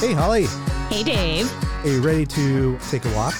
Hey, 0.00 0.14
Holly. 0.14 0.46
Hey, 0.88 1.02
Dave. 1.02 1.52
Are 1.84 1.88
you 1.88 2.00
ready 2.00 2.24
to 2.24 2.78
take 2.88 3.04
a 3.04 3.14
walk 3.14 3.34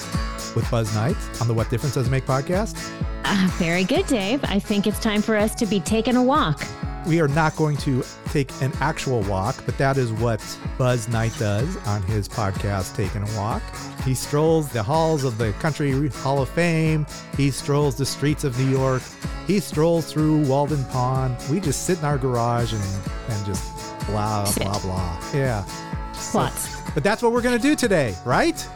with 0.55 0.69
Buzz 0.69 0.93
Knight 0.93 1.15
on 1.41 1.47
the 1.47 1.55
What 1.55 1.71
Difference 1.71 1.95
Does 1.95 2.05
It 2.05 2.11
Make 2.11 2.27
podcast? 2.27 2.77
Uh, 3.25 3.47
very 3.53 3.83
good, 3.83 4.05
Dave. 4.05 4.43
I 4.43 4.59
think 4.59 4.85
it's 4.85 4.99
time 4.99 5.23
for 5.23 5.35
us 5.35 5.55
to 5.55 5.65
be 5.65 5.79
taking 5.79 6.15
a 6.15 6.21
walk. 6.21 6.63
We 7.07 7.19
are 7.19 7.27
not 7.27 7.55
going 7.55 7.77
to 7.77 8.03
take 8.27 8.51
an 8.61 8.71
actual 8.79 9.21
walk, 9.23 9.55
but 9.65 9.75
that 9.79 9.97
is 9.97 10.11
what 10.13 10.39
Buzz 10.77 11.07
Knight 11.07 11.33
does 11.39 11.77
on 11.87 12.03
his 12.03 12.29
podcast, 12.29 12.95
Taking 12.95 13.23
a 13.23 13.37
Walk. 13.37 13.63
He 14.05 14.13
strolls 14.13 14.69
the 14.69 14.83
halls 14.83 15.23
of 15.23 15.39
the 15.39 15.53
Country 15.53 16.09
Hall 16.09 16.43
of 16.43 16.49
Fame. 16.49 17.07
He 17.37 17.49
strolls 17.49 17.97
the 17.97 18.05
streets 18.05 18.43
of 18.43 18.55
New 18.59 18.69
York. 18.69 19.01
He 19.47 19.59
strolls 19.59 20.13
through 20.13 20.45
Walden 20.45 20.85
Pond. 20.85 21.35
We 21.49 21.59
just 21.59 21.87
sit 21.87 21.97
in 21.97 22.05
our 22.05 22.19
garage 22.19 22.71
and, 22.71 22.83
and 23.29 23.45
just 23.47 23.63
blah, 24.05 24.51
blah, 24.53 24.79
blah. 24.81 25.19
Yeah. 25.33 25.65
Plots. 26.29 26.81
But 26.93 27.03
that's 27.03 27.23
what 27.23 27.31
we're 27.31 27.41
going 27.41 27.57
to 27.57 27.61
do 27.61 27.75
today, 27.75 28.15
right? 28.25 28.67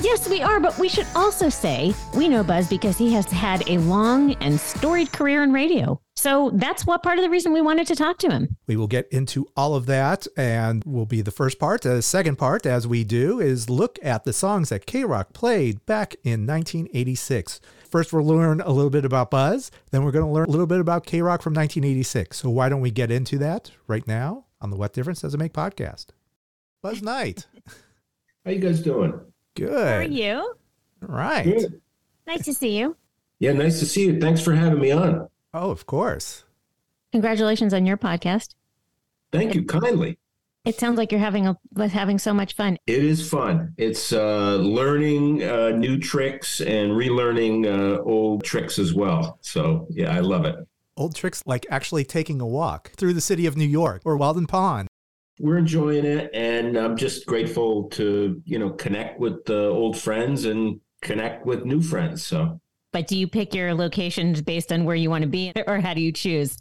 Yes, 0.00 0.28
we 0.28 0.42
are, 0.42 0.58
but 0.58 0.76
we 0.78 0.88
should 0.88 1.06
also 1.14 1.48
say 1.48 1.94
we 2.16 2.28
know 2.28 2.42
Buzz 2.42 2.68
because 2.68 2.98
he 2.98 3.12
has 3.12 3.26
had 3.26 3.68
a 3.68 3.78
long 3.78 4.34
and 4.34 4.58
storied 4.58 5.12
career 5.12 5.42
in 5.42 5.52
radio. 5.52 6.00
So 6.16 6.50
that's 6.54 6.86
what 6.86 7.02
part 7.02 7.18
of 7.18 7.22
the 7.22 7.30
reason 7.30 7.52
we 7.52 7.60
wanted 7.60 7.86
to 7.88 7.94
talk 7.94 8.18
to 8.18 8.30
him. 8.30 8.56
We 8.66 8.76
will 8.76 8.86
get 8.86 9.06
into 9.12 9.46
all 9.56 9.74
of 9.74 9.86
that 9.86 10.26
and 10.36 10.82
will 10.84 11.06
be 11.06 11.20
the 11.20 11.30
first 11.30 11.58
part. 11.58 11.82
The 11.82 12.02
second 12.02 12.36
part, 12.36 12.66
as 12.66 12.86
we 12.86 13.04
do, 13.04 13.38
is 13.38 13.70
look 13.70 13.98
at 14.02 14.24
the 14.24 14.32
songs 14.32 14.70
that 14.70 14.86
K 14.86 15.04
Rock 15.04 15.32
played 15.32 15.84
back 15.86 16.16
in 16.24 16.46
1986. 16.46 17.60
First, 17.90 18.12
we'll 18.12 18.24
learn 18.24 18.60
a 18.60 18.72
little 18.72 18.90
bit 18.90 19.04
about 19.04 19.30
Buzz, 19.30 19.70
then 19.90 20.02
we're 20.04 20.12
going 20.12 20.24
to 20.24 20.30
learn 20.30 20.46
a 20.46 20.50
little 20.50 20.66
bit 20.66 20.80
about 20.80 21.06
K 21.06 21.22
Rock 21.22 21.42
from 21.42 21.52
1986. 21.52 22.38
So, 22.38 22.50
why 22.50 22.68
don't 22.68 22.80
we 22.80 22.90
get 22.90 23.10
into 23.10 23.38
that 23.38 23.70
right 23.86 24.06
now 24.06 24.46
on 24.60 24.70
the 24.70 24.76
What 24.76 24.94
Difference 24.94 25.20
Does 25.20 25.34
It 25.34 25.38
Make 25.38 25.52
podcast? 25.52 26.06
Buzz 26.82 27.00
Knight. 27.00 27.46
How 28.44 28.50
you 28.50 28.58
guys 28.58 28.80
doing? 28.80 29.20
Good. 29.54 29.70
How 29.70 29.98
are 29.98 30.02
you? 30.02 30.34
All 30.36 30.56
right. 31.08 31.44
Good. 31.44 31.80
Nice 32.26 32.44
to 32.46 32.52
see 32.54 32.76
you. 32.76 32.96
Yeah, 33.38 33.52
nice 33.52 33.78
to 33.78 33.86
see 33.86 34.06
you. 34.06 34.20
Thanks 34.20 34.40
for 34.40 34.52
having 34.52 34.80
me 34.80 34.90
on. 34.90 35.28
Oh, 35.54 35.70
of 35.70 35.86
course. 35.86 36.44
Congratulations 37.12 37.72
on 37.72 37.86
your 37.86 37.96
podcast. 37.96 38.54
Thank 39.30 39.54
you 39.54 39.64
kindly. 39.64 40.18
It 40.64 40.78
sounds 40.78 40.98
like 40.98 41.12
you're 41.12 41.20
having 41.20 41.46
a 41.46 41.56
having 41.88 42.18
so 42.18 42.34
much 42.34 42.54
fun. 42.54 42.76
It 42.86 43.04
is 43.04 43.28
fun. 43.28 43.74
It's 43.78 44.12
uh, 44.12 44.56
learning 44.56 45.42
uh, 45.42 45.70
new 45.70 45.98
tricks 45.98 46.60
and 46.60 46.92
relearning 46.92 47.66
uh, 47.66 48.02
old 48.02 48.44
tricks 48.44 48.78
as 48.78 48.92
well. 48.92 49.38
So 49.40 49.86
yeah, 49.90 50.14
I 50.14 50.20
love 50.20 50.44
it. 50.44 50.56
Old 50.96 51.14
tricks 51.14 51.42
like 51.46 51.64
actually 51.70 52.04
taking 52.04 52.40
a 52.40 52.46
walk 52.46 52.92
through 52.96 53.14
the 53.14 53.20
city 53.20 53.46
of 53.46 53.56
New 53.56 53.66
York 53.66 54.02
or 54.04 54.16
Walden 54.16 54.46
Pond. 54.46 54.88
We're 55.42 55.58
enjoying 55.58 56.04
it, 56.04 56.30
and 56.32 56.76
I'm 56.76 56.96
just 56.96 57.26
grateful 57.26 57.88
to 57.90 58.40
you 58.44 58.60
know 58.60 58.70
connect 58.70 59.18
with 59.18 59.44
the 59.44 59.64
old 59.66 59.98
friends 59.98 60.44
and 60.44 60.80
connect 61.02 61.44
with 61.44 61.64
new 61.64 61.82
friends. 61.82 62.24
So 62.24 62.60
But 62.92 63.08
do 63.08 63.18
you 63.18 63.26
pick 63.26 63.52
your 63.52 63.74
locations 63.74 64.40
based 64.40 64.70
on 64.70 64.84
where 64.84 64.94
you 64.94 65.10
want 65.10 65.22
to 65.22 65.28
be, 65.28 65.52
or 65.66 65.80
how 65.80 65.94
do 65.94 66.00
you 66.00 66.12
choose? 66.12 66.56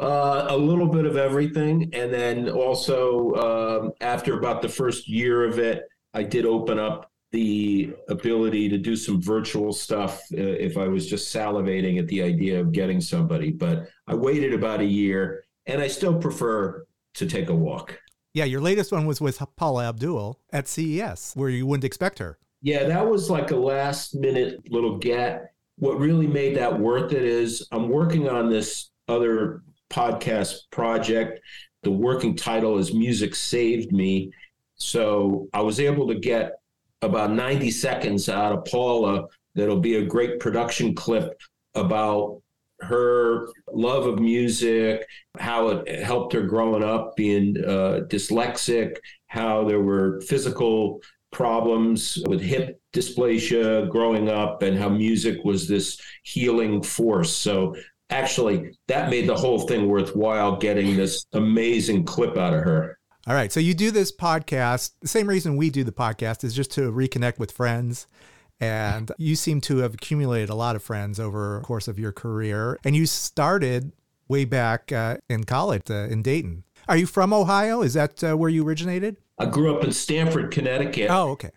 Uh, 0.00 0.46
a 0.48 0.56
little 0.56 0.86
bit 0.86 1.04
of 1.04 1.18
everything. 1.18 1.90
And 1.92 2.10
then 2.10 2.48
also, 2.48 3.34
um, 3.34 3.92
after 4.00 4.38
about 4.38 4.62
the 4.62 4.68
first 4.70 5.06
year 5.06 5.44
of 5.44 5.58
it, 5.58 5.82
I 6.14 6.22
did 6.22 6.46
open 6.46 6.78
up 6.78 7.10
the 7.32 7.92
ability 8.08 8.70
to 8.70 8.78
do 8.78 8.96
some 8.96 9.20
virtual 9.20 9.74
stuff 9.74 10.22
uh, 10.32 10.40
if 10.40 10.78
I 10.78 10.88
was 10.88 11.06
just 11.06 11.34
salivating 11.34 11.98
at 11.98 12.08
the 12.08 12.22
idea 12.22 12.58
of 12.58 12.72
getting 12.72 13.02
somebody. 13.02 13.50
But 13.50 13.88
I 14.06 14.14
waited 14.14 14.54
about 14.54 14.80
a 14.80 14.86
year 14.86 15.44
and 15.66 15.82
I 15.82 15.88
still 15.88 16.18
prefer 16.18 16.86
to 17.14 17.26
take 17.26 17.50
a 17.50 17.54
walk. 17.54 17.98
Yeah, 18.36 18.44
your 18.44 18.60
latest 18.60 18.92
one 18.92 19.06
was 19.06 19.18
with 19.18 19.42
Paula 19.56 19.88
Abdul 19.88 20.38
at 20.52 20.68
CES, 20.68 21.32
where 21.36 21.48
you 21.48 21.64
wouldn't 21.64 21.86
expect 21.86 22.18
her. 22.18 22.38
Yeah, 22.60 22.84
that 22.84 23.08
was 23.08 23.30
like 23.30 23.50
a 23.50 23.56
last 23.56 24.14
minute 24.14 24.70
little 24.70 24.98
get. 24.98 25.54
What 25.78 25.98
really 25.98 26.26
made 26.26 26.54
that 26.58 26.78
worth 26.78 27.14
it 27.14 27.22
is 27.22 27.66
I'm 27.72 27.88
working 27.88 28.28
on 28.28 28.50
this 28.50 28.90
other 29.08 29.62
podcast 29.88 30.70
project. 30.70 31.40
The 31.82 31.90
working 31.90 32.36
title 32.36 32.76
is 32.76 32.92
Music 32.92 33.34
Saved 33.34 33.90
Me. 33.90 34.30
So 34.74 35.48
I 35.54 35.62
was 35.62 35.80
able 35.80 36.06
to 36.06 36.16
get 36.16 36.56
about 37.00 37.32
90 37.32 37.70
seconds 37.70 38.28
out 38.28 38.52
of 38.52 38.66
Paula 38.66 39.24
that'll 39.54 39.80
be 39.80 39.96
a 39.96 40.04
great 40.04 40.40
production 40.40 40.94
clip 40.94 41.40
about 41.74 42.42
her 42.80 43.48
love 43.72 44.06
of 44.06 44.18
music, 44.18 45.06
how 45.38 45.68
it 45.68 46.02
helped 46.02 46.32
her 46.32 46.42
growing 46.42 46.84
up 46.84 47.16
being 47.16 47.56
uh, 47.64 48.00
dyslexic, 48.08 48.96
how 49.28 49.64
there 49.64 49.80
were 49.80 50.20
physical 50.22 51.00
problems 51.32 52.18
with 52.28 52.40
hip 52.40 52.80
dysplasia 52.94 53.88
growing 53.90 54.28
up, 54.28 54.62
and 54.62 54.78
how 54.78 54.88
music 54.88 55.44
was 55.44 55.68
this 55.68 56.00
healing 56.22 56.82
force. 56.82 57.32
So 57.34 57.74
actually, 58.10 58.70
that 58.88 59.10
made 59.10 59.28
the 59.28 59.36
whole 59.36 59.60
thing 59.60 59.88
worthwhile 59.88 60.56
getting 60.56 60.96
this 60.96 61.26
amazing 61.32 62.04
clip 62.04 62.36
out 62.36 62.54
of 62.54 62.62
her. 62.62 62.98
All 63.26 63.34
right. 63.34 63.50
So 63.50 63.58
you 63.58 63.74
do 63.74 63.90
this 63.90 64.14
podcast. 64.14 64.92
The 65.00 65.08
same 65.08 65.28
reason 65.28 65.56
we 65.56 65.68
do 65.68 65.82
the 65.82 65.92
podcast 65.92 66.44
is 66.44 66.54
just 66.54 66.70
to 66.72 66.92
reconnect 66.92 67.38
with 67.40 67.50
friends. 67.50 68.06
And 68.60 69.12
you 69.18 69.36
seem 69.36 69.60
to 69.62 69.78
have 69.78 69.94
accumulated 69.94 70.48
a 70.48 70.54
lot 70.54 70.76
of 70.76 70.82
friends 70.82 71.20
over 71.20 71.58
the 71.60 71.66
course 71.66 71.88
of 71.88 71.98
your 71.98 72.12
career. 72.12 72.78
And 72.84 72.96
you 72.96 73.06
started 73.06 73.92
way 74.28 74.44
back 74.44 74.92
uh, 74.92 75.18
in 75.28 75.44
college 75.44 75.90
uh, 75.90 76.08
in 76.08 76.22
Dayton. 76.22 76.64
Are 76.88 76.96
you 76.96 77.06
from 77.06 77.32
Ohio? 77.32 77.82
Is 77.82 77.94
that 77.94 78.22
uh, 78.22 78.36
where 78.36 78.50
you 78.50 78.66
originated? 78.66 79.16
I 79.38 79.46
grew 79.46 79.76
up 79.76 79.84
in 79.84 79.92
Stamford, 79.92 80.50
Connecticut. 80.52 81.10
Oh, 81.10 81.30
okay. 81.30 81.50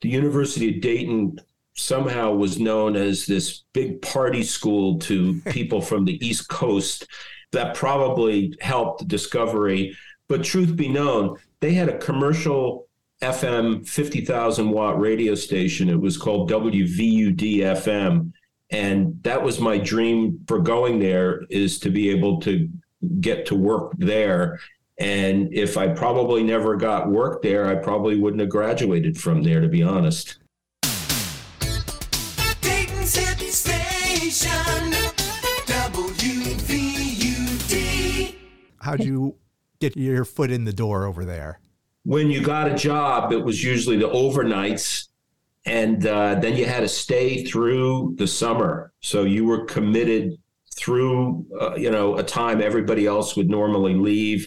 The 0.00 0.08
University 0.08 0.74
of 0.74 0.80
Dayton 0.80 1.40
somehow 1.74 2.32
was 2.32 2.58
known 2.58 2.96
as 2.96 3.26
this 3.26 3.64
big 3.72 4.00
party 4.00 4.42
school 4.42 4.98
to 5.00 5.40
people 5.50 5.80
from 5.80 6.04
the 6.04 6.24
East 6.26 6.48
Coast. 6.48 7.06
That 7.52 7.74
probably 7.74 8.54
helped 8.60 9.00
the 9.00 9.04
discovery. 9.06 9.96
But 10.28 10.42
truth 10.42 10.74
be 10.76 10.88
known, 10.88 11.36
they 11.60 11.72
had 11.72 11.88
a 11.88 11.98
commercial 11.98 12.85
FM 13.22 13.86
50,000 13.88 14.70
watt 14.70 15.00
radio 15.00 15.34
station. 15.34 15.88
It 15.88 16.00
was 16.00 16.16
called 16.16 16.50
WVUD 16.50 17.58
FM. 17.58 18.32
And 18.70 19.22
that 19.22 19.42
was 19.42 19.60
my 19.60 19.78
dream 19.78 20.40
for 20.46 20.58
going 20.58 20.98
there 20.98 21.42
is 21.50 21.78
to 21.80 21.90
be 21.90 22.10
able 22.10 22.40
to 22.40 22.68
get 23.20 23.46
to 23.46 23.54
work 23.54 23.92
there. 23.98 24.58
And 24.98 25.52
if 25.52 25.76
I 25.76 25.88
probably 25.88 26.42
never 26.42 26.74
got 26.76 27.10
work 27.10 27.42
there, 27.42 27.66
I 27.66 27.74
probably 27.76 28.18
wouldn't 28.18 28.40
have 28.40 28.48
graduated 28.48 29.18
from 29.18 29.42
there, 29.42 29.60
to 29.60 29.68
be 29.68 29.82
honest. 29.82 30.38
Dayton's 32.60 33.14
hit 33.14 33.38
station, 33.52 34.50
WVUD. 35.66 36.74
How'd 38.80 39.04
you 39.04 39.36
get 39.80 39.96
your 39.96 40.24
foot 40.24 40.50
in 40.50 40.64
the 40.64 40.72
door 40.72 41.04
over 41.06 41.24
there? 41.24 41.60
When 42.06 42.30
you 42.30 42.40
got 42.40 42.70
a 42.70 42.74
job, 42.74 43.32
it 43.32 43.44
was 43.44 43.64
usually 43.64 43.96
the 43.96 44.08
overnights. 44.08 45.08
and 45.66 46.06
uh, 46.06 46.36
then 46.36 46.56
you 46.56 46.64
had 46.64 46.80
to 46.80 46.88
stay 46.88 47.44
through 47.44 48.14
the 48.16 48.26
summer. 48.26 48.92
So 49.00 49.24
you 49.24 49.44
were 49.44 49.64
committed 49.64 50.38
through, 50.76 51.44
uh, 51.60 51.74
you 51.74 51.90
know, 51.90 52.16
a 52.16 52.22
time 52.22 52.62
everybody 52.62 53.06
else 53.06 53.34
would 53.36 53.50
normally 53.50 53.94
leave, 53.94 54.46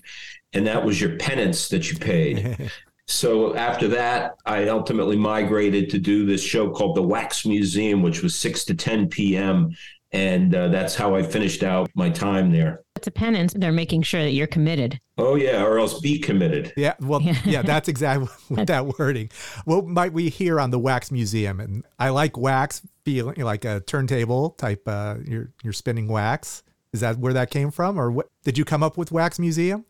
and 0.53 0.65
that 0.67 0.85
was 0.85 1.01
your 1.01 1.17
penance 1.17 1.67
that 1.69 1.91
you 1.91 1.97
paid. 1.97 2.71
so 3.07 3.53
after 3.55 3.89
that, 3.89 4.35
I 4.45 4.69
ultimately 4.69 5.17
migrated 5.17 5.89
to 5.89 5.99
do 5.99 6.25
this 6.25 6.41
show 6.41 6.69
called 6.69 6.95
The 6.95 7.03
Wax 7.03 7.45
Museum, 7.45 8.01
which 8.01 8.23
was 8.23 8.33
six 8.35 8.63
to 8.65 8.73
ten 8.73 9.09
p.m. 9.09 9.75
And 10.11 10.55
uh, 10.55 10.69
that's 10.69 10.95
how 10.95 11.15
I 11.15 11.21
finished 11.23 11.63
out 11.63 11.89
my 11.93 12.09
time 12.09 12.51
there. 12.51 12.83
It's 12.99 13.07
a 13.07 13.11
penance. 13.11 13.53
They're 13.53 13.71
making 13.71 14.01
sure 14.01 14.21
that 14.21 14.31
you're 14.31 14.45
committed. 14.45 14.99
Oh 15.17 15.35
yeah, 15.35 15.63
or 15.63 15.79
else 15.79 16.01
be 16.01 16.19
committed. 16.19 16.73
Yeah, 16.75 16.95
well, 16.99 17.21
yeah, 17.45 17.61
that's 17.61 17.87
exactly 17.87 18.27
with 18.49 18.67
that 18.67 18.99
wording. 18.99 19.29
What 19.63 19.85
might 19.85 20.11
we 20.11 20.27
hear 20.27 20.59
on 20.59 20.71
the 20.71 20.79
Wax 20.79 21.09
Museum? 21.09 21.61
And 21.61 21.85
I 21.97 22.09
like 22.09 22.37
wax, 22.37 22.85
feeling 23.05 23.39
like 23.41 23.63
a 23.63 23.79
turntable 23.79 24.49
type. 24.49 24.85
Uh, 24.85 25.15
you're 25.25 25.53
you're 25.63 25.71
spinning 25.71 26.09
wax. 26.09 26.61
Is 26.91 26.99
that 26.99 27.19
where 27.19 27.31
that 27.31 27.51
came 27.51 27.71
from, 27.71 27.97
or 27.97 28.11
what? 28.11 28.27
Did 28.43 28.57
you 28.57 28.65
come 28.65 28.83
up 28.83 28.97
with 28.97 29.13
Wax 29.13 29.39
Museum? 29.39 29.85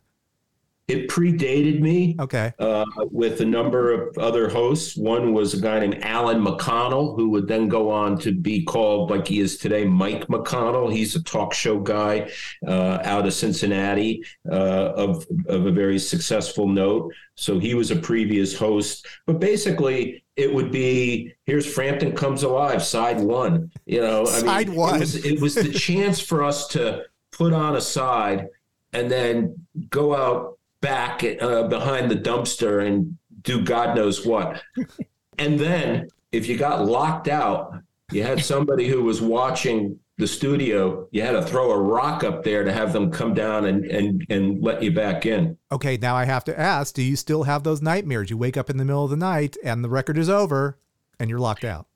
It 0.90 1.08
predated 1.08 1.80
me. 1.80 2.16
Okay. 2.18 2.52
Uh, 2.58 2.84
with 3.10 3.40
a 3.40 3.44
number 3.44 3.92
of 3.92 4.18
other 4.18 4.48
hosts. 4.48 4.96
One 4.96 5.32
was 5.32 5.54
a 5.54 5.60
guy 5.60 5.78
named 5.78 5.98
Alan 6.02 6.44
McConnell, 6.44 7.14
who 7.16 7.30
would 7.30 7.46
then 7.46 7.68
go 7.68 7.90
on 7.90 8.18
to 8.18 8.32
be 8.32 8.64
called, 8.64 9.10
like 9.10 9.28
he 9.28 9.40
is 9.40 9.56
today, 9.56 9.84
Mike 9.84 10.26
McConnell. 10.26 10.92
He's 10.92 11.14
a 11.14 11.22
talk 11.22 11.54
show 11.54 11.78
guy 11.78 12.30
uh, 12.66 12.98
out 13.04 13.26
of 13.26 13.32
Cincinnati 13.32 14.24
uh, 14.50 14.92
of, 14.96 15.26
of 15.46 15.66
a 15.66 15.70
very 15.70 15.98
successful 15.98 16.66
note. 16.66 17.12
So 17.36 17.58
he 17.58 17.74
was 17.74 17.90
a 17.90 17.96
previous 17.96 18.56
host. 18.58 19.06
But 19.26 19.38
basically, 19.38 20.24
it 20.36 20.52
would 20.52 20.72
be 20.72 21.32
here's 21.44 21.72
Frampton 21.72 22.12
Comes 22.16 22.42
Alive, 22.42 22.82
side 22.82 23.20
one. 23.20 23.70
You 23.86 24.00
know, 24.00 24.22
I 24.22 24.40
Side 24.40 24.68
mean, 24.68 24.76
one. 24.76 24.96
It 24.96 25.00
was, 25.00 25.24
it 25.24 25.40
was 25.40 25.54
the 25.54 25.72
chance 25.86 26.18
for 26.18 26.42
us 26.42 26.66
to 26.68 27.04
put 27.32 27.52
on 27.52 27.76
a 27.76 27.80
side 27.80 28.48
and 28.92 29.10
then 29.10 29.66
go 29.88 30.14
out 30.14 30.58
back 30.80 31.24
uh, 31.40 31.64
behind 31.68 32.10
the 32.10 32.16
dumpster 32.16 32.86
and 32.86 33.16
do 33.42 33.62
God 33.62 33.96
knows 33.96 34.24
what. 34.24 34.62
and 35.38 35.58
then 35.58 36.08
if 36.32 36.48
you 36.48 36.56
got 36.56 36.86
locked 36.86 37.28
out, 37.28 37.74
you 38.12 38.22
had 38.22 38.44
somebody 38.44 38.88
who 38.88 39.02
was 39.02 39.20
watching 39.20 39.98
the 40.18 40.26
studio, 40.26 41.08
you 41.12 41.22
had 41.22 41.32
to 41.32 41.42
throw 41.42 41.70
a 41.70 41.80
rock 41.80 42.24
up 42.24 42.44
there 42.44 42.62
to 42.62 42.72
have 42.72 42.92
them 42.92 43.10
come 43.10 43.32
down 43.32 43.64
and, 43.64 43.86
and, 43.86 44.26
and 44.28 44.62
let 44.62 44.82
you 44.82 44.92
back 44.92 45.24
in. 45.24 45.56
Okay, 45.72 45.96
now 45.96 46.14
I 46.14 46.24
have 46.24 46.44
to 46.44 46.58
ask: 46.58 46.94
Do 46.94 47.02
you 47.02 47.16
still 47.16 47.44
have 47.44 47.62
those 47.62 47.80
nightmares? 47.80 48.28
You 48.28 48.36
wake 48.36 48.56
up 48.56 48.68
in 48.68 48.76
the 48.76 48.84
middle 48.84 49.04
of 49.04 49.10
the 49.10 49.16
night 49.16 49.56
and 49.64 49.82
the 49.82 49.88
record 49.88 50.18
is 50.18 50.28
over, 50.28 50.78
and 51.18 51.30
you're 51.30 51.38
locked 51.38 51.64
out. 51.64 51.86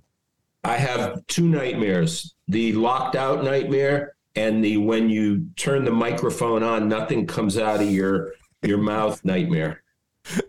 I 0.63 0.79
have 0.79 1.27
two 1.27 1.47
nightmares 1.47 2.35
the 2.49 2.73
locked 2.73 3.17
out 3.17 3.45
nightmare 3.45 4.15
and 4.37 4.65
the 4.65 4.77
when 4.77 5.09
you 5.09 5.47
turn 5.57 5.85
the 5.85 5.91
microphone 5.91 6.63
on, 6.63 6.89
nothing 6.89 7.27
comes 7.27 7.57
out 7.57 7.81
of 7.81 7.91
your 7.91 8.33
your 8.65 8.79
mouth 8.79 9.25
nightmare. 9.25 9.83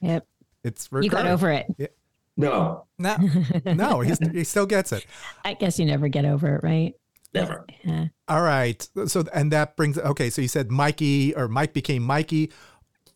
Yep. 0.00 0.26
It's 0.64 0.88
You 0.92 1.08
got 1.08 1.26
over 1.26 1.50
it. 1.50 1.94
No, 2.36 2.86
No, 2.98 3.16
no, 3.64 4.00
he's, 4.00 4.18
he 4.18 4.44
still 4.44 4.66
gets 4.66 4.92
it. 4.92 5.06
I 5.44 5.54
guess 5.54 5.78
you 5.78 5.86
never 5.86 6.08
get 6.08 6.24
over 6.24 6.56
it, 6.56 6.64
right? 6.64 6.94
never. 7.32 7.64
Yeah. 7.84 8.08
All 8.28 8.42
right. 8.42 8.86
So, 9.06 9.24
and 9.32 9.52
that 9.52 9.76
brings, 9.76 9.96
okay, 9.96 10.28
so 10.28 10.42
you 10.42 10.48
said 10.48 10.70
Mikey 10.70 11.34
or 11.34 11.48
Mike 11.48 11.72
became 11.72 12.02
Mikey. 12.02 12.52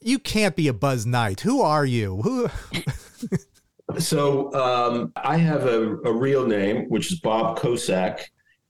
You 0.00 0.18
can't 0.18 0.56
be 0.56 0.68
a 0.68 0.72
Buzz 0.72 1.04
Knight. 1.04 1.40
Who 1.40 1.60
are 1.60 1.84
you? 1.84 2.22
Who? 2.22 2.48
So 3.98 4.52
um, 4.52 5.12
I 5.16 5.36
have 5.36 5.64
a, 5.64 5.96
a 5.98 6.12
real 6.12 6.44
name, 6.44 6.86
which 6.88 7.12
is 7.12 7.20
Bob 7.20 7.58
Kosak. 7.58 8.20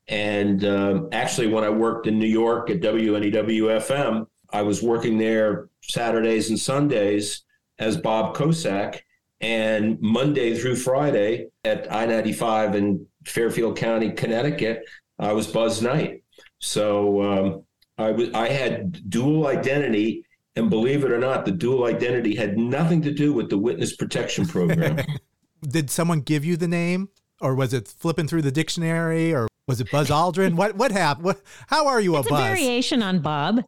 And 0.08 0.62
um, 0.64 1.08
actually, 1.10 1.48
when 1.48 1.64
I 1.64 1.70
worked 1.70 2.06
in 2.06 2.18
New 2.18 2.26
York 2.26 2.70
at 2.70 2.80
WNEW 2.80 3.32
FM, 3.32 4.26
I 4.56 4.62
was 4.62 4.82
working 4.82 5.18
there 5.18 5.68
Saturdays 5.82 6.48
and 6.48 6.58
Sundays 6.58 7.42
as 7.78 7.98
Bob 7.98 8.34
Kosak. 8.34 9.00
And 9.42 10.00
Monday 10.00 10.56
through 10.58 10.76
Friday 10.76 11.48
at 11.62 11.92
I 11.92 12.06
95 12.06 12.74
in 12.74 13.06
Fairfield 13.26 13.76
County, 13.76 14.12
Connecticut, 14.12 14.82
I 15.18 15.34
was 15.34 15.46
Buzz 15.46 15.82
Knight. 15.82 16.22
So 16.58 17.22
um, 17.22 17.62
I, 17.98 18.12
was, 18.12 18.32
I 18.32 18.48
had 18.48 19.10
dual 19.10 19.46
identity. 19.46 20.24
And 20.54 20.70
believe 20.70 21.04
it 21.04 21.12
or 21.12 21.18
not, 21.18 21.44
the 21.44 21.52
dual 21.52 21.84
identity 21.84 22.34
had 22.34 22.56
nothing 22.56 23.02
to 23.02 23.12
do 23.12 23.34
with 23.34 23.50
the 23.50 23.58
witness 23.58 23.94
protection 23.94 24.46
program. 24.46 25.04
Did 25.68 25.90
someone 25.90 26.20
give 26.22 26.46
you 26.46 26.56
the 26.56 26.68
name, 26.68 27.10
or 27.42 27.54
was 27.54 27.74
it 27.74 27.88
flipping 27.88 28.26
through 28.26 28.40
the 28.40 28.52
dictionary, 28.52 29.34
or 29.34 29.48
was 29.68 29.82
it 29.82 29.90
Buzz 29.90 30.08
Aldrin? 30.08 30.54
what 30.54 30.76
what 30.76 30.92
happened? 30.92 31.26
What? 31.26 31.42
How 31.66 31.86
are 31.88 32.00
you 32.00 32.16
It's 32.16 32.26
a 32.26 32.28
a 32.30 32.32
Buzz? 32.32 32.42
variation 32.42 33.02
on 33.02 33.20
Bob. 33.20 33.62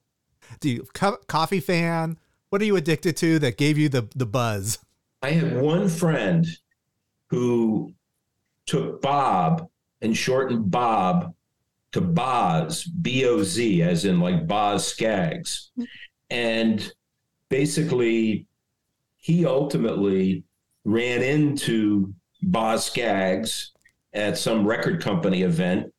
Do 0.61 0.71
you 0.71 0.87
co- 0.95 1.19
coffee 1.27 1.61
fan? 1.61 2.19
What 2.51 2.63
are 2.63 2.65
you 2.65 2.77
addicted 2.77 3.17
to 3.19 3.39
that 3.41 3.57
gave 3.57 3.79
you 3.79 3.89
the 3.89 4.09
the 4.15 4.27
buzz? 4.27 4.79
I 5.23 5.31
had 5.31 5.61
one 5.61 5.89
friend 5.89 6.47
who 7.29 7.93
took 8.67 9.03
Bob 9.03 9.69
and 10.01 10.17
shortened 10.17 10.71
Bob 10.71 11.35
to 11.93 12.01
Boz, 12.01 12.85
B 12.85 13.25
O 13.25 13.43
Z, 13.43 13.83
as 13.83 14.05
in 14.05 14.21
like 14.21 14.47
Boz 14.47 14.87
Skaggs. 14.87 15.71
And 16.31 16.93
basically, 17.49 18.47
he 19.17 19.47
ultimately 19.47 20.45
ran 20.85 21.23
into 21.23 22.15
Boz 22.43 22.87
Skaggs 22.87 23.73
at 24.13 24.39
some 24.39 24.67
record 24.67 25.03
company 25.03 25.43
event. 25.43 25.93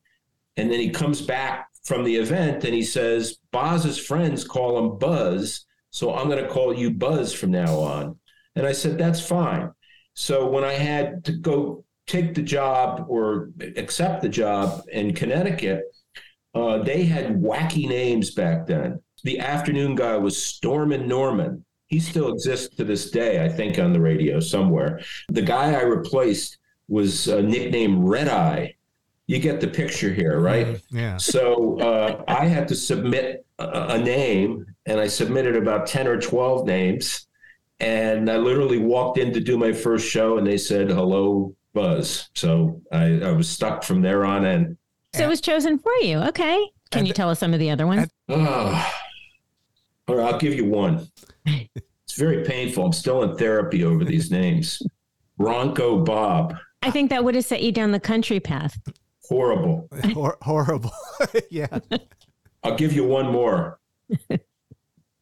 And 0.57 0.71
then 0.71 0.79
he 0.79 0.89
comes 0.89 1.21
back 1.21 1.68
from 1.83 2.03
the 2.03 2.15
event 2.15 2.63
and 2.63 2.73
he 2.73 2.83
says, 2.83 3.37
Boz's 3.51 3.97
friends 3.97 4.43
call 4.43 4.77
him 4.77 4.97
Buzz. 4.97 5.65
So 5.91 6.13
I'm 6.13 6.29
going 6.29 6.43
to 6.43 6.49
call 6.49 6.73
you 6.73 6.91
Buzz 6.91 7.33
from 7.33 7.51
now 7.51 7.77
on. 7.79 8.17
And 8.55 8.65
I 8.65 8.73
said, 8.73 8.97
that's 8.97 9.25
fine. 9.25 9.71
So 10.13 10.49
when 10.49 10.63
I 10.63 10.73
had 10.73 11.23
to 11.25 11.33
go 11.33 11.85
take 12.07 12.35
the 12.35 12.41
job 12.41 13.05
or 13.07 13.51
accept 13.77 14.21
the 14.21 14.29
job 14.29 14.83
in 14.91 15.13
Connecticut, 15.13 15.83
uh, 16.53 16.79
they 16.79 17.05
had 17.05 17.41
wacky 17.41 17.87
names 17.87 18.31
back 18.31 18.67
then. 18.67 19.01
The 19.23 19.39
afternoon 19.39 19.95
guy 19.95 20.17
was 20.17 20.41
Stormin 20.41 21.07
Norman. 21.07 21.63
He 21.87 21.99
still 21.99 22.31
exists 22.31 22.75
to 22.75 22.83
this 22.83 23.11
day, 23.11 23.43
I 23.43 23.49
think, 23.49 23.79
on 23.79 23.93
the 23.93 24.01
radio 24.01 24.39
somewhere. 24.39 25.01
The 25.29 25.41
guy 25.41 25.73
I 25.73 25.81
replaced 25.81 26.57
was 26.87 27.27
uh, 27.29 27.41
nicknamed 27.41 28.03
Red 28.03 28.27
Eye. 28.27 28.75
You 29.29 29.37
get 29.37 29.61
the 29.61 29.67
picture 29.67 30.11
here, 30.11 30.39
right? 30.39 30.81
Yeah. 30.89 31.17
So 31.17 31.79
uh, 31.79 32.23
I 32.27 32.45
had 32.47 32.67
to 32.69 32.75
submit 32.75 33.45
a, 33.59 33.89
a 33.93 33.97
name, 33.99 34.65
and 34.87 34.99
I 34.99 35.05
submitted 35.05 35.55
about 35.55 35.85
10 35.85 36.07
or 36.07 36.19
12 36.19 36.65
names. 36.65 37.27
And 37.79 38.27
I 38.27 38.37
literally 38.37 38.79
walked 38.79 39.19
in 39.19 39.31
to 39.33 39.39
do 39.39 39.55
my 39.55 39.71
first 39.71 40.09
show, 40.09 40.39
and 40.39 40.47
they 40.47 40.57
said, 40.57 40.89
Hello, 40.89 41.55
Buzz. 41.75 42.31
So 42.33 42.81
I, 42.91 43.21
I 43.21 43.31
was 43.33 43.47
stuck 43.47 43.83
from 43.83 44.01
there 44.01 44.25
on 44.25 44.45
in. 44.45 44.75
So 45.13 45.25
it 45.25 45.29
was 45.29 45.41
chosen 45.41 45.77
for 45.77 45.93
you. 46.01 46.17
Okay. 46.21 46.67
Can 46.89 47.01
And- 47.01 47.07
you 47.07 47.13
tell 47.13 47.29
us 47.29 47.37
some 47.37 47.53
of 47.53 47.59
the 47.59 47.69
other 47.69 47.85
ones? 47.85 48.09
Oh, 48.29 48.91
all 50.07 50.15
right, 50.15 50.33
I'll 50.33 50.39
give 50.39 50.55
you 50.55 50.65
one. 50.65 51.07
It's 51.45 52.15
very 52.17 52.43
painful. 52.43 52.83
I'm 52.83 52.93
still 52.93 53.21
in 53.21 53.37
therapy 53.37 53.83
over 53.83 54.03
these 54.03 54.31
names. 54.31 54.81
Bronco 55.37 56.03
Bob, 56.03 56.55
I 56.81 56.89
think 56.89 57.11
that 57.11 57.23
would 57.23 57.35
have 57.35 57.45
set 57.45 57.61
you 57.61 57.71
down 57.71 57.91
the 57.91 57.99
country 57.99 58.39
path. 58.39 58.75
Horrible. 59.29 59.87
Hor- 60.13 60.37
horrible. 60.41 60.91
yeah. 61.51 61.79
I'll 62.63 62.75
give 62.75 62.93
you 62.93 63.05
one 63.05 63.31
more. 63.31 63.79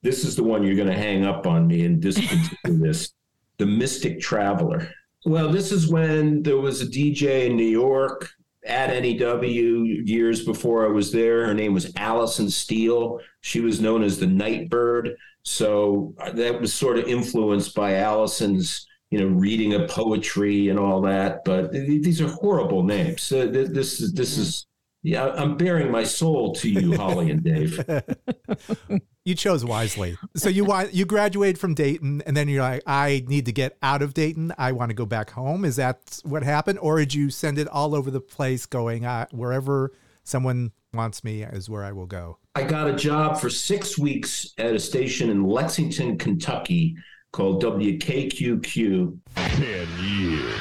this 0.02 0.24
is 0.24 0.36
the 0.36 0.44
one 0.44 0.64
you're 0.64 0.76
going 0.76 0.88
to 0.88 0.94
hang 0.98 1.26
up 1.26 1.46
on 1.46 1.68
me 1.68 1.86
and 1.86 2.02
discontinue 2.02 2.88
this. 2.88 3.12
The 3.60 3.66
Mystic 3.66 4.22
Traveler. 4.22 4.88
Well, 5.26 5.52
this 5.52 5.72
is 5.72 5.92
when 5.92 6.44
there 6.44 6.58
was 6.58 6.82
a 6.82 6.86
DJ 6.86 7.48
in 7.48 7.58
New 7.58 7.66
York 7.66 8.30
at 8.68 8.90
NEW 9.02 10.04
years 10.06 10.46
before 10.46 10.86
I 10.86 10.90
was 10.90 11.12
there. 11.12 11.46
Her 11.48 11.54
name 11.54 11.74
was 11.74 11.92
Alison 11.96 12.50
Steele. 12.50 13.20
She 13.42 13.60
was 13.60 13.82
known 13.82 14.04
as 14.04 14.20
the 14.20 14.28
Nightbird. 14.28 15.18
So 15.44 16.14
uh, 16.20 16.32
that 16.34 16.62
was 16.62 16.74
sort 16.74 17.00
of 17.00 17.08
influenced 17.08 17.74
by 17.74 17.96
Alison's, 17.96 18.87
you 19.12 19.20
know, 19.20 19.28
reading 19.28 19.74
of 19.74 19.90
poetry 19.90 20.70
and 20.70 20.80
all 20.80 21.02
that. 21.02 21.44
But 21.46 21.72
these 21.72 22.22
are 22.22 22.28
horrible 22.28 22.84
names. 22.84 23.32
Uh, 23.32 23.48
this 23.52 24.00
is 24.02 24.14
this 24.14 24.38
is 24.38 24.68
yeah. 25.04 25.28
I'm 25.30 25.58
bearing 25.58 25.92
my 25.92 26.04
soul 26.04 26.54
to 26.56 26.70
you, 26.70 26.96
Holly 26.96 27.32
and 27.32 27.44
Dave. 27.44 27.84
You 29.28 29.36
chose 29.36 29.66
wisely. 29.66 30.18
So 30.38 30.48
you 30.48 30.74
you 30.94 31.04
graduated 31.04 31.60
from 31.60 31.74
Dayton, 31.74 32.24
and 32.26 32.38
then 32.38 32.48
you're 32.48 32.62
like, 32.62 32.82
I 32.88 33.26
need 33.28 33.46
to 33.48 33.52
get 33.52 33.78
out 33.84 34.02
of 34.02 34.14
Dayton. 34.14 34.54
I 34.58 34.72
want 34.72 34.90
to 34.90 34.94
go 34.94 35.06
back 35.06 35.32
home. 35.32 35.66
Is 35.66 35.76
that 35.76 36.22
what 36.24 36.44
happened, 36.44 36.80
or 36.80 36.98
did 36.98 37.14
you 37.14 37.30
send 37.30 37.60
it 37.60 37.68
all 37.68 37.94
over 37.94 38.10
the 38.10 38.22
place, 38.22 38.66
going 38.66 39.04
uh, 39.04 39.26
wherever 39.32 39.92
someone 40.24 40.72
wants 40.94 41.26
me 41.26 41.44
is 41.44 41.70
where 41.70 41.84
I 41.84 41.92
will 41.92 42.06
go? 42.06 42.38
I 42.56 42.64
got 42.64 42.88
a 42.88 42.94
job 42.94 43.38
for 43.38 43.50
six 43.50 43.98
weeks 43.98 44.54
at 44.58 44.74
a 44.74 44.80
station 44.80 45.30
in 45.30 45.44
Lexington, 45.44 46.18
Kentucky 46.18 46.96
called 47.34 47.62
WKQQ. 47.64 49.18
10 49.36 49.88
years. 50.04 50.54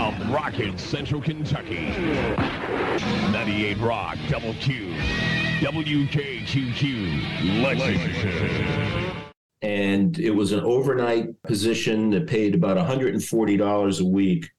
Of 0.00 0.30
rockin' 0.32 0.78
Central 0.78 1.20
Kentucky. 1.20 1.86
98 3.30 3.78
Rock 3.78 4.16
Double 4.28 4.54
Q. 4.54 4.94
WKQQ 5.60 7.62
Lexington. 7.62 9.12
and 9.62 10.18
it 10.18 10.30
was 10.30 10.52
an 10.52 10.60
overnight 10.60 11.40
position 11.42 12.10
that 12.10 12.26
paid 12.26 12.54
about 12.54 12.76
$140 12.76 14.00
a 14.00 14.04
week 14.04 14.50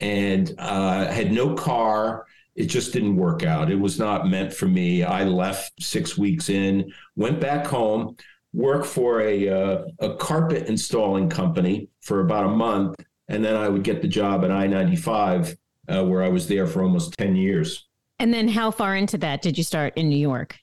and 0.00 0.54
uh, 0.58 1.06
had 1.06 1.32
no 1.32 1.54
car 1.54 2.26
it 2.56 2.66
just 2.66 2.92
didn't 2.92 3.16
work 3.16 3.44
out 3.44 3.70
it 3.70 3.78
was 3.78 3.96
not 3.98 4.28
meant 4.28 4.52
for 4.52 4.66
me 4.66 5.04
i 5.04 5.22
left 5.22 5.72
six 5.80 6.18
weeks 6.18 6.48
in 6.48 6.90
went 7.14 7.38
back 7.40 7.64
home 7.64 8.16
worked 8.52 8.86
for 8.86 9.20
a, 9.20 9.48
uh, 9.48 9.84
a 10.00 10.16
carpet 10.16 10.66
installing 10.68 11.28
company 11.28 11.88
for 12.00 12.20
about 12.20 12.46
a 12.46 12.48
month 12.48 12.96
and 13.28 13.44
then 13.44 13.54
i 13.56 13.68
would 13.68 13.84
get 13.84 14.02
the 14.02 14.08
job 14.08 14.44
at 14.44 14.50
i-95 14.50 15.56
uh, 15.88 16.04
where 16.04 16.22
i 16.22 16.28
was 16.28 16.48
there 16.48 16.66
for 16.66 16.82
almost 16.82 17.14
10 17.18 17.36
years 17.36 17.86
And 18.18 18.34
then 18.34 18.48
how 18.48 18.70
far 18.70 18.96
into 18.96 19.16
that 19.18 19.40
did 19.42 19.56
you 19.56 19.64
start 19.64 19.92
in 19.96 20.08
New 20.08 20.18
York? 20.18 20.56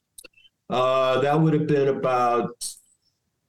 uh, 0.69 1.21
that 1.21 1.39
would 1.41 1.53
have 1.53 1.65
been 1.67 1.87
about 1.87 2.51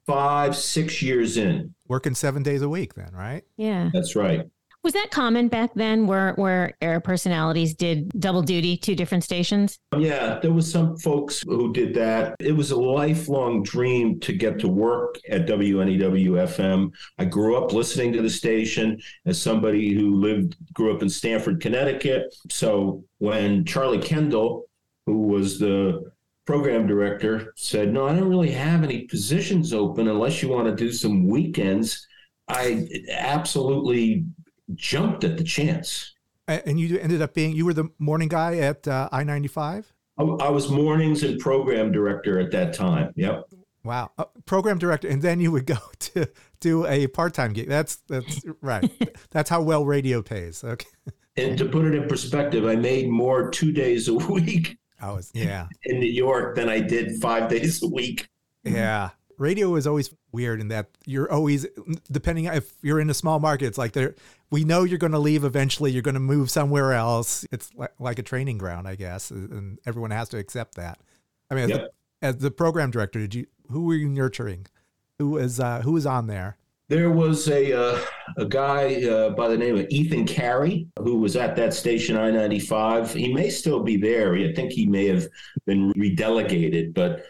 five 0.06 0.56
six 0.56 1.02
years 1.02 1.36
in 1.36 1.74
Working 1.88 2.14
seven 2.14 2.42
days 2.42 2.62
a 2.62 2.68
week, 2.68 2.94
then, 2.94 3.10
right? 3.12 3.42
Yeah. 3.56 3.90
that's 3.92 4.14
right 4.14 4.46
Was 4.84 4.92
that 4.94 5.10
common 5.10 5.48
back 5.48 5.74
then 5.74 6.06
where 6.06 6.34
where 6.34 6.72
air 6.80 7.00
personalities 7.00 7.74
did 7.74 8.08
double 8.20 8.42
duty, 8.42 8.76
two 8.76 8.94
different 8.94 9.24
stations? 9.24 9.78
Yeah, 9.96 10.38
there 10.40 10.52
was 10.52 10.70
some 10.70 10.96
folks 10.98 11.42
who 11.42 11.72
did 11.72 11.94
that. 11.94 12.36
It 12.38 12.52
was 12.52 12.70
a 12.70 12.80
lifelong 12.80 13.64
dream 13.64 14.20
to 14.20 14.32
get 14.32 14.58
to 14.60 14.68
work 14.68 15.16
at 15.28 15.46
WNEW 15.46 16.30
FM. 16.46 16.90
I 17.18 17.24
grew 17.24 17.56
up 17.56 17.72
listening 17.72 18.12
to 18.12 18.22
the 18.22 18.30
station 18.30 18.98
as 19.26 19.42
somebody 19.42 19.92
who 19.92 20.14
lived 20.14 20.56
grew 20.72 20.94
up 20.94 21.02
in 21.02 21.08
Stamford, 21.08 21.60
Connecticut. 21.60 22.34
So 22.48 23.04
when 23.18 23.64
Charlie 23.64 23.98
Kendall, 23.98 24.68
who 25.06 25.22
was 25.22 25.58
the 25.58 26.12
program 26.46 26.86
director, 26.86 27.52
said, 27.56 27.92
"No, 27.92 28.06
I 28.06 28.14
don't 28.14 28.28
really 28.28 28.52
have 28.52 28.84
any 28.84 29.02
positions 29.02 29.74
open 29.74 30.06
unless 30.06 30.40
you 30.40 30.48
want 30.48 30.68
to 30.68 30.74
do 30.74 30.92
some 30.92 31.26
weekends," 31.26 32.06
I 32.48 32.88
absolutely 33.10 34.24
jumped 34.74 35.24
at 35.24 35.36
the 35.36 35.44
chance. 35.44 36.14
And 36.46 36.80
you 36.80 36.98
ended 36.98 37.20
up 37.20 37.34
being 37.34 37.54
you 37.54 37.66
were 37.66 37.74
the 37.74 37.90
morning 37.98 38.28
guy 38.28 38.56
at 38.58 38.88
uh, 38.88 39.08
I 39.12 39.22
ninety 39.24 39.48
five. 39.48 39.92
I, 40.18 40.48
was 40.48 40.68
mornings 40.68 41.22
and 41.22 41.38
program 41.38 41.92
director 41.92 42.40
at 42.40 42.50
that 42.50 42.74
time. 42.74 43.12
Yep. 43.14 43.44
Wow, 43.84 44.10
uh, 44.18 44.24
program 44.46 44.78
director, 44.78 45.06
and 45.06 45.22
then 45.22 45.38
you 45.38 45.52
would 45.52 45.66
go 45.66 45.76
to 46.00 46.28
do 46.60 46.86
a 46.86 47.06
part 47.08 47.34
time 47.34 47.52
gig. 47.52 47.68
That's 47.68 47.96
that's 48.08 48.40
right. 48.62 48.90
that's 49.30 49.50
how 49.50 49.62
well 49.62 49.84
radio 49.84 50.22
pays. 50.22 50.64
Okay. 50.64 50.88
And 51.36 51.56
to 51.58 51.66
put 51.66 51.84
it 51.84 51.94
in 51.94 52.08
perspective, 52.08 52.64
I 52.64 52.74
made 52.74 53.08
more 53.08 53.50
two 53.50 53.70
days 53.70 54.08
a 54.08 54.14
week 54.14 54.78
I 55.00 55.12
was 55.12 55.30
yeah 55.34 55.68
in 55.84 56.00
New 56.00 56.10
York 56.10 56.56
than 56.56 56.68
I 56.68 56.80
did 56.80 57.20
five 57.20 57.48
days 57.48 57.82
a 57.82 57.88
week. 57.88 58.28
yeah. 58.64 59.10
Radio 59.38 59.76
is 59.76 59.86
always 59.86 60.14
weird 60.32 60.60
in 60.60 60.68
that 60.68 60.88
you're 61.06 61.30
always 61.30 61.66
depending 62.10 62.46
if 62.46 62.72
you're 62.82 63.00
in 63.00 63.08
a 63.08 63.14
small 63.14 63.38
market. 63.38 63.66
It's 63.66 63.78
like 63.78 63.92
there 63.92 64.14
we 64.50 64.64
know 64.64 64.84
you're 64.84 64.98
going 64.98 65.12
to 65.12 65.18
leave 65.18 65.44
eventually. 65.44 65.90
You're 65.92 66.02
going 66.02 66.14
to 66.14 66.20
move 66.20 66.50
somewhere 66.50 66.92
else. 66.92 67.46
It's 67.52 67.70
like, 67.74 67.92
like 67.98 68.18
a 68.18 68.22
training 68.22 68.58
ground, 68.58 68.88
I 68.88 68.96
guess, 68.96 69.30
and 69.30 69.78
everyone 69.86 70.10
has 70.10 70.28
to 70.30 70.38
accept 70.38 70.74
that. 70.74 70.98
I 71.50 71.54
mean, 71.54 71.64
as, 71.64 71.70
Yep. 71.70 71.80
the, 71.80 72.26
as 72.26 72.36
the 72.38 72.50
program 72.50 72.90
director, 72.90 73.20
did 73.20 73.34
you 73.34 73.46
who 73.70 73.84
were 73.84 73.94
you 73.94 74.08
nurturing? 74.08 74.66
Who 75.18 75.30
was 75.30 75.60
uh, 75.60 75.82
who 75.82 75.92
was 75.92 76.06
on 76.06 76.26
there? 76.26 76.56
There 76.88 77.10
was 77.10 77.48
a 77.48 77.72
uh, 77.78 78.00
a 78.38 78.46
guy 78.46 79.04
uh, 79.04 79.30
by 79.30 79.48
the 79.48 79.56
name 79.58 79.76
of 79.78 79.86
Ethan 79.90 80.26
Carey 80.26 80.88
who 80.98 81.18
was 81.18 81.36
at 81.36 81.54
that 81.56 81.74
station 81.74 82.16
I 82.16 82.30
ninety 82.30 82.58
five. 82.60 83.12
He 83.12 83.32
may 83.32 83.50
still 83.50 83.80
be 83.82 83.96
there. 83.96 84.34
I 84.34 84.52
think 84.54 84.72
he 84.72 84.86
may 84.86 85.06
have 85.08 85.26
been 85.66 85.92
redelegated, 85.92 86.94
but 86.94 87.26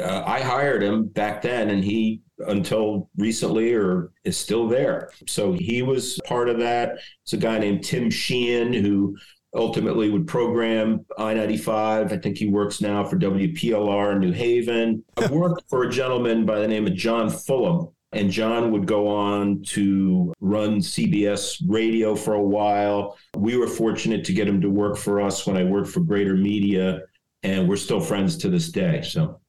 uh, 0.00 0.22
I 0.26 0.40
hired 0.40 0.82
him 0.82 1.06
back 1.06 1.42
then, 1.42 1.70
and 1.70 1.84
he 1.84 2.22
until 2.48 3.08
recently 3.16 3.72
or 3.72 4.12
is 4.24 4.36
still 4.36 4.68
there. 4.68 5.10
So 5.26 5.52
he 5.52 5.82
was 5.82 6.20
part 6.26 6.48
of 6.48 6.58
that. 6.58 6.98
It's 7.22 7.32
a 7.32 7.38
guy 7.38 7.58
named 7.58 7.84
Tim 7.84 8.10
Sheehan 8.10 8.72
who 8.72 9.16
ultimately 9.54 10.10
would 10.10 10.26
program 10.26 11.04
I 11.18 11.34
95. 11.34 12.12
I 12.12 12.16
think 12.18 12.36
he 12.36 12.48
works 12.48 12.80
now 12.80 13.04
for 13.04 13.16
WPLR 13.16 14.12
in 14.12 14.20
New 14.20 14.32
Haven. 14.32 15.02
I 15.16 15.26
worked 15.30 15.62
for 15.68 15.84
a 15.84 15.90
gentleman 15.90 16.44
by 16.44 16.58
the 16.60 16.68
name 16.68 16.86
of 16.86 16.94
John 16.94 17.30
Fulham. 17.30 17.88
And 18.12 18.30
John 18.30 18.70
would 18.70 18.86
go 18.86 19.08
on 19.08 19.62
to 19.64 20.32
run 20.40 20.78
CBS 20.78 21.60
radio 21.66 22.14
for 22.14 22.34
a 22.34 22.42
while. 22.42 23.18
We 23.36 23.56
were 23.56 23.66
fortunate 23.66 24.24
to 24.24 24.32
get 24.32 24.48
him 24.48 24.60
to 24.60 24.70
work 24.70 24.96
for 24.96 25.20
us 25.20 25.46
when 25.46 25.56
I 25.56 25.64
worked 25.64 25.88
for 25.88 26.00
Greater 26.00 26.34
Media, 26.34 27.00
and 27.42 27.68
we're 27.68 27.76
still 27.76 28.00
friends 28.00 28.38
to 28.38 28.48
this 28.48 28.70
day. 28.70 29.02
So 29.02 29.40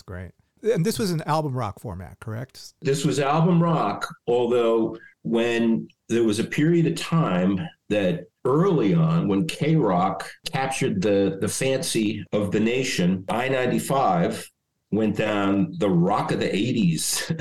That's 0.00 0.32
great. 0.62 0.72
And 0.74 0.84
this 0.84 0.98
was 0.98 1.10
an 1.10 1.22
album 1.26 1.54
rock 1.54 1.78
format, 1.80 2.18
correct? 2.20 2.72
this 2.80 3.04
was 3.04 3.18
album 3.20 3.62
rock, 3.62 4.06
although 4.26 4.96
when 5.22 5.88
there 6.08 6.24
was 6.24 6.38
a 6.38 6.44
period 6.44 6.86
of 6.86 6.94
time 6.96 7.58
that 7.90 8.24
early 8.46 8.94
on 8.94 9.28
when 9.28 9.46
K 9.46 9.76
Rock 9.76 10.30
captured 10.50 11.02
the, 11.02 11.36
the 11.40 11.48
fancy 11.48 12.24
of 12.32 12.50
the 12.50 12.60
nation, 12.60 13.24
I 13.28 13.48
95 13.48 14.50
went 14.90 15.16
down 15.16 15.74
the 15.78 15.90
rock 15.90 16.32
of 16.32 16.40
the 16.40 16.48
80s 16.48 17.38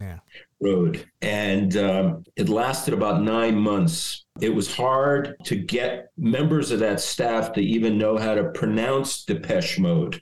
Yeah. 0.00 0.18
road. 0.60 1.06
And 1.22 1.76
um, 1.76 2.24
it 2.36 2.48
lasted 2.48 2.92
about 2.94 3.22
nine 3.22 3.56
months. 3.56 4.24
It 4.40 4.54
was 4.54 4.74
hard 4.74 5.34
to 5.44 5.56
get 5.56 6.08
members 6.18 6.70
of 6.70 6.80
that 6.80 7.00
staff 7.00 7.52
to 7.54 7.60
even 7.60 7.96
know 7.98 8.18
how 8.18 8.34
to 8.34 8.50
pronounce 8.50 9.24
Depeche 9.24 9.78
Mode, 9.78 10.20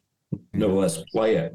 no 0.52 0.68
less 0.68 1.02
play 1.12 1.36
it. 1.36 1.54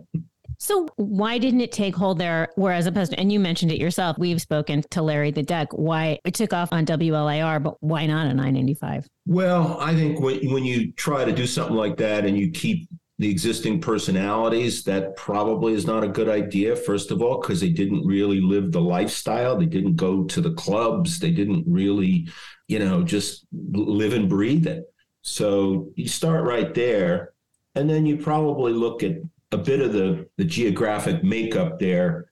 So 0.60 0.88
why 0.96 1.40
didn't 1.40 1.60
it 1.62 1.74
take 1.74 1.96
hold 1.96 2.20
there? 2.20 2.48
Whereas 2.56 2.86
opposed 2.86 3.12
to, 3.12 3.20
and 3.20 3.32
you 3.32 3.40
mentioned 3.40 3.72
it 3.72 3.82
yourself, 3.82 4.18
we've 4.18 4.42
spoken 4.42 4.82
to 4.92 5.02
Larry 5.02 5.32
the 5.32 5.44
Duck. 5.44 5.70
Why 5.74 6.20
it 6.24 6.36
took 6.36 6.54
off 6.54 6.72
on 6.72 6.86
WLIR, 6.86 7.62
but 7.62 7.76
why 7.82 8.06
not 8.06 8.28
on 8.28 8.38
995? 8.38 9.08
Well, 9.26 9.78
I 9.82 9.94
think 9.94 10.22
when 10.22 10.52
when 10.52 10.64
you 10.64 10.94
try 10.94 11.26
to 11.26 11.34
do 11.34 11.46
something 11.46 11.76
like 11.76 11.98
that 11.98 12.26
and 12.26 12.38
you 12.38 12.50
keep 12.52 12.88
the 13.20 13.30
existing 13.30 13.82
personalities, 13.82 14.84
that 14.84 15.16
probably 15.18 15.74
is 15.74 15.86
not 15.86 16.04
a 16.04 16.08
good 16.08 16.30
idea. 16.30 16.76
First 16.76 17.12
of 17.12 17.22
all, 17.22 17.42
because 17.42 17.60
they 17.60 17.70
didn't 17.70 18.06
really 18.06 18.40
live 18.40 18.72
the 18.72 18.82
lifestyle. 18.82 19.58
They 19.58 19.66
didn't 19.66 19.98
go 19.98 20.24
to 20.24 20.42
the 20.42 20.54
clubs. 20.54 21.20
They 21.20 21.32
didn't 21.32 21.66
really, 21.68 22.30
you 22.68 22.80
know, 22.80 23.04
just 23.04 23.46
live 23.52 24.14
and 24.14 24.30
breathe 24.30 24.66
it. 24.66 24.86
So 25.22 25.90
you 25.96 26.08
start 26.08 26.46
right 26.46 26.74
there, 26.74 27.33
and 27.76 27.90
then 27.90 28.06
you 28.06 28.18
probably 28.18 28.74
look 28.74 29.04
at 29.04 29.18
a 29.52 29.58
bit 29.58 29.82
of 29.82 29.94
the 29.94 30.28
the 30.38 30.46
geographic 30.46 31.24
makeup 31.24 31.80
there 31.80 32.28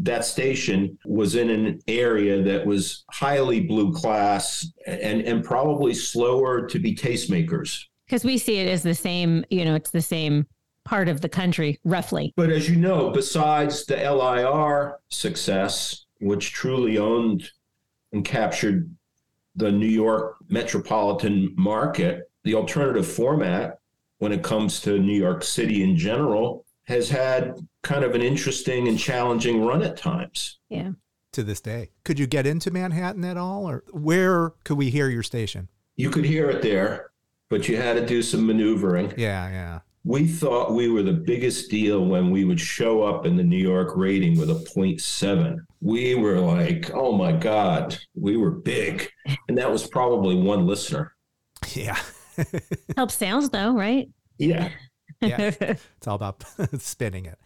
that 0.00 0.24
station 0.24 0.98
was 1.04 1.34
in 1.34 1.50
an 1.50 1.80
area 1.88 2.42
that 2.42 2.64
was 2.64 3.04
highly 3.10 3.60
blue 3.60 3.92
class 3.92 4.66
and 4.86 5.22
and 5.22 5.44
probably 5.44 5.94
slower 5.94 6.66
to 6.66 6.78
be 6.78 6.94
tastemakers. 6.94 7.84
Because 8.06 8.24
we 8.24 8.38
see 8.38 8.58
it 8.58 8.68
as 8.68 8.82
the 8.82 8.94
same, 8.94 9.44
you 9.50 9.64
know, 9.64 9.74
it's 9.74 9.90
the 9.90 10.02
same 10.02 10.46
part 10.84 11.08
of 11.08 11.20
the 11.20 11.28
country, 11.28 11.78
roughly. 11.84 12.32
But 12.36 12.50
as 12.50 12.68
you 12.68 12.76
know, 12.76 13.10
besides 13.10 13.86
the 13.86 13.96
LIR 13.96 14.98
success, 15.08 16.06
which 16.20 16.52
truly 16.52 16.98
owned 16.98 17.48
and 18.12 18.24
captured 18.24 18.90
the 19.56 19.70
New 19.70 19.86
York 19.86 20.36
metropolitan 20.48 21.54
market, 21.56 22.30
the 22.44 22.54
alternative 22.54 23.06
format 23.06 23.78
when 24.22 24.30
it 24.30 24.44
comes 24.44 24.80
to 24.80 25.00
New 25.00 25.18
York 25.18 25.42
City 25.42 25.82
in 25.82 25.96
general 25.96 26.64
has 26.84 27.10
had 27.10 27.58
kind 27.82 28.04
of 28.04 28.14
an 28.14 28.22
interesting 28.22 28.86
and 28.86 28.96
challenging 28.96 29.64
run 29.64 29.82
at 29.82 29.96
times. 29.96 30.60
Yeah. 30.68 30.92
To 31.32 31.42
this 31.42 31.60
day, 31.60 31.90
could 32.04 32.20
you 32.20 32.28
get 32.28 32.46
into 32.46 32.70
Manhattan 32.70 33.24
at 33.24 33.36
all, 33.36 33.68
or 33.68 33.82
where 33.90 34.50
could 34.62 34.78
we 34.78 34.90
hear 34.90 35.08
your 35.08 35.24
station? 35.24 35.68
You 35.96 36.08
could 36.08 36.24
hear 36.24 36.48
it 36.50 36.62
there, 36.62 37.10
but 37.48 37.68
you 37.68 37.76
had 37.76 37.94
to 37.94 38.06
do 38.06 38.22
some 38.22 38.46
maneuvering. 38.46 39.12
Yeah, 39.16 39.50
yeah. 39.50 39.80
We 40.04 40.28
thought 40.28 40.72
we 40.72 40.88
were 40.88 41.02
the 41.02 41.12
biggest 41.12 41.68
deal 41.68 42.04
when 42.04 42.30
we 42.30 42.44
would 42.44 42.60
show 42.60 43.02
up 43.02 43.26
in 43.26 43.36
the 43.36 43.42
New 43.42 43.56
York 43.56 43.96
rating 43.96 44.38
with 44.38 44.50
a 44.50 44.54
0.7. 44.54 45.56
We 45.80 46.14
were 46.14 46.38
like, 46.38 46.92
oh 46.94 47.10
my 47.10 47.32
God, 47.32 47.98
we 48.14 48.36
were 48.36 48.52
big. 48.52 49.10
And 49.48 49.58
that 49.58 49.72
was 49.72 49.84
probably 49.84 50.36
one 50.36 50.64
listener. 50.64 51.16
Yeah. 51.74 51.98
Helps 52.96 53.14
sales 53.14 53.50
though, 53.50 53.74
right? 53.74 54.08
Yeah. 54.38 54.70
Yeah. 55.20 55.52
it's 55.60 56.08
all 56.08 56.16
about 56.16 56.42
spinning 56.78 57.26
it. 57.26 57.38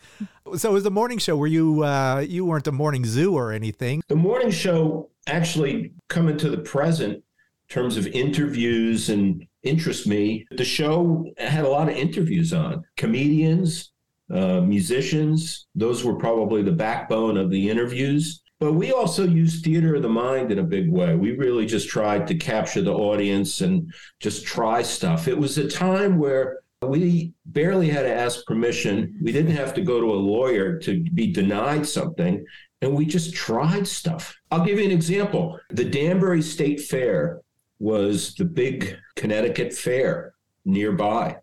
So, 0.56 0.70
it 0.70 0.72
was 0.72 0.84
the 0.84 0.90
morning 0.90 1.18
show? 1.18 1.36
Were 1.36 1.46
you 1.46 1.84
uh, 1.84 2.24
you 2.26 2.46
weren't 2.46 2.66
a 2.66 2.72
morning 2.72 3.04
zoo 3.04 3.34
or 3.36 3.52
anything? 3.52 4.02
The 4.08 4.16
morning 4.16 4.50
show 4.50 5.10
actually 5.26 5.92
coming 6.08 6.38
to 6.38 6.48
the 6.48 6.56
present 6.56 7.16
in 7.16 7.22
terms 7.68 7.98
of 7.98 8.06
interviews 8.06 9.10
and 9.10 9.44
interest 9.62 10.06
me. 10.06 10.46
The 10.52 10.64
show 10.64 11.26
had 11.36 11.66
a 11.66 11.68
lot 11.68 11.90
of 11.90 11.96
interviews 11.96 12.54
on 12.54 12.82
comedians, 12.96 13.92
uh, 14.32 14.62
musicians. 14.62 15.66
Those 15.74 16.02
were 16.02 16.14
probably 16.16 16.62
the 16.62 16.72
backbone 16.72 17.36
of 17.36 17.50
the 17.50 17.68
interviews. 17.68 18.40
But 18.58 18.72
we 18.72 18.92
also 18.92 19.26
use 19.26 19.60
theater 19.60 19.96
of 19.96 20.02
the 20.02 20.08
mind 20.08 20.50
in 20.50 20.58
a 20.58 20.64
big 20.64 20.90
way. 20.90 21.14
We 21.14 21.32
really 21.32 21.66
just 21.66 21.88
tried 21.88 22.26
to 22.28 22.34
capture 22.34 22.80
the 22.80 22.94
audience 22.94 23.60
and 23.60 23.92
just 24.18 24.46
try 24.46 24.82
stuff. 24.82 25.28
It 25.28 25.36
was 25.36 25.58
a 25.58 25.68
time 25.68 26.18
where 26.18 26.60
we 26.82 27.32
barely 27.46 27.88
had 27.88 28.02
to 28.02 28.14
ask 28.14 28.46
permission. 28.46 29.18
We 29.22 29.32
didn't 29.32 29.56
have 29.56 29.74
to 29.74 29.82
go 29.82 30.00
to 30.00 30.06
a 30.06 30.16
lawyer 30.16 30.78
to 30.80 31.04
be 31.14 31.32
denied 31.32 31.86
something. 31.86 32.44
And 32.82 32.94
we 32.94 33.06
just 33.06 33.34
tried 33.34 33.86
stuff. 33.86 34.34
I'll 34.50 34.64
give 34.64 34.78
you 34.78 34.84
an 34.84 34.90
example. 34.90 35.58
The 35.70 35.84
Danbury 35.84 36.42
State 36.42 36.80
Fair 36.80 37.40
was 37.78 38.34
the 38.34 38.44
big 38.44 38.96
Connecticut 39.16 39.72
fair 39.74 40.34
nearby. 40.64 41.36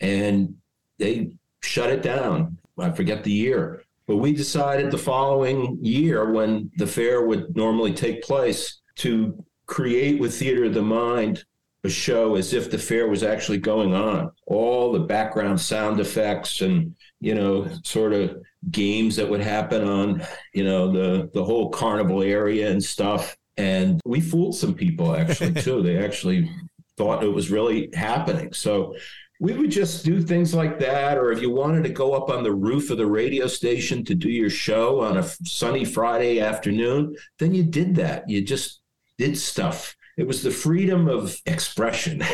And 0.00 0.56
they 0.98 1.36
shut 1.62 1.90
it 1.90 2.02
down. 2.02 2.58
I 2.78 2.90
forget 2.90 3.24
the 3.24 3.32
year. 3.32 3.83
But 4.06 4.16
we 4.16 4.32
decided 4.32 4.90
the 4.90 4.98
following 4.98 5.78
year, 5.80 6.30
when 6.30 6.70
the 6.76 6.86
fair 6.86 7.22
would 7.26 7.56
normally 7.56 7.92
take 7.92 8.22
place, 8.22 8.80
to 8.96 9.42
create 9.66 10.20
with 10.20 10.34
Theater 10.38 10.64
of 10.64 10.74
the 10.74 10.82
Mind 10.82 11.44
a 11.84 11.88
show 11.88 12.34
as 12.36 12.54
if 12.54 12.70
the 12.70 12.78
fair 12.78 13.08
was 13.08 13.22
actually 13.22 13.58
going 13.58 13.94
on. 13.94 14.30
All 14.46 14.92
the 14.92 15.00
background 15.00 15.60
sound 15.60 16.00
effects 16.00 16.62
and, 16.62 16.94
you 17.20 17.34
know, 17.34 17.68
sort 17.82 18.14
of 18.14 18.42
games 18.70 19.16
that 19.16 19.28
would 19.28 19.42
happen 19.42 19.86
on, 19.86 20.22
you 20.54 20.64
know, 20.64 20.90
the 20.90 21.30
the 21.34 21.44
whole 21.44 21.68
carnival 21.70 22.22
area 22.22 22.70
and 22.70 22.82
stuff. 22.82 23.36
And 23.56 24.00
we 24.06 24.20
fooled 24.20 24.56
some 24.56 24.74
people 24.74 25.14
actually 25.14 25.52
too. 25.62 25.82
they 25.82 26.02
actually 26.02 26.50
thought 26.96 27.22
it 27.22 27.28
was 27.28 27.50
really 27.50 27.90
happening. 27.94 28.52
So 28.54 28.94
we 29.44 29.52
would 29.52 29.70
just 29.70 30.06
do 30.06 30.22
things 30.22 30.54
like 30.54 30.78
that. 30.78 31.18
Or 31.18 31.30
if 31.30 31.42
you 31.42 31.50
wanted 31.50 31.84
to 31.84 31.90
go 31.90 32.14
up 32.14 32.30
on 32.30 32.42
the 32.42 32.52
roof 32.52 32.88
of 32.88 32.96
the 32.96 33.06
radio 33.06 33.46
station 33.46 34.02
to 34.06 34.14
do 34.14 34.30
your 34.30 34.48
show 34.48 35.00
on 35.02 35.18
a 35.18 35.22
sunny 35.22 35.84
Friday 35.84 36.40
afternoon, 36.40 37.14
then 37.38 37.52
you 37.54 37.62
did 37.62 37.94
that. 37.96 38.26
You 38.26 38.40
just 38.40 38.80
did 39.18 39.36
stuff. 39.36 39.94
It 40.16 40.26
was 40.26 40.42
the 40.42 40.50
freedom 40.50 41.08
of 41.08 41.36
expression. 41.46 42.22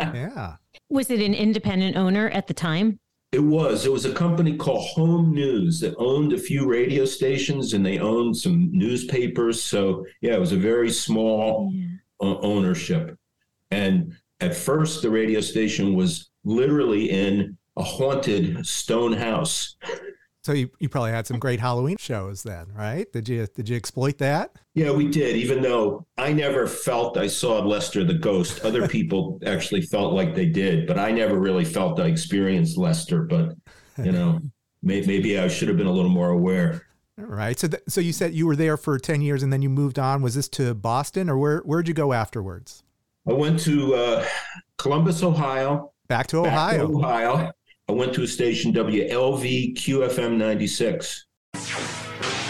Yeah. 0.00 0.56
Was 0.90 1.10
it 1.10 1.20
an 1.20 1.34
independent 1.34 1.96
owner 1.96 2.28
at 2.30 2.46
the 2.46 2.54
time? 2.54 2.98
It 3.32 3.40
was. 3.40 3.86
It 3.86 3.92
was 3.92 4.04
a 4.04 4.12
company 4.12 4.56
called 4.56 4.86
Home 4.90 5.32
News 5.32 5.80
that 5.80 5.94
owned 5.98 6.32
a 6.32 6.38
few 6.38 6.68
radio 6.68 7.04
stations 7.04 7.72
and 7.72 7.84
they 7.84 7.98
owned 7.98 8.36
some 8.36 8.70
newspapers. 8.72 9.62
So, 9.62 10.04
yeah, 10.20 10.34
it 10.34 10.40
was 10.40 10.52
a 10.52 10.56
very 10.56 10.90
small 10.90 11.72
uh, 12.20 12.38
ownership. 12.40 13.16
And 13.70 14.14
at 14.40 14.56
first, 14.56 15.02
the 15.02 15.10
radio 15.10 15.40
station 15.40 15.94
was 15.94 16.30
literally 16.44 17.10
in 17.10 17.56
a 17.76 17.82
haunted 17.82 18.66
stone 18.66 19.12
house. 19.12 19.76
So 20.42 20.52
you, 20.52 20.70
you 20.78 20.90
probably 20.90 21.10
had 21.10 21.26
some 21.26 21.38
great 21.38 21.58
Halloween 21.58 21.96
shows 21.96 22.42
then, 22.42 22.66
right? 22.74 23.10
Did 23.12 23.28
you 23.28 23.46
did 23.54 23.66
you 23.66 23.76
exploit 23.76 24.18
that? 24.18 24.52
Yeah, 24.74 24.90
we 24.90 25.08
did, 25.08 25.36
even 25.36 25.62
though 25.62 26.06
I 26.18 26.34
never 26.34 26.66
felt 26.66 27.16
I 27.16 27.28
saw 27.28 27.60
Lester 27.60 28.04
the 28.04 28.14
ghost. 28.14 28.60
Other 28.62 28.86
people 28.96 29.40
actually 29.46 29.80
felt 29.80 30.12
like 30.12 30.34
they 30.34 30.46
did, 30.46 30.86
but 30.86 30.98
I 30.98 31.12
never 31.12 31.38
really 31.38 31.64
felt 31.64 31.98
I 31.98 32.06
experienced 32.06 32.76
Lester. 32.76 33.22
But, 33.22 33.54
you 33.96 34.12
know, 34.12 34.40
may, 34.82 35.00
maybe 35.00 35.38
I 35.38 35.48
should 35.48 35.68
have 35.68 35.78
been 35.78 35.86
a 35.86 35.92
little 35.92 36.10
more 36.10 36.30
aware. 36.30 36.86
All 37.18 37.26
right. 37.26 37.58
So 37.58 37.68
th- 37.68 37.82
so 37.88 38.02
you 38.02 38.12
said 38.12 38.34
you 38.34 38.46
were 38.46 38.56
there 38.56 38.76
for 38.76 38.98
10 38.98 39.22
years 39.22 39.42
and 39.42 39.52
then 39.52 39.62
you 39.62 39.70
moved 39.70 39.98
on. 39.98 40.20
Was 40.20 40.34
this 40.34 40.48
to 40.50 40.74
Boston 40.74 41.30
or 41.30 41.38
where 41.38 41.60
where'd 41.60 41.88
you 41.88 41.94
go 41.94 42.12
afterwards? 42.12 42.82
I 43.26 43.32
went 43.32 43.58
to 43.60 43.94
uh, 43.94 44.26
Columbus, 44.76 45.22
Ohio. 45.22 45.92
Back 46.08 46.26
to 46.28 46.42
back 46.42 46.76
to 46.76 46.82
Ohio. 46.82 46.98
Ohio. 46.98 47.52
I 47.88 47.92
went 47.92 48.12
to 48.14 48.22
a 48.22 48.26
station 48.26 48.72
WLVQ 48.72 49.76
FM 50.08 50.36
96. 50.36 51.26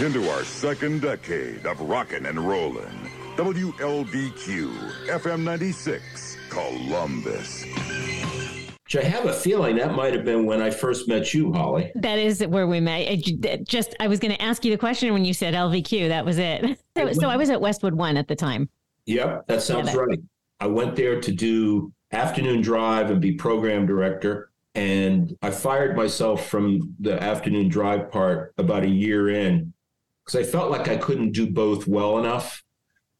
Into 0.00 0.28
our 0.28 0.43
second 0.43 1.02
decade 1.02 1.64
of 1.66 1.81
rockin' 1.81 2.26
and 2.26 2.38
rollin'. 2.38 2.90
WLVQ 3.37 5.07
FM 5.07 5.40
96, 5.45 6.37
Columbus. 6.50 7.64
Which 8.85 8.96
I 8.96 9.05
have 9.05 9.27
a 9.27 9.33
feeling 9.33 9.77
that 9.77 9.94
might 9.94 10.12
have 10.12 10.25
been 10.25 10.44
when 10.44 10.61
I 10.61 10.70
first 10.70 11.07
met 11.09 11.33
you, 11.33 11.53
Holly. 11.53 11.92
That 11.94 12.18
is 12.18 12.44
where 12.46 12.66
we 12.66 12.81
met. 12.81 13.09
I 13.09 13.16
j- 13.16 13.61
just 13.66 13.94
I 14.01 14.09
was 14.09 14.18
going 14.18 14.35
to 14.35 14.42
ask 14.42 14.64
you 14.64 14.72
the 14.72 14.79
question 14.79 15.12
when 15.12 15.25
you 15.25 15.33
said 15.35 15.55
LVQ. 15.55 16.09
That 16.09 16.25
was 16.25 16.38
it. 16.38 16.79
So, 16.96 17.12
so 17.20 17.29
I 17.29 17.37
was 17.37 17.51
at 17.51 17.61
Westwood 17.61 17.94
One 17.94 18.16
at 18.16 18.27
the 18.27 18.37
time. 18.37 18.68
Yep, 19.07 19.46
that 19.46 19.62
sounds 19.62 19.92
that- 19.92 19.96
right. 19.96 20.18
I 20.61 20.67
went 20.67 20.97
there 20.97 21.21
to 21.21 21.33
do 21.33 21.93
afternoon 22.12 22.62
drive 22.62 23.11
and 23.11 23.21
be 23.21 23.33
program 23.33 23.87
director. 23.87 24.51
And 24.75 25.37
I 25.43 25.51
fired 25.51 25.97
myself 25.97 26.49
from 26.49 26.95
the 26.99 27.23
afternoon 27.23 27.69
drive 27.69 28.11
part 28.11 28.55
about 28.59 28.85
a 28.85 28.88
year 28.88 29.29
in 29.29 29.73
because 30.25 30.40
I 30.40 30.51
felt 30.51 30.71
like 30.71 30.88
I 30.88 30.97
couldn't 30.97 31.33
do 31.33 31.51
both 31.51 31.87
well 31.87 32.19
enough. 32.19 32.62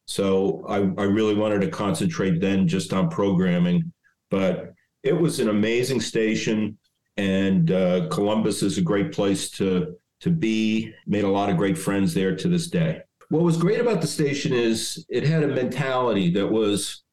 So 0.05 0.65
I, 0.67 0.77
I 1.01 1.05
really 1.05 1.35
wanted 1.35 1.61
to 1.61 1.69
concentrate 1.69 2.39
then 2.41 2.67
just 2.67 2.93
on 2.93 3.09
programming. 3.09 3.91
But 4.29 4.73
it 5.03 5.13
was 5.13 5.39
an 5.39 5.49
amazing 5.49 6.01
station, 6.01 6.77
and 7.15 7.71
uh, 7.71 8.07
Columbus 8.09 8.63
is 8.63 8.77
a 8.77 8.81
great 8.81 9.11
place 9.11 9.49
to 9.51 9.95
to 10.21 10.29
be. 10.29 10.93
Made 11.05 11.23
a 11.23 11.29
lot 11.29 11.49
of 11.49 11.57
great 11.57 11.77
friends 11.77 12.13
there 12.13 12.35
to 12.35 12.47
this 12.47 12.67
day. 12.67 13.01
What 13.29 13.43
was 13.43 13.57
great 13.57 13.79
about 13.79 14.01
the 14.01 14.07
station 14.07 14.53
is 14.53 15.05
it 15.09 15.23
had 15.23 15.43
a 15.43 15.47
mentality 15.47 16.31
that 16.31 16.47
was 16.47 17.04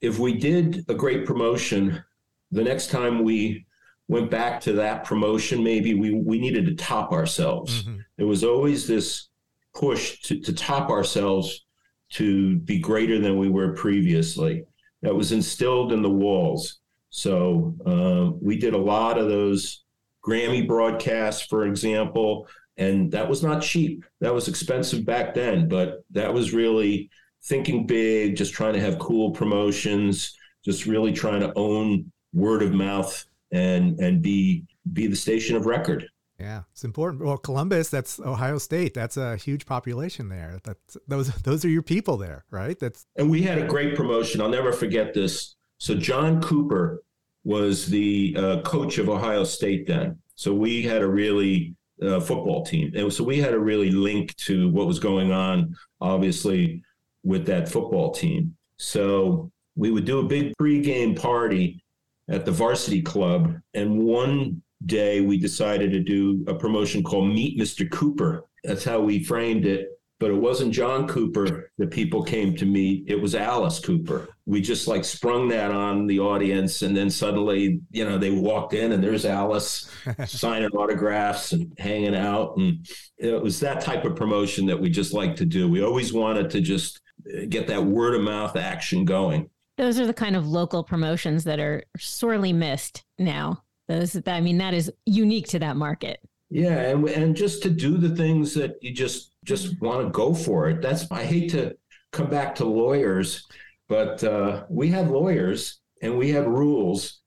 if 0.00 0.18
we 0.18 0.34
did 0.34 0.84
a 0.88 0.94
great 0.94 1.26
promotion, 1.26 2.02
the 2.50 2.62
next 2.62 2.90
time 2.90 3.24
we 3.24 3.66
went 4.08 4.30
back 4.30 4.60
to 4.62 4.72
that 4.74 5.04
promotion, 5.04 5.62
maybe 5.62 5.94
we, 5.94 6.14
we 6.14 6.38
needed 6.38 6.64
to 6.66 6.74
top 6.74 7.12
ourselves. 7.12 7.82
Mhm. 7.82 8.04
There 8.16 8.26
was 8.26 8.42
always 8.44 8.86
this 8.86 9.28
push 9.74 10.20
to, 10.22 10.40
to 10.40 10.52
top 10.52 10.88
ourselves 10.90 11.66
to 12.10 12.56
be 12.60 12.78
greater 12.78 13.18
than 13.18 13.38
we 13.38 13.48
were 13.50 13.74
previously. 13.74 14.64
That 15.02 15.14
was 15.14 15.32
instilled 15.32 15.92
in 15.92 16.02
the 16.02 16.10
walls. 16.10 16.80
So 17.10 17.74
uh, 17.86 18.36
we 18.40 18.56
did 18.58 18.74
a 18.74 18.78
lot 18.78 19.18
of 19.18 19.28
those 19.28 19.84
Grammy 20.26 20.66
broadcasts, 20.66 21.46
for 21.46 21.66
example, 21.66 22.48
and 22.76 23.10
that 23.12 23.28
was 23.28 23.42
not 23.42 23.62
cheap. 23.62 24.04
That 24.20 24.34
was 24.34 24.48
expensive 24.48 25.04
back 25.04 25.34
then, 25.34 25.68
but 25.68 26.04
that 26.12 26.32
was 26.32 26.52
really 26.54 27.10
thinking 27.44 27.86
big, 27.86 28.36
just 28.36 28.52
trying 28.52 28.74
to 28.74 28.80
have 28.80 28.98
cool 28.98 29.30
promotions, 29.30 30.36
just 30.64 30.86
really 30.86 31.12
trying 31.12 31.40
to 31.40 31.52
own 31.56 32.10
word 32.32 32.62
of 32.62 32.72
mouth 32.72 33.24
and 33.52 33.98
and 34.00 34.22
be 34.22 34.64
be 34.92 35.06
the 35.06 35.16
station 35.16 35.56
of 35.56 35.66
record. 35.66 36.08
Yeah, 36.38 36.62
it's 36.72 36.84
important. 36.84 37.24
Well, 37.24 37.36
Columbus, 37.36 37.88
that's 37.88 38.20
Ohio 38.20 38.58
State. 38.58 38.94
That's 38.94 39.16
a 39.16 39.36
huge 39.36 39.66
population 39.66 40.28
there. 40.28 40.60
That's 40.62 40.96
those 41.08 41.28
those 41.42 41.64
are 41.64 41.68
your 41.68 41.82
people 41.82 42.16
there, 42.16 42.44
right? 42.50 42.78
That's 42.78 43.06
And 43.16 43.28
we 43.28 43.42
had 43.42 43.58
a 43.58 43.66
great 43.66 43.96
promotion. 43.96 44.40
I'll 44.40 44.48
never 44.48 44.72
forget 44.72 45.14
this. 45.14 45.56
So 45.78 45.94
John 45.94 46.40
Cooper 46.40 47.02
was 47.44 47.86
the 47.86 48.36
uh, 48.38 48.60
coach 48.60 48.98
of 48.98 49.08
Ohio 49.08 49.44
State 49.44 49.86
then. 49.86 50.18
So 50.34 50.54
we 50.54 50.82
had 50.82 51.02
a 51.02 51.08
really 51.08 51.74
uh, 52.00 52.20
football 52.20 52.64
team, 52.64 52.92
and 52.94 53.12
so 53.12 53.24
we 53.24 53.38
had 53.38 53.54
a 53.54 53.58
really 53.58 53.90
link 53.90 54.36
to 54.36 54.68
what 54.68 54.86
was 54.86 55.00
going 55.00 55.32
on, 55.32 55.74
obviously, 56.00 56.82
with 57.28 57.44
that 57.44 57.68
football 57.68 58.10
team. 58.10 58.56
So 58.78 59.52
we 59.76 59.90
would 59.90 60.06
do 60.06 60.20
a 60.20 60.24
big 60.24 60.54
pregame 60.56 61.14
party 61.14 61.84
at 62.30 62.46
the 62.46 62.50
varsity 62.50 63.02
club, 63.02 63.54
and 63.74 63.98
one 63.98 64.62
day 64.86 65.20
we 65.20 65.36
decided 65.36 65.92
to 65.92 66.00
do 66.00 66.42
a 66.48 66.54
promotion 66.54 67.02
called 67.02 67.28
Meet 67.28 67.58
Mr. 67.58 67.88
Cooper. 67.90 68.46
That's 68.64 68.84
how 68.84 69.00
we 69.00 69.22
framed 69.22 69.66
it. 69.66 69.90
But 70.20 70.30
it 70.30 70.36
wasn't 70.36 70.74
John 70.74 71.06
Cooper 71.06 71.70
that 71.78 71.92
people 71.92 72.24
came 72.24 72.56
to 72.56 72.66
meet. 72.66 73.04
It 73.06 73.14
was 73.20 73.36
Alice 73.36 73.78
Cooper. 73.78 74.28
We 74.46 74.60
just 74.60 74.88
like 74.88 75.04
sprung 75.04 75.48
that 75.50 75.70
on 75.70 76.08
the 76.08 76.18
audience. 76.18 76.82
And 76.82 76.96
then 76.96 77.08
suddenly, 77.08 77.80
you 77.92 78.04
know, 78.04 78.18
they 78.18 78.32
walked 78.32 78.74
in 78.74 78.90
and 78.90 79.04
there's 79.04 79.24
Alice 79.24 79.88
signing 80.26 80.70
autographs 80.70 81.52
and 81.52 81.72
hanging 81.78 82.16
out. 82.16 82.56
And 82.56 82.84
it 83.16 83.40
was 83.40 83.60
that 83.60 83.80
type 83.80 84.04
of 84.04 84.16
promotion 84.16 84.66
that 84.66 84.80
we 84.80 84.90
just 84.90 85.12
like 85.12 85.36
to 85.36 85.44
do. 85.44 85.68
We 85.68 85.84
always 85.84 86.12
wanted 86.12 86.50
to 86.50 86.60
just 86.60 87.00
get 87.48 87.66
that 87.66 87.84
word 87.84 88.14
of 88.14 88.22
mouth 88.22 88.56
action 88.56 89.04
going. 89.04 89.50
Those 89.76 90.00
are 90.00 90.06
the 90.06 90.14
kind 90.14 90.34
of 90.36 90.46
local 90.46 90.82
promotions 90.82 91.44
that 91.44 91.60
are 91.60 91.84
sorely 91.98 92.52
missed 92.52 93.04
now. 93.18 93.62
Those, 93.86 94.20
I 94.26 94.40
mean, 94.40 94.58
that 94.58 94.74
is 94.74 94.92
unique 95.06 95.46
to 95.48 95.58
that 95.60 95.76
market. 95.76 96.20
Yeah, 96.50 96.78
and 96.80 97.06
and 97.08 97.36
just 97.36 97.62
to 97.64 97.70
do 97.70 97.96
the 97.98 98.14
things 98.16 98.54
that 98.54 98.76
you 98.82 98.92
just 98.92 99.32
just 99.44 99.80
want 99.80 100.04
to 100.04 100.10
go 100.10 100.34
for 100.34 100.68
it. 100.70 100.80
That's 100.82 101.10
I 101.12 101.22
hate 101.24 101.50
to 101.50 101.76
come 102.10 102.28
back 102.30 102.54
to 102.56 102.64
lawyers, 102.64 103.46
but 103.88 104.24
uh, 104.24 104.64
we 104.68 104.88
had 104.88 105.10
lawyers 105.10 105.80
and 106.02 106.16
we 106.18 106.30
had 106.30 106.46
rules. 106.46 107.20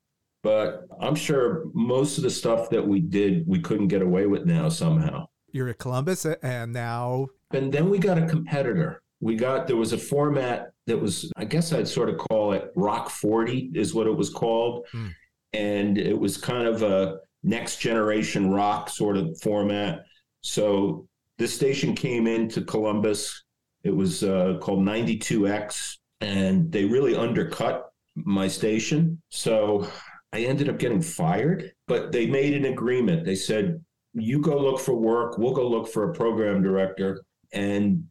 But 0.43 0.87
I'm 0.99 1.13
sure 1.13 1.65
most 1.73 2.17
of 2.17 2.23
the 2.23 2.31
stuff 2.31 2.69
that 2.71 2.85
we 2.87 2.99
did, 2.99 3.47
we 3.47 3.59
couldn't 3.59 3.89
get 3.89 4.01
away 4.01 4.25
with 4.25 4.45
now 4.45 4.69
somehow. 4.69 5.27
you're 5.51 5.69
at 5.69 5.77
Columbus, 5.77 6.25
and 6.25 6.73
now 6.73 7.27
And 7.51 7.71
then 7.71 7.89
we 7.91 7.99
got 7.99 8.17
a 8.17 8.25
competitor. 8.25 9.03
We 9.21 9.35
got 9.35 9.67
there 9.67 9.77
was 9.77 9.93
a 9.93 9.97
format 9.97 10.71
that 10.87 10.97
was, 10.97 11.31
I 11.37 11.45
guess 11.45 11.71
I'd 11.71 11.87
sort 11.87 12.09
of 12.09 12.17
call 12.17 12.51
it 12.53 12.71
Rock 12.75 13.09
40 13.09 13.71
is 13.73 13.93
what 13.93 14.07
it 14.07 14.15
was 14.15 14.29
called. 14.29 14.85
Hmm. 14.91 15.07
And 15.53 15.97
it 15.97 16.17
was 16.17 16.37
kind 16.37 16.67
of 16.67 16.81
a 16.81 17.17
next 17.43 17.77
generation 17.77 18.51
rock 18.51 18.89
sort 18.89 19.17
of 19.17 19.39
format. 19.41 20.05
So 20.41 21.07
this 21.37 21.53
station 21.53 21.95
came 21.95 22.27
into 22.27 22.61
Columbus. 22.61 23.43
It 23.83 23.95
was 23.95 24.23
uh, 24.23 24.57
called 24.61 24.79
92X, 24.79 25.97
and 26.21 26.71
they 26.71 26.85
really 26.85 27.15
undercut 27.15 27.89
my 28.15 28.47
station. 28.47 29.21
So 29.29 29.87
I 30.33 30.41
ended 30.41 30.69
up 30.69 30.77
getting 30.77 31.01
fired, 31.01 31.71
but 31.87 32.11
they 32.11 32.27
made 32.27 32.53
an 32.53 32.65
agreement. 32.65 33.25
They 33.25 33.35
said, 33.35 33.83
you 34.13 34.39
go 34.39 34.57
look 34.57 34.79
for 34.79 34.93
work, 34.93 35.37
we'll 35.37 35.53
go 35.53 35.67
look 35.67 35.87
for 35.87 36.09
a 36.09 36.13
program 36.13 36.61
director, 36.61 37.23
and, 37.53 38.03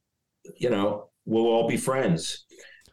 you 0.58 0.70
know, 0.70 1.10
we'll 1.24 1.46
all 1.46 1.68
be 1.68 1.76
friends. 1.76 2.44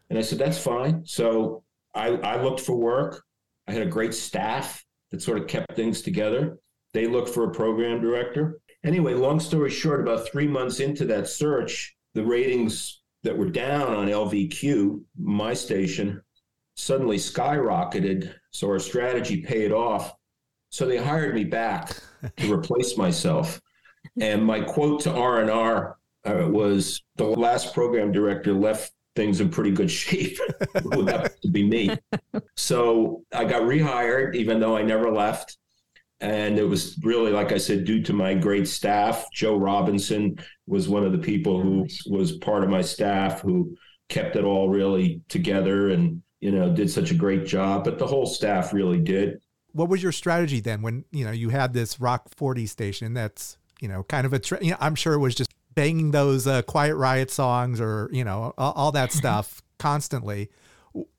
And 0.10 0.18
I 0.18 0.22
said, 0.22 0.40
that's 0.40 0.60
fine. 0.60 1.06
So 1.06 1.64
I, 1.94 2.10
I 2.10 2.42
looked 2.42 2.62
for 2.62 2.76
work. 2.76 3.24
I 3.68 3.74
had 3.74 3.82
a 3.82 3.90
great 3.90 4.14
staff 4.14 4.84
that 5.12 5.22
sort 5.22 5.40
of 5.40 5.48
kept 5.48 5.76
things 5.76 6.02
together. 6.02 6.58
They 6.94 7.08
looked 7.08 7.30
for 7.30 7.46
a 7.46 7.54
program 7.54 8.02
director. 8.02 8.60
Anyway, 8.86 9.14
long 9.14 9.40
story 9.40 9.70
short, 9.70 10.02
about 10.02 10.28
three 10.28 10.48
months 10.48 10.80
into 10.80 11.06
that 11.06 11.28
search, 11.28 11.96
the 12.14 12.24
ratings 12.24 13.02
that 13.24 13.38
were 13.38 13.50
down 13.50 13.94
on 13.94 14.08
LVQ, 14.08 15.02
my 15.18 15.54
station, 15.54 16.22
suddenly 16.76 17.18
skyrocketed. 17.18 18.34
So 18.52 18.70
our 18.70 18.80
strategy 18.80 19.42
paid 19.42 19.72
off. 19.72 20.14
So 20.70 20.86
they 20.86 20.98
hired 20.98 21.36
me 21.36 21.44
back 21.44 21.98
to 22.38 22.54
replace 22.54 22.98
myself. 22.98 23.60
And 24.22 24.46
my 24.46 24.62
quote 24.62 25.02
to 25.02 25.14
R 25.14 25.42
and 25.42 25.50
R 25.50 25.98
uh, 26.28 26.48
was, 26.48 27.02
"The 27.16 27.26
last 27.26 27.74
program 27.74 28.12
director 28.12 28.54
left 28.54 28.92
things 29.16 29.42
in 29.42 29.50
pretty 29.50 29.72
good 29.72 29.90
shape." 29.90 30.38
would 30.84 31.10
have 31.10 31.40
to 31.42 31.50
be 31.50 31.64
me. 31.64 31.96
So 32.56 33.24
I 33.34 33.46
got 33.46 33.64
rehired, 33.64 34.36
even 34.36 34.60
though 34.60 34.76
I 34.76 34.84
never 34.84 35.12
left. 35.12 35.58
And 36.20 36.58
it 36.58 36.64
was 36.64 36.98
really, 37.04 37.32
like 37.32 37.52
I 37.52 37.60
said, 37.60 37.86
due 37.86 38.02
to 38.04 38.14
my 38.14 38.34
great 38.34 38.68
staff. 38.68 39.28
Joe 39.32 39.56
Robinson 39.56 40.40
was 40.66 40.90
one 40.90 41.04
of 41.04 41.12
the 41.12 41.20
people 41.20 41.62
who 41.62 41.88
was 42.08 42.38
part 42.38 42.64
of 42.64 42.70
my 42.70 42.82
staff 42.82 43.42
who 43.42 43.78
kept 44.10 44.36
it 44.36 44.44
all 44.44 44.70
really 44.70 45.22
together 45.28 45.90
and 45.90 46.22
you 46.40 46.52
know 46.52 46.74
did 46.74 46.90
such 46.90 47.12
a 47.12 47.16
great 47.16 47.46
job. 47.46 47.84
But 47.84 48.00
the 48.00 48.08
whole 48.08 48.26
staff 48.26 48.74
really 48.74 49.00
did. 49.00 49.40
What 49.74 49.90
was 49.90 50.02
your 50.02 50.12
strategy 50.12 50.60
then 50.60 50.82
when 50.82 51.06
you 51.12 51.26
know 51.26 51.32
you 51.32 51.50
had 51.50 51.74
this 51.74 52.00
Rock 52.00 52.30
40 52.36 52.66
station 52.66 53.14
that's 53.14 53.58
you 53.80 53.88
know 53.88 54.04
kind 54.04 54.26
of 54.26 54.34
a 54.34 54.40
tra- 54.40 54.64
you 54.64 54.72
know, 54.72 54.78
I'm 54.80 54.96
sure 54.96 55.14
it 55.14 55.20
was 55.20 55.36
just 55.36 55.52
banging 55.78 56.12
those 56.12 56.48
uh, 56.48 56.64
Quiet 56.64 56.96
Riot 56.96 57.32
songs 57.32 57.80
or 57.80 58.10
you 58.12 58.26
know 58.26 58.54
all, 58.58 58.74
all 58.74 58.92
that 58.92 59.12
stuff 59.22 59.62
constantly. 59.80 60.50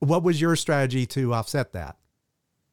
What 0.01 0.23
was 0.23 0.41
your 0.41 0.57
strategy 0.57 1.07
to 1.07 1.33
offset 1.33 1.73
that? 1.73 1.97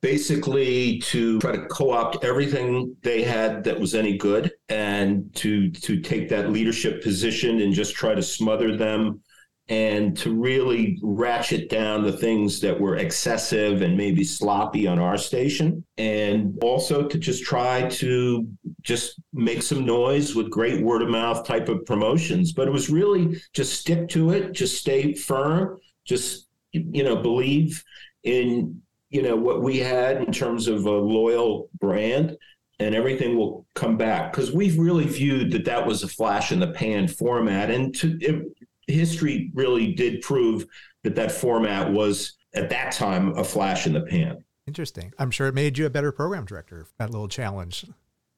basically 0.02 1.00
to 1.00 1.39
try 1.39 1.52
to 1.52 1.65
co-opt 1.65 2.24
everything 2.24 2.95
they 3.02 3.24
had 3.24 3.63
that 3.63 3.80
was 3.80 3.95
any 3.95 4.15
good 4.15 4.52
and 4.69 5.34
to 5.34 5.71
to 5.71 6.00
take 6.00 6.30
that 6.30 6.52
leadership 6.52 7.02
position 7.02 7.62
and 7.62 7.74
just 7.74 7.95
try 7.95 8.13
to 8.13 8.21
smother 8.21 8.78
them 8.78 9.19
and 9.67 10.15
to 10.17 10.34
really 10.34 10.99
ratchet 11.01 11.69
down 11.69 12.04
the 12.04 12.12
things 12.12 12.60
that 12.60 12.80
were 12.80 12.97
excessive 12.97 13.82
and 13.82 13.97
maybe 13.97 14.23
sloppy 14.23 14.86
on 14.86 14.99
our 14.99 15.17
station. 15.17 15.84
And 15.97 16.58
also 16.62 17.08
to 17.08 17.17
just 17.17 17.43
try 17.43 17.89
to 17.89 18.47
just 18.82 19.19
make 19.34 19.63
some 19.63 19.86
noise 19.86 20.36
with 20.36 20.51
great 20.51 20.84
word 20.84 21.01
of 21.01 21.10
mouth 21.10 21.45
type 21.47 21.67
of 21.67 21.86
promotions. 21.86 22.54
But 22.54 22.67
it 22.67 22.71
was 22.71 22.89
really 22.89 23.41
just 23.54 23.80
stick 23.80 24.08
to 24.10 24.32
it 24.32 24.51
just 24.51 24.80
stay 24.80 25.13
firm 25.13 25.80
just 26.06 26.47
you 26.71 27.04
know 27.04 27.15
believe 27.15 27.84
in 28.23 28.82
you 29.10 29.21
know 29.21 29.36
what 29.36 29.63
we 29.63 29.80
had 29.80 30.17
in 30.17 30.32
terms 30.32 30.67
of 30.67 30.86
a 30.86 30.91
loyal 30.91 31.69
brand 31.80 32.38
and 32.80 32.93
everything 32.93 33.38
will 33.38 33.65
come 33.73 33.97
back. 33.97 34.32
Because 34.32 34.51
we've 34.51 34.78
really 34.78 35.06
viewed 35.06 35.51
that 35.51 35.65
that 35.65 35.86
was 35.86 36.04
a 36.04 36.08
flash 36.08 36.51
in 36.51 36.60
the 36.60 36.71
pan 36.71 37.08
format 37.08 37.71
and 37.71 37.95
to, 37.95 38.17
it, 38.19 38.45
history 38.88 39.52
really 39.54 39.93
did 39.93 40.21
prove 40.21 40.65
that 41.04 41.15
that 41.15 41.32
format 41.32 41.91
was 41.91 42.34
at 42.54 42.69
that 42.69 42.91
time 42.91 43.38
a 43.38 43.43
flash 43.43 43.88
in 43.88 43.93
the 43.93 44.02
pan 44.02 44.38
Interesting. 44.67 45.13
I'm 45.19 45.30
sure 45.30 45.45
it 45.45 45.54
made 45.54 45.78
you 45.78 45.86
a 45.86 45.91
better 45.91 46.12
program 46.12 46.43
director. 46.43 46.88
That 46.98 47.12
little 47.12 47.28
challenge. 47.28 47.86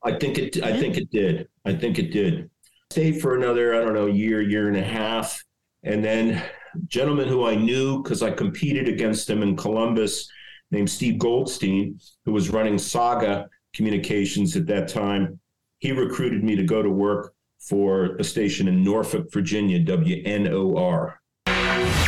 i 0.03 0.11
think 0.17 0.37
it 0.37 0.61
i 0.61 0.77
think 0.77 0.97
it 0.97 1.09
did 1.09 1.47
i 1.65 1.73
think 1.73 1.97
it 1.97 2.11
did 2.11 2.49
stayed 2.91 3.19
for 3.19 3.35
another 3.35 3.75
i 3.75 3.79
don't 3.83 3.93
know 3.95 4.05
year 4.05 4.41
year 4.41 4.67
and 4.67 4.77
a 4.77 4.83
half 4.83 5.43
and 5.83 6.03
then 6.03 6.43
gentleman 6.85 7.27
who 7.27 7.47
i 7.47 7.55
knew 7.55 8.03
because 8.03 8.21
i 8.21 8.29
competed 8.29 8.87
against 8.87 9.29
him 9.29 9.41
in 9.41 9.55
columbus 9.55 10.29
named 10.71 10.89
Steve 10.89 11.17
Goldstein, 11.17 11.99
who 12.25 12.33
was 12.33 12.49
running 12.49 12.77
Saga 12.77 13.47
Communications 13.73 14.55
at 14.57 14.67
that 14.67 14.87
time. 14.89 15.39
He 15.79 15.91
recruited 15.91 16.43
me 16.43 16.55
to 16.57 16.63
go 16.63 16.81
to 16.81 16.89
work 16.89 17.33
for 17.67 18.15
a 18.17 18.23
station 18.23 18.67
in 18.67 18.83
Norfolk, 18.83 19.31
Virginia, 19.31 19.79
WNOR. 19.79 21.15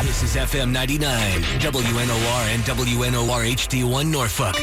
This 0.01 0.23
is 0.23 0.35
FM 0.35 0.71
99, 0.71 1.41
WNOR 1.59 2.41
and 2.53 2.63
WNOR 2.63 3.51
HD1 3.53 4.09
Norfolk. 4.09 4.55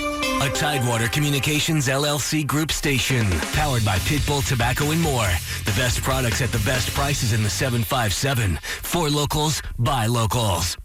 A 0.42 0.50
Tidewater 0.50 1.08
Communications 1.08 1.88
LLC 1.88 2.46
group 2.46 2.72
station. 2.72 3.30
Powered 3.52 3.84
by 3.84 3.98
Pitbull 4.00 4.46
Tobacco 4.46 4.90
and 4.90 5.00
more. 5.00 5.28
The 5.64 5.72
best 5.76 6.02
products 6.02 6.42
at 6.42 6.52
the 6.52 6.58
best 6.58 6.90
prices 6.90 7.32
in 7.32 7.42
the 7.42 7.50
757. 7.50 8.58
For 8.82 9.08
locals, 9.08 9.62
by 9.78 10.06
locals. 10.06 10.76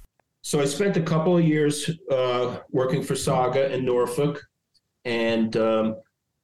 So 0.41 0.61
I 0.61 0.65
spent 0.65 0.97
a 0.97 1.01
couple 1.01 1.37
of 1.37 1.45
years 1.45 1.89
uh, 2.09 2.59
working 2.69 3.03
for 3.03 3.15
Saga 3.15 3.73
in 3.73 3.83
Norfolk 3.85 4.41
and 5.05 5.55
um, 5.57 5.95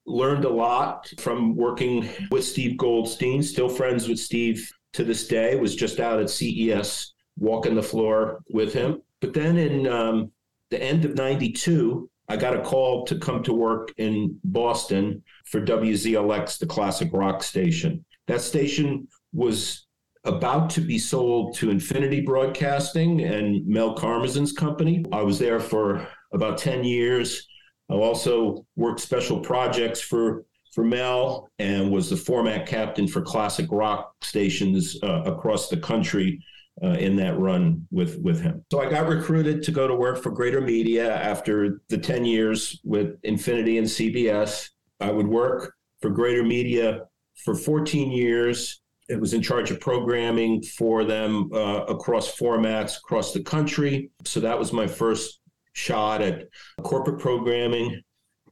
learned 0.08 0.46
a 0.46 0.50
lot 0.50 1.12
from 1.20 1.56
working 1.56 2.10
with 2.32 2.46
Steve 2.46 2.78
Goldstein. 2.78 3.44
Still 3.44 3.70
friends 3.70 4.08
with 4.08 4.20
Steve 4.20 4.72
to 4.94 5.04
this 5.04 5.28
day. 5.28 5.56
Was 5.56 5.76
just 5.76 6.00
out 6.00 6.20
at 6.20 6.30
CES 6.30 7.14
walking 7.38 7.76
the 7.76 7.84
floor 7.84 8.42
with 8.50 8.74
him. 8.74 9.02
But 9.22 9.34
then 9.34 9.58
in 9.58 9.88
um, 9.88 10.32
the 10.72 10.82
end 10.82 11.06
of 11.06 11.16
92, 11.16 12.10
I 12.30 12.38
got 12.38 12.56
a 12.56 12.62
call 12.62 13.06
to 13.06 13.18
come 13.18 13.44
to 13.44 13.54
work 13.54 13.94
in 13.98 14.40
Boston 14.44 15.24
for 15.46 15.62
WZLX, 15.62 16.60
the 16.60 16.66
classic 16.66 17.10
rock 17.14 17.44
station. 17.44 18.04
That 18.28 18.42
station 18.42 19.08
was 19.34 19.88
about 20.26 20.70
to 20.72 20.82
be 20.82 21.00
sold 21.00 21.56
to 21.56 21.70
Infinity 21.70 22.22
Broadcasting 22.22 23.22
and 23.22 23.66
Mel 23.66 23.96
Karmazin's 23.96 24.52
company. 24.52 25.06
I 25.12 25.22
was 25.22 25.40
there 25.40 25.60
for 25.60 26.06
about 26.34 26.58
10 26.58 26.84
years. 26.84 27.48
I 27.90 27.94
also 27.94 28.66
worked 28.76 29.00
special 29.00 29.40
projects 29.40 30.02
for 30.02 30.46
for 30.74 30.84
Mel 30.84 31.50
and 31.58 31.92
was 31.92 32.10
the 32.10 32.18
format 32.18 32.68
captain 32.68 33.08
for 33.08 33.22
classic 33.22 33.68
rock 33.72 34.14
stations 34.22 34.98
uh, 35.02 35.24
across 35.24 35.70
the 35.70 35.78
country 35.78 36.40
uh, 36.84 36.90
in 36.90 37.16
that 37.16 37.40
run 37.40 37.88
with 37.90 38.20
with 38.20 38.42
him. 38.42 38.64
So 38.72 38.82
I 38.82 38.90
got 38.90 39.08
recruited 39.08 39.64
to 39.64 39.72
go 39.72 39.88
to 39.88 39.96
work 39.96 40.22
for 40.22 40.30
Greater 40.30 40.62
Media 40.62 41.16
after 41.16 41.82
the 41.90 41.98
10 41.98 42.26
years 42.26 42.80
with 42.84 43.16
Infinity 43.24 43.78
and 43.78 43.88
CBS. 43.88 44.70
I 45.00 45.12
would 45.12 45.28
work 45.28 45.74
for 46.02 46.10
Greater 46.10 46.44
Media 46.44 47.06
for 47.44 47.56
14 47.56 48.12
years 48.12 48.82
it 49.10 49.20
was 49.20 49.34
in 49.34 49.42
charge 49.42 49.72
of 49.72 49.80
programming 49.80 50.62
for 50.62 51.06
them 51.06 51.50
uh, 51.54 51.86
across 51.86 52.36
formats 52.36 52.98
across 52.98 53.32
the 53.32 53.42
country. 53.42 54.10
So 54.26 54.40
that 54.42 54.58
was 54.58 54.74
my 54.74 54.88
first 54.88 55.40
shot 55.78 56.22
at 56.22 56.48
corporate 56.82 57.20
programming. 57.20 58.02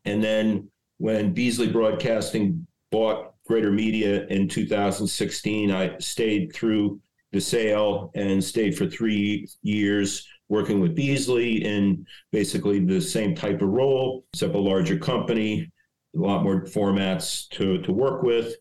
And 0.06 0.24
then 0.24 0.70
when 0.98 1.34
Beasley 1.34 1.72
Broadcasting 1.72 2.66
bought 2.92 3.34
Greater 3.48 3.72
Media 3.72 4.26
in 4.28 4.48
2016, 4.48 5.72
I 5.72 5.98
stayed 5.98 6.54
through 6.54 7.02
the 7.32 7.42
sale 7.42 8.12
and 8.16 8.44
stayed 8.44 8.78
for 8.78 8.88
three 8.88 9.48
years 9.64 10.28
working 10.48 10.80
with 10.80 10.96
Beasley 10.96 11.66
in 11.66 12.06
basically 12.32 12.80
the 12.80 13.02
same 13.02 13.34
type 13.34 13.62
of 13.64 13.70
role, 13.70 14.24
except 14.32 14.54
a 14.54 14.60
larger 14.60 14.98
company, 14.98 15.72
a 16.16 16.20
lot 16.20 16.44
more 16.44 16.66
formats 16.66 17.50
to, 17.50 17.82
to 17.82 17.92
work 17.92 18.22
with. 18.22 18.56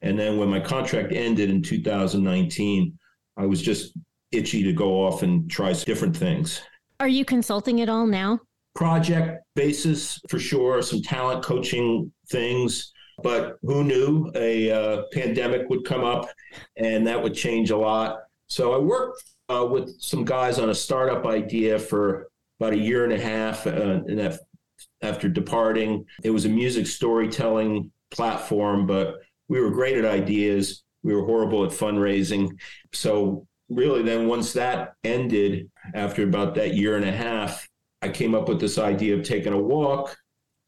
And 0.00 0.18
then 0.18 0.38
when 0.38 0.48
my 0.48 0.60
contract 0.60 1.12
ended 1.12 1.50
in 1.50 1.62
2019, 1.62 2.98
I 3.36 3.44
was 3.44 3.60
just 3.60 3.94
itchy 4.32 4.62
to 4.62 4.72
go 4.72 5.04
off 5.06 5.22
and 5.22 5.50
try 5.50 5.74
different 5.74 6.16
things. 6.16 6.62
Are 6.98 7.08
you 7.08 7.24
consulting 7.24 7.80
at 7.80 7.88
all 7.88 8.06
now? 8.06 8.40
Project 8.74 9.42
basis 9.54 10.20
for 10.28 10.38
sure, 10.38 10.80
some 10.82 11.02
talent 11.02 11.44
coaching 11.44 12.12
things. 12.28 12.92
But 13.22 13.56
who 13.62 13.84
knew 13.84 14.30
a 14.34 14.70
uh, 14.70 15.02
pandemic 15.12 15.68
would 15.70 15.84
come 15.84 16.04
up 16.04 16.28
and 16.76 17.06
that 17.06 17.22
would 17.22 17.34
change 17.34 17.70
a 17.70 17.76
lot. 17.76 18.18
So 18.48 18.74
I 18.74 18.78
worked 18.78 19.22
uh, 19.48 19.66
with 19.70 19.98
some 20.00 20.24
guys 20.24 20.58
on 20.58 20.70
a 20.70 20.74
startup 20.74 21.24
idea 21.26 21.78
for 21.78 22.28
about 22.60 22.74
a 22.74 22.78
year 22.78 23.04
and 23.04 23.12
a 23.12 23.20
half. 23.20 23.66
Uh, 23.66 24.00
and 24.06 24.38
after 25.02 25.28
departing, 25.28 26.04
it 26.22 26.30
was 26.30 26.44
a 26.44 26.50
music 26.50 26.86
storytelling 26.86 27.90
platform, 28.10 28.86
but 28.86 29.16
we 29.48 29.60
were 29.60 29.70
great 29.70 29.96
at 29.96 30.04
ideas. 30.04 30.82
We 31.02 31.14
were 31.14 31.24
horrible 31.24 31.64
at 31.64 31.70
fundraising. 31.70 32.50
So 32.92 33.46
really 33.68 34.02
then 34.02 34.26
once 34.26 34.52
that 34.52 34.94
ended 35.04 35.70
after 35.94 36.22
about 36.22 36.54
that 36.56 36.74
year 36.74 36.96
and 36.96 37.04
a 37.04 37.12
half, 37.12 37.68
I 38.02 38.08
came 38.08 38.34
up 38.34 38.48
with 38.48 38.60
this 38.60 38.78
idea 38.78 39.16
of 39.16 39.24
taking 39.24 39.52
a 39.52 39.58
walk. 39.58 40.16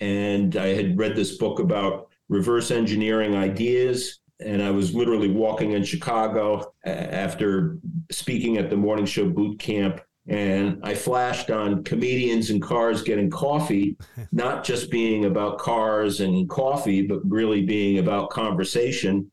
And 0.01 0.57
I 0.57 0.69
had 0.69 0.99
read 0.99 1.17
this 1.17 1.37
book 1.37 1.59
about 1.59 2.09
reverse 2.29 2.71
engineering 2.71 3.35
ideas. 3.35 4.21
and 4.41 4.63
I 4.63 4.71
was 4.71 4.95
literally 4.95 5.31
walking 5.31 5.73
in 5.73 5.83
Chicago 5.83 6.73
after 6.85 7.79
speaking 8.11 8.57
at 8.57 8.71
the 8.71 8.77
morning 8.77 9.07
show 9.07 9.29
boot 9.29 9.59
camp. 9.59 10.01
And 10.29 10.79
I 10.85 10.95
flashed 10.95 11.51
on 11.51 11.83
comedians 11.83 12.51
and 12.51 12.63
cars 12.63 13.03
getting 13.03 13.31
coffee, 13.31 13.97
not 14.33 14.63
just 14.63 14.91
being 14.91 15.25
about 15.25 15.59
cars 15.59 16.21
and 16.21 16.49
coffee, 16.49 17.03
but 17.03 17.21
really 17.29 17.65
being 17.65 17.99
about 17.99 18.31
conversation. 18.31 19.33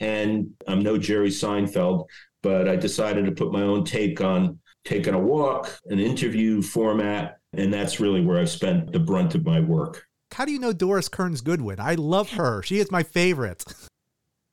And 0.00 0.50
I'm 0.66 0.82
no 0.82 0.98
Jerry 0.98 1.28
Seinfeld, 1.28 2.06
but 2.42 2.66
I 2.68 2.74
decided 2.74 3.26
to 3.26 3.32
put 3.32 3.52
my 3.52 3.62
own 3.62 3.84
take 3.84 4.20
on 4.20 4.58
taking 4.84 5.14
a 5.14 5.18
walk, 5.18 5.78
an 5.86 5.98
interview 5.98 6.62
format. 6.62 7.38
And 7.52 7.72
that's 7.72 8.00
really 8.00 8.20
where 8.20 8.38
I've 8.38 8.50
spent 8.50 8.92
the 8.92 9.00
brunt 9.00 9.34
of 9.34 9.44
my 9.44 9.60
work. 9.60 10.04
How 10.32 10.44
do 10.44 10.52
you 10.52 10.60
know 10.60 10.72
Doris 10.72 11.08
Kearns 11.08 11.40
Goodwin? 11.40 11.80
I 11.80 11.94
love 11.94 12.30
her. 12.32 12.62
She 12.62 12.78
is 12.78 12.90
my 12.90 13.02
favorite. 13.02 13.64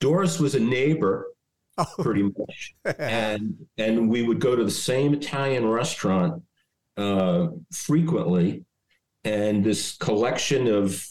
Doris 0.00 0.40
was 0.40 0.54
a 0.54 0.60
neighbor 0.60 1.28
Oh, 1.78 1.86
pretty 2.00 2.24
much. 2.24 2.74
and 2.98 3.54
and 3.78 4.10
we 4.10 4.22
would 4.22 4.40
go 4.40 4.56
to 4.56 4.64
the 4.64 4.70
same 4.70 5.14
Italian 5.14 5.64
restaurant 5.66 6.42
uh, 6.96 7.48
frequently, 7.72 8.64
and 9.22 9.64
this 9.64 9.96
collection 9.96 10.66
of 10.66 11.06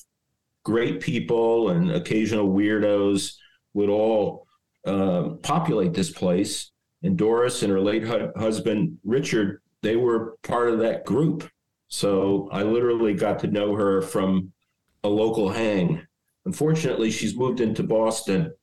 great 0.65 0.99
people 0.99 1.69
and 1.69 1.91
occasional 1.91 2.49
weirdos 2.49 3.35
would 3.73 3.89
all 3.89 4.45
uh, 4.85 5.29
populate 5.41 5.93
this 5.93 6.11
place. 6.11 6.71
And 7.03 7.17
Doris 7.17 7.61
and 7.63 7.71
her 7.71 7.79
late 7.79 8.03
hu- 8.03 8.31
husband 8.35 8.97
Richard, 9.03 9.61
they 9.81 9.95
were 9.95 10.35
part 10.43 10.69
of 10.69 10.79
that 10.79 11.05
group. 11.05 11.49
So 11.89 12.49
I 12.51 12.63
literally 12.63 13.13
got 13.13 13.39
to 13.39 13.47
know 13.47 13.75
her 13.75 14.01
from 14.01 14.51
a 15.03 15.09
local 15.09 15.49
hang. 15.49 16.01
Unfortunately, 16.45 17.11
she's 17.11 17.35
moved 17.35 17.59
into 17.61 17.83
Boston, 17.83 18.53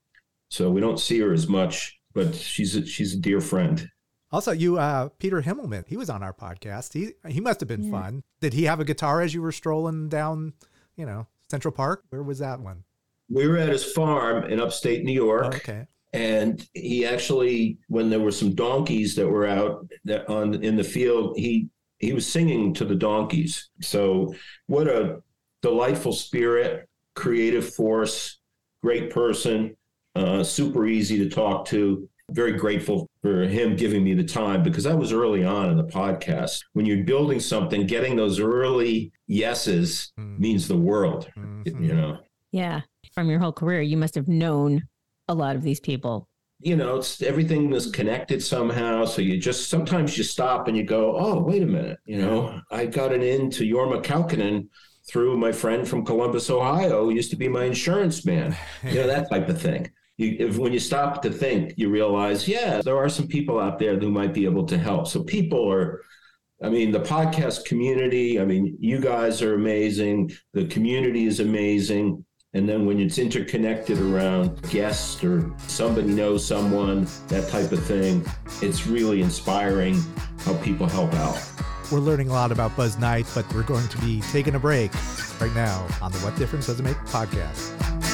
so 0.48 0.70
we 0.70 0.80
don't 0.80 0.98
see 1.00 1.18
her 1.20 1.32
as 1.32 1.48
much. 1.48 1.98
But 2.12 2.34
she's 2.34 2.76
a, 2.76 2.86
she's 2.86 3.14
a 3.14 3.18
dear 3.18 3.40
friend. 3.40 3.88
Also, 4.30 4.52
you, 4.52 4.78
uh, 4.78 5.08
Peter 5.18 5.42
Himmelman, 5.42 5.86
he 5.86 5.96
was 5.96 6.10
on 6.10 6.22
our 6.22 6.32
podcast. 6.32 6.92
He 6.92 7.12
he 7.28 7.40
must 7.40 7.60
have 7.60 7.68
been 7.68 7.84
Yeah. 7.84 7.90
fun. 7.90 8.22
Did 8.40 8.52
he 8.52 8.64
have 8.64 8.80
a 8.80 8.84
guitar 8.84 9.20
as 9.20 9.32
you 9.34 9.42
were 9.42 9.52
strolling 9.52 10.08
down, 10.08 10.54
you 10.96 11.06
know, 11.06 11.26
Central 11.50 11.72
Park? 11.72 12.04
Where 12.10 12.22
was 12.22 12.38
that 12.40 12.60
one? 12.60 12.84
We 13.30 13.46
were 13.48 13.56
at 13.58 13.68
his 13.68 13.84
farm 13.84 14.44
in 14.44 14.60
upstate 14.60 15.04
New 15.04 15.12
Oh, 15.22 15.26
York, 15.26 15.54
okay. 15.56 15.86
And 16.14 16.66
he 16.74 17.04
actually, 17.04 17.76
when 17.88 18.08
there 18.08 18.20
were 18.20 18.30
some 18.30 18.54
donkeys 18.54 19.14
that 19.16 19.28
were 19.28 19.46
out 19.46 19.86
that 20.04 20.28
on 20.30 20.62
in 20.62 20.76
the 20.76 20.84
field, 20.84 21.36
he 21.36 21.68
he 21.98 22.12
was 22.12 22.26
singing 22.26 22.72
to 22.74 22.84
the 22.84 22.94
donkeys. 22.94 23.70
So 23.80 24.34
what 24.66 24.86
a 24.88 25.22
delightful 25.62 26.12
spirit, 26.12 26.88
creative 27.14 27.74
force, 27.74 28.38
great 28.82 29.10
person, 29.10 29.76
uh, 30.14 30.42
super 30.44 30.86
easy 30.86 31.18
to 31.18 31.28
talk 31.28 31.66
to. 31.66 32.08
Very 32.30 32.52
grateful 32.52 33.08
for 33.22 33.42
him 33.44 33.76
giving 33.76 34.02
me 34.04 34.14
the 34.14 34.24
time 34.24 34.62
because 34.62 34.86
I 34.86 34.94
was 34.94 35.12
early 35.12 35.44
on 35.44 35.70
in 35.70 35.76
the 35.76 35.84
podcast. 35.84 36.60
When 36.72 36.86
you're 36.86 37.04
building 37.04 37.38
something, 37.40 37.86
getting 37.86 38.16
those 38.16 38.38
early 38.40 39.12
yeses 39.26 40.12
Mm. 40.18 40.38
means 40.38 40.66
the 40.68 40.76
world. 40.76 41.28
Mhm. 41.36 41.86
You 41.86 41.94
know. 41.94 42.18
Yeah. 42.52 42.80
From 43.14 43.28
your 43.28 43.38
whole 43.40 43.52
career, 43.52 43.82
you 43.82 43.96
must 43.96 44.14
have 44.14 44.28
known 44.28 44.82
a 45.28 45.34
lot 45.34 45.56
of 45.56 45.62
these 45.62 45.80
people. 45.80 46.28
you 46.60 46.76
know, 46.76 46.96
it's 46.96 47.20
everything 47.22 47.68
was 47.70 47.90
connected 47.90 48.42
somehow. 48.42 49.04
So 49.04 49.20
you 49.22 49.38
just 49.38 49.68
sometimes 49.68 50.16
you 50.16 50.24
stop 50.24 50.68
and 50.68 50.76
you 50.76 50.84
go, 50.84 51.16
oh, 51.18 51.40
wait 51.42 51.62
a 51.62 51.66
minute. 51.66 51.98
You 52.06 52.18
know, 52.18 52.60
I 52.70 52.86
got 52.86 53.12
an 53.12 53.22
in 53.22 53.50
to 53.50 53.64
Jorma 53.64 54.02
Kaukonen 54.02 54.68
through 55.10 55.36
my 55.36 55.52
friend 55.52 55.86
from 55.86 56.04
Columbus, 56.04 56.48
Ohio, 56.50 57.04
who 57.04 57.10
used 57.10 57.30
to 57.30 57.36
be 57.36 57.48
my 57.48 57.64
insurance 57.64 58.24
man. 58.24 58.56
You 58.84 59.00
know, 59.00 59.06
that 59.08 59.28
type 59.30 59.48
of 59.48 59.60
thing. 59.60 59.90
You, 60.16 60.36
if 60.38 60.56
when 60.56 60.72
you 60.72 60.78
stop 60.78 61.22
to 61.22 61.30
think, 61.30 61.74
you 61.76 61.90
realize, 61.90 62.46
yeah, 62.48 62.80
there 62.82 62.96
are 62.96 63.08
some 63.08 63.26
people 63.26 63.58
out 63.60 63.78
there 63.78 63.98
who 63.98 64.10
might 64.10 64.32
be 64.32 64.44
able 64.44 64.64
to 64.66 64.78
help. 64.78 65.08
So 65.08 65.24
people 65.24 65.70
are. 65.70 66.02
I 66.62 66.70
mean, 66.70 66.92
the 66.92 67.00
podcast 67.00 67.64
community, 67.66 68.40
I 68.40 68.44
mean, 68.44 68.76
you 68.80 68.98
guys 69.00 69.42
are 69.42 69.54
amazing. 69.54 70.32
The 70.54 70.66
community 70.66 71.26
is 71.26 71.40
amazing. 71.40 72.24
And 72.54 72.68
then 72.68 72.86
when 72.86 73.00
it's 73.00 73.18
interconnected 73.18 73.98
around 73.98 74.62
guests 74.70 75.22
or 75.24 75.50
somebody 75.66 76.08
knows 76.08 76.46
someone, 76.46 77.08
that 77.26 77.48
type 77.48 77.72
of 77.72 77.84
thing, 77.84 78.24
it's 78.62 78.86
really 78.86 79.22
inspiring 79.22 80.00
how 80.38 80.56
people 80.58 80.86
help 80.86 81.12
out. 81.14 81.36
We're 81.90 81.98
learning 81.98 82.28
a 82.28 82.32
lot 82.32 82.52
about 82.52 82.76
Buzz 82.76 82.96
Knight, 82.96 83.26
but 83.34 83.52
we're 83.52 83.64
going 83.64 83.88
to 83.88 83.98
be 83.98 84.20
taking 84.30 84.54
a 84.54 84.60
break 84.60 84.92
right 85.40 85.54
now 85.54 85.84
on 86.00 86.12
the 86.12 86.18
What 86.18 86.36
Difference 86.36 86.66
Does 86.66 86.78
It 86.78 86.84
Make 86.84 86.96
podcast. 86.98 88.13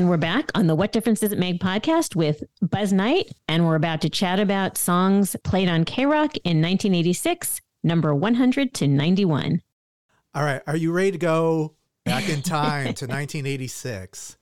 And 0.00 0.08
we're 0.08 0.16
back 0.16 0.50
on 0.54 0.66
the 0.66 0.74
What 0.74 0.92
Difference 0.92 1.20
Does 1.20 1.30
It 1.30 1.38
Make 1.38 1.60
podcast 1.60 2.16
with 2.16 2.42
Buzz 2.62 2.90
Knight. 2.90 3.32
And 3.48 3.66
we're 3.66 3.74
about 3.74 4.00
to 4.00 4.08
chat 4.08 4.40
about 4.40 4.78
songs 4.78 5.36
played 5.44 5.68
on 5.68 5.84
K 5.84 6.06
Rock 6.06 6.36
in 6.36 6.62
1986, 6.62 7.60
number 7.82 8.14
100 8.14 8.72
to 8.72 8.88
91. 8.88 9.60
All 10.34 10.42
right. 10.42 10.62
Are 10.66 10.74
you 10.74 10.90
ready 10.90 11.10
to 11.10 11.18
go 11.18 11.74
back 12.06 12.30
in 12.30 12.40
time 12.40 12.94
to 12.94 13.04
1986? 13.08 14.38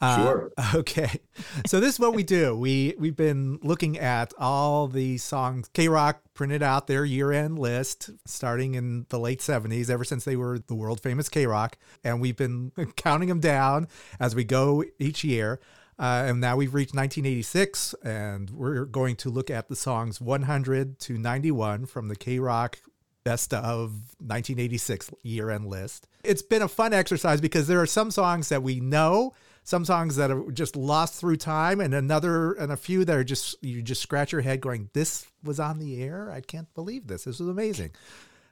Uh, 0.00 0.16
Sure. 0.16 0.52
Okay. 0.74 1.20
So 1.66 1.80
this 1.80 1.94
is 1.94 2.00
what 2.00 2.14
we 2.14 2.22
do. 2.22 2.56
We 2.56 2.94
we've 2.98 3.16
been 3.16 3.58
looking 3.62 3.98
at 3.98 4.32
all 4.38 4.86
the 4.88 5.18
songs 5.18 5.68
K 5.72 5.88
Rock 5.88 6.22
printed 6.34 6.62
out 6.62 6.86
their 6.86 7.04
year-end 7.04 7.58
list 7.58 8.10
starting 8.24 8.74
in 8.74 9.06
the 9.08 9.18
late 9.18 9.40
70s 9.40 9.90
ever 9.90 10.04
since 10.04 10.24
they 10.24 10.36
were 10.36 10.60
the 10.60 10.74
world 10.74 11.00
famous 11.00 11.28
K 11.28 11.46
Rock 11.46 11.76
and 12.04 12.20
we've 12.20 12.36
been 12.36 12.70
counting 12.96 13.28
them 13.28 13.40
down 13.40 13.88
as 14.20 14.34
we 14.34 14.44
go 14.44 14.84
each 14.98 15.24
year. 15.24 15.60
Uh, 15.98 16.26
and 16.28 16.40
now 16.40 16.54
we've 16.54 16.74
reached 16.74 16.94
1986, 16.94 17.92
and 18.04 18.50
we're 18.50 18.84
going 18.84 19.16
to 19.16 19.30
look 19.30 19.50
at 19.50 19.68
the 19.68 19.74
songs 19.74 20.20
100 20.20 21.00
to 21.00 21.18
91 21.18 21.86
from 21.86 22.06
the 22.06 22.14
K 22.14 22.38
Rock 22.38 22.78
Best 23.24 23.52
of 23.52 23.90
1986 24.20 25.10
year 25.22 25.50
end 25.50 25.66
list. 25.66 26.06
It's 26.22 26.40
been 26.40 26.62
a 26.62 26.68
fun 26.68 26.94
exercise 26.94 27.40
because 27.40 27.66
there 27.66 27.80
are 27.80 27.86
some 27.86 28.12
songs 28.12 28.48
that 28.48 28.62
we 28.62 28.78
know, 28.78 29.34
some 29.68 29.84
songs 29.84 30.16
that 30.16 30.30
are 30.30 30.50
just 30.50 30.76
lost 30.76 31.14
through 31.14 31.36
time, 31.36 31.78
and 31.80 31.92
another, 31.94 32.52
and 32.54 32.72
a 32.72 32.76
few 32.76 33.04
that 33.04 33.14
are 33.14 33.22
just, 33.24 33.62
you 33.62 33.82
just 33.82 34.00
scratch 34.00 34.32
your 34.32 34.40
head 34.40 34.62
going, 34.62 34.88
This 34.94 35.26
was 35.44 35.60
on 35.60 35.78
the 35.78 36.02
air? 36.02 36.30
I 36.30 36.40
can't 36.40 36.72
believe 36.74 37.06
this. 37.06 37.24
This 37.24 37.38
was 37.38 37.48
amazing. 37.48 37.90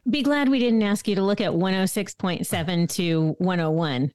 Be 0.09 0.23
glad 0.23 0.49
we 0.51 0.59
didn't 0.59 0.83
ask 0.83 1.09
you 1.09 1.15
to 1.17 1.23
look 1.23 1.41
at 1.41 1.51
106.7 1.53 2.89
to 2.97 3.35
101. 3.39 4.13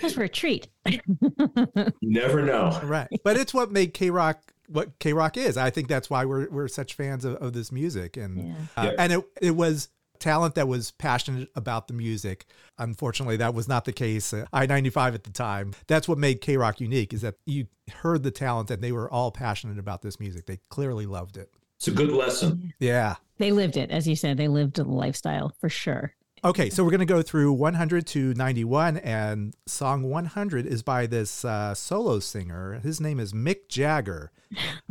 that's 0.00 0.16
were 0.16 0.24
a 0.24 0.28
treat. 0.28 0.68
You 0.86 1.92
never 2.02 2.42
know. 2.42 2.78
Right. 2.84 3.08
But 3.24 3.36
it's 3.36 3.52
what 3.52 3.70
made 3.72 3.92
K 3.94 4.10
Rock 4.10 4.40
what 4.68 4.98
K 4.98 5.12
Rock 5.12 5.36
is. 5.36 5.56
I 5.56 5.70
think 5.70 5.88
that's 5.88 6.08
why 6.08 6.24
we're 6.24 6.48
we're 6.50 6.68
such 6.68 6.94
fans 6.94 7.24
of, 7.24 7.34
of 7.36 7.52
this 7.52 7.70
music. 7.72 8.16
And 8.16 8.48
Yeah. 8.48 8.54
uh, 8.76 8.82
Yeah. 8.84 8.92
and 8.98 9.12
it 9.12 9.24
it 9.42 9.50
was 9.52 9.88
talent 10.24 10.54
that 10.54 10.66
was 10.66 10.90
passionate 10.92 11.50
about 11.54 11.86
the 11.86 11.94
music. 11.94 12.46
Unfortunately, 12.78 13.36
that 13.36 13.54
was 13.54 13.68
not 13.68 13.84
the 13.84 13.92
case. 13.92 14.32
Uh, 14.32 14.46
I 14.52 14.64
ninety 14.66 14.90
five 14.90 15.14
at 15.14 15.24
the 15.24 15.30
time. 15.30 15.74
That's 15.86 16.08
what 16.08 16.18
made 16.18 16.40
K 16.40 16.56
Rock 16.56 16.80
unique 16.80 17.12
is 17.12 17.20
that 17.20 17.34
you 17.44 17.66
heard 17.92 18.22
the 18.22 18.30
talent 18.30 18.70
and 18.70 18.82
they 18.82 18.92
were 18.92 19.10
all 19.10 19.30
passionate 19.30 19.78
about 19.78 20.00
this 20.00 20.18
music. 20.18 20.46
They 20.46 20.58
clearly 20.70 21.04
loved 21.04 21.36
it. 21.36 21.50
It's 21.76 21.88
a 21.88 21.90
good 21.90 22.10
lesson. 22.10 22.72
Yeah. 22.78 23.16
They 23.36 23.52
lived 23.52 23.76
it, 23.76 23.90
as 23.90 24.08
you 24.08 24.16
said. 24.16 24.38
They 24.38 24.48
lived 24.48 24.76
the 24.76 24.84
lifestyle 24.84 25.52
for 25.60 25.68
sure. 25.68 26.14
Okay, 26.44 26.68
so 26.68 26.84
we're 26.84 26.90
going 26.90 27.00
to 27.00 27.06
go 27.06 27.22
through 27.22 27.54
100 27.54 28.06
to 28.08 28.34
91, 28.34 28.98
and 28.98 29.56
song 29.64 30.02
100 30.02 30.66
is 30.66 30.82
by 30.82 31.06
this 31.06 31.42
uh, 31.42 31.72
solo 31.72 32.18
singer. 32.18 32.80
His 32.82 33.00
name 33.00 33.18
is 33.18 33.32
Mick 33.32 33.66
Jagger. 33.70 34.30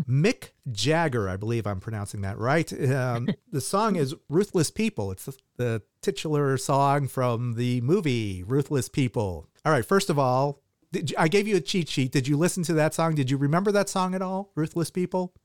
Mick 0.09 0.49
Jagger, 0.71 1.29
I 1.29 1.37
believe 1.37 1.67
I'm 1.67 1.79
pronouncing 1.79 2.21
that 2.21 2.39
right. 2.39 2.73
Um, 2.91 3.29
the 3.51 3.61
song 3.61 3.97
is 3.97 4.15
Ruthless 4.29 4.71
People. 4.71 5.11
It's 5.11 5.25
the, 5.25 5.37
the 5.57 5.81
titular 6.01 6.57
song 6.57 7.07
from 7.07 7.53
the 7.53 7.81
movie 7.81 8.41
Ruthless 8.41 8.89
People. 8.89 9.47
All 9.63 9.71
right, 9.71 9.85
first 9.85 10.09
of 10.09 10.17
all, 10.17 10.59
did 10.91 11.11
you, 11.11 11.17
I 11.19 11.27
gave 11.27 11.47
you 11.47 11.57
a 11.57 11.61
cheat 11.61 11.87
sheet. 11.87 12.11
Did 12.11 12.27
you 12.27 12.35
listen 12.35 12.63
to 12.63 12.73
that 12.73 12.95
song? 12.95 13.13
Did 13.13 13.29
you 13.29 13.37
remember 13.37 13.71
that 13.73 13.89
song 13.89 14.15
at 14.15 14.23
all? 14.23 14.51
Ruthless 14.55 14.89
People? 14.89 15.35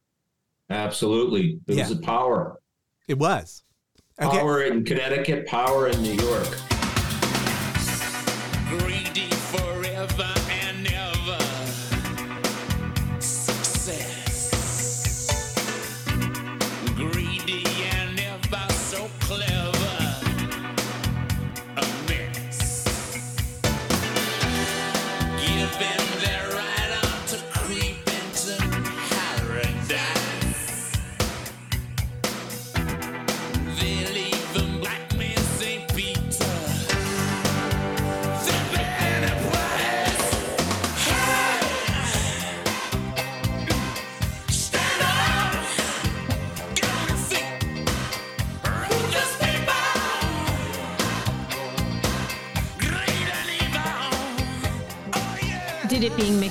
Absolutely. 0.71 1.61
It 1.67 1.77
was 1.77 1.91
a 1.91 1.97
power. 1.97 2.59
It 3.09 3.19
was. 3.19 3.63
Okay. 4.21 4.37
Power 4.37 4.63
in 4.63 4.85
Connecticut, 4.85 5.47
power 5.47 5.87
in 5.87 6.03
New 6.03 6.15
York. 6.15 6.49
Greedy 8.69 9.08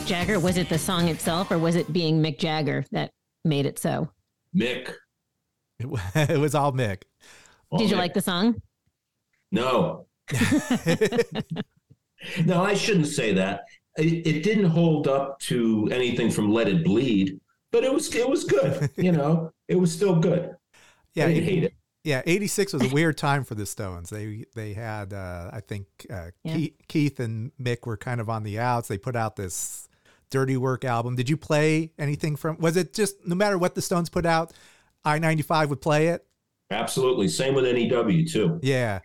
Jagger, 0.07 0.39
was 0.39 0.57
it 0.57 0.69
the 0.69 0.77
song 0.79 1.07
itself 1.09 1.51
or 1.51 1.57
was 1.59 1.75
it 1.75 1.91
being 1.91 2.21
Mick 2.23 2.37
Jagger 2.39 2.85
that 2.91 3.11
made 3.43 3.65
it 3.65 3.77
so? 3.77 4.09
Mick. 4.55 4.93
It, 5.79 5.87
it 6.29 6.39
was 6.39 6.55
all 6.55 6.71
Mick. 6.71 7.03
Oh, 7.71 7.77
Did 7.77 7.89
you 7.89 7.95
Mick. 7.95 7.99
like 7.99 8.13
the 8.13 8.21
song? 8.21 8.61
No. 9.51 10.07
no, 12.45 12.63
I 12.63 12.73
shouldn't 12.73 13.07
say 13.07 13.33
that. 13.33 13.61
It, 13.97 14.25
it 14.27 14.43
didn't 14.43 14.65
hold 14.65 15.07
up 15.07 15.39
to 15.41 15.89
anything 15.91 16.29
from 16.31 16.51
Let 16.51 16.67
It 16.67 16.83
Bleed, 16.83 17.39
but 17.71 17.83
it 17.83 17.93
was 17.93 18.13
it 18.15 18.29
was 18.29 18.43
good. 18.43 18.89
You 18.97 19.11
know, 19.11 19.51
it 19.67 19.75
was 19.75 19.91
still 19.91 20.15
good. 20.15 20.55
Yeah, 21.15 21.25
I 21.25 21.33
didn't 21.33 21.43
hate 21.45 21.63
it. 21.63 21.73
Yeah, 22.03 22.21
'86 22.25 22.73
was 22.73 22.83
a 22.91 22.93
weird 22.93 23.17
time 23.17 23.43
for 23.43 23.55
the 23.55 23.65
Stones. 23.65 24.09
They 24.09 24.45
they 24.55 24.73
had, 24.73 25.13
uh, 25.13 25.49
I 25.51 25.61
think, 25.61 25.87
uh, 26.09 26.27
Yeah. 26.43 26.53
Keith, 26.53 26.73
Keith 26.87 27.19
and 27.19 27.51
Mick 27.61 27.85
were 27.85 27.97
kind 27.97 28.21
of 28.21 28.29
on 28.29 28.43
the 28.43 28.59
outs. 28.59 28.87
They 28.87 28.97
put 28.97 29.15
out 29.15 29.35
this 29.35 29.89
Dirty 30.29 30.57
Work 30.57 30.85
album. 30.85 31.15
Did 31.15 31.29
you 31.29 31.37
play 31.37 31.91
anything 31.97 32.35
from? 32.35 32.57
Was 32.57 32.77
it 32.77 32.93
just 32.93 33.25
no 33.25 33.35
matter 33.35 33.57
what 33.57 33.75
the 33.75 33.81
Stones 33.81 34.09
put 34.09 34.25
out, 34.25 34.53
I 35.03 35.19
ninety 35.19 35.43
five 35.43 35.69
would 35.69 35.81
play 35.81 36.07
it? 36.07 36.25
Absolutely. 36.69 37.27
Same 37.27 37.55
with 37.55 37.65
NEW 37.65 38.27
too. 38.27 38.59
Yeah. 38.61 38.99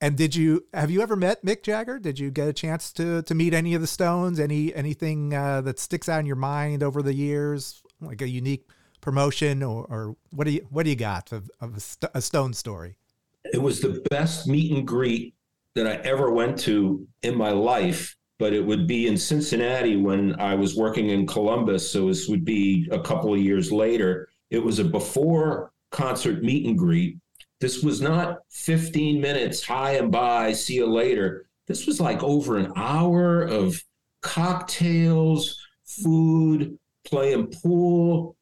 And 0.00 0.16
did 0.16 0.34
you 0.36 0.64
have 0.72 0.90
you 0.90 1.02
ever 1.02 1.16
met 1.16 1.44
Mick 1.44 1.62
Jagger? 1.62 1.98
Did 1.98 2.18
you 2.18 2.30
get 2.30 2.48
a 2.48 2.52
chance 2.52 2.92
to 2.94 3.22
to 3.22 3.34
meet 3.34 3.52
any 3.52 3.74
of 3.74 3.80
the 3.80 3.86
Stones? 3.86 4.38
Any 4.38 4.72
anything 4.74 5.34
uh, 5.34 5.60
that 5.62 5.80
sticks 5.80 6.08
out 6.08 6.20
in 6.20 6.26
your 6.26 6.36
mind 6.36 6.82
over 6.82 7.02
the 7.02 7.14
years, 7.14 7.82
like 8.00 8.22
a 8.22 8.28
unique 8.28 8.68
promotion, 9.00 9.62
or, 9.62 9.84
or 9.86 10.16
what 10.30 10.44
do 10.44 10.52
you 10.52 10.66
what 10.70 10.84
do 10.84 10.90
you 10.90 10.96
got 10.96 11.32
of, 11.32 11.50
of 11.60 11.76
a, 11.76 11.80
St- 11.80 12.12
a 12.14 12.22
Stone 12.22 12.54
story? 12.54 12.96
It 13.52 13.60
was 13.60 13.80
the 13.80 14.04
best 14.10 14.46
meet 14.46 14.70
and 14.72 14.86
greet 14.86 15.34
that 15.74 15.86
I 15.86 15.94
ever 16.08 16.30
went 16.30 16.58
to 16.60 17.06
in 17.22 17.36
my 17.36 17.50
life. 17.50 18.16
But 18.38 18.52
it 18.52 18.64
would 18.64 18.86
be 18.86 19.08
in 19.08 19.16
Cincinnati 19.16 19.96
when 19.96 20.38
I 20.40 20.54
was 20.54 20.76
working 20.76 21.10
in 21.10 21.26
Columbus. 21.26 21.90
So 21.90 22.06
this 22.06 22.28
would 22.28 22.44
be 22.44 22.88
a 22.92 23.00
couple 23.00 23.34
of 23.34 23.40
years 23.40 23.72
later. 23.72 24.28
It 24.50 24.62
was 24.62 24.78
a 24.78 24.84
before 24.84 25.72
concert 25.90 26.42
meet 26.42 26.66
and 26.66 26.78
greet. 26.78 27.18
This 27.60 27.82
was 27.82 28.00
not 28.00 28.38
15 28.50 29.20
minutes, 29.20 29.64
hi 29.64 29.92
and 29.92 30.12
bye, 30.12 30.52
see 30.52 30.74
you 30.74 30.86
later. 30.86 31.46
This 31.66 31.86
was 31.86 32.00
like 32.00 32.22
over 32.22 32.56
an 32.56 32.72
hour 32.76 33.42
of 33.42 33.82
cocktails, 34.22 35.60
food, 35.84 36.78
playing 37.04 37.48
pool, 37.48 38.36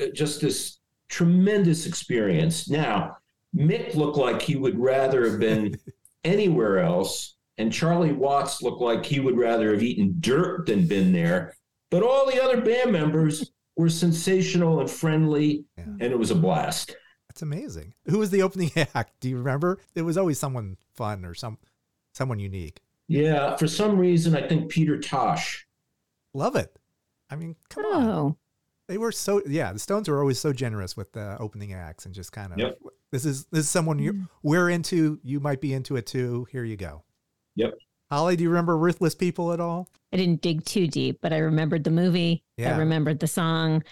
uh, 0.00 0.06
just 0.14 0.40
this 0.40 0.78
tremendous 1.08 1.86
experience. 1.86 2.68
Now, 2.68 3.16
Mick 3.54 3.94
looked 3.94 4.16
like 4.16 4.40
he 4.40 4.56
would 4.56 4.78
rather 4.78 5.28
have 5.28 5.40
been 5.40 5.76
anywhere 6.24 6.78
else, 6.78 7.34
and 7.60 7.70
Charlie 7.72 8.12
Watts 8.12 8.62
looked 8.62 8.80
like 8.80 9.04
he 9.04 9.20
would 9.20 9.36
rather 9.36 9.70
have 9.72 9.82
eaten 9.82 10.16
dirt 10.20 10.66
than 10.66 10.86
been 10.86 11.12
there. 11.12 11.54
But 11.90 12.02
all 12.02 12.24
the 12.26 12.42
other 12.42 12.62
band 12.62 12.90
members 12.90 13.52
were 13.76 13.90
sensational 13.90 14.80
and 14.80 14.90
friendly, 14.90 15.66
Yeah. 15.76 15.84
and 15.84 16.02
it 16.02 16.18
was 16.18 16.30
a 16.30 16.34
blast. 16.34 16.96
That's 17.28 17.42
amazing. 17.42 17.92
Who 18.06 18.18
was 18.18 18.30
the 18.30 18.42
opening 18.42 18.70
act? 18.94 19.12
Do 19.20 19.28
you 19.28 19.36
remember? 19.36 19.78
It 19.94 20.02
was 20.02 20.16
always 20.16 20.38
someone 20.38 20.78
fun 20.94 21.24
or 21.24 21.34
some 21.34 21.58
someone 22.14 22.38
unique. 22.38 22.80
Yeah, 23.08 23.56
for 23.56 23.68
some 23.68 23.98
reason, 23.98 24.34
I 24.34 24.48
think 24.48 24.70
Peter 24.70 24.98
Tosh. 24.98 25.66
Love 26.32 26.56
it. 26.56 26.74
I 27.28 27.36
mean, 27.36 27.56
come 27.68 27.84
on. 27.84 28.08
Oh, 28.08 28.36
They 28.88 28.96
were 28.98 29.12
so 29.12 29.42
yeah. 29.46 29.72
The 29.72 29.78
Stones 29.78 30.08
were 30.08 30.20
always 30.20 30.38
so 30.38 30.52
generous 30.52 30.96
with 30.96 31.12
the 31.12 31.36
opening 31.38 31.74
acts 31.74 32.06
and 32.06 32.14
just 32.14 32.32
kind 32.32 32.52
of 32.52 32.58
Yep. 32.58 32.78
this 33.12 33.24
is 33.26 33.44
this 33.46 33.60
is 33.64 33.70
someone 33.70 33.98
you 33.98 34.12
mm. 34.14 34.28
we're 34.42 34.70
into. 34.70 35.20
You 35.22 35.40
might 35.40 35.60
be 35.60 35.74
into 35.74 35.96
it 35.96 36.06
too. 36.06 36.46
Here 36.50 36.64
you 36.64 36.76
go. 36.76 37.04
Yep. 37.56 37.74
Holly, 38.10 38.36
do 38.36 38.42
you 38.42 38.50
remember 38.50 38.76
Ruthless 38.76 39.14
People 39.14 39.52
at 39.52 39.60
all? 39.60 39.88
I 40.12 40.16
didn't 40.16 40.42
dig 40.42 40.64
too 40.64 40.86
deep, 40.88 41.20
but 41.20 41.32
I 41.32 41.38
remembered 41.38 41.84
the 41.84 41.90
movie. 41.90 42.42
Yeah. 42.56 42.74
I 42.74 42.78
remembered 42.78 43.20
the 43.20 43.28
song. 43.28 43.84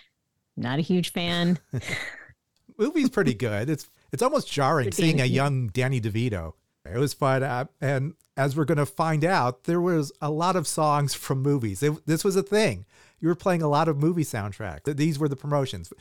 Not 0.57 0.79
a 0.79 0.83
huge 0.83 1.13
fan. 1.13 1.59
movie's 2.79 3.11
pretty 3.11 3.35
good. 3.35 3.69
It's 3.69 3.89
it's 4.13 4.23
almost 4.23 4.51
jarring 4.51 4.93
seeing 4.93 5.21
a 5.21 5.25
young 5.25 5.69
Danny 5.69 6.01
DeVito. 6.01 6.55
It 6.85 6.99
was 6.99 7.13
fun, 7.13 7.43
uh, 7.43 7.67
and 7.81 8.15
as 8.37 8.57
we're 8.57 8.65
going 8.65 8.79
to 8.79 8.87
find 8.87 9.25
out, 9.25 9.65
there 9.65 9.81
was 9.81 10.13
a 10.23 10.31
lot 10.31 10.57
of 10.57 10.67
songs 10.67 11.13
from 11.13 11.43
movies. 11.43 11.83
It, 11.83 12.07
this 12.07 12.25
was 12.25 12.37
a 12.37 12.43
thing. 12.43 12.87
You 13.21 13.29
were 13.29 13.35
playing 13.35 13.63
a 13.63 13.69
lot 13.69 13.89
of 13.89 13.99
movie 13.99 14.25
soundtracks. 14.25 14.97
These 14.97 15.19
were 15.19 15.29
the 15.29 15.37
promotions. 15.37 15.93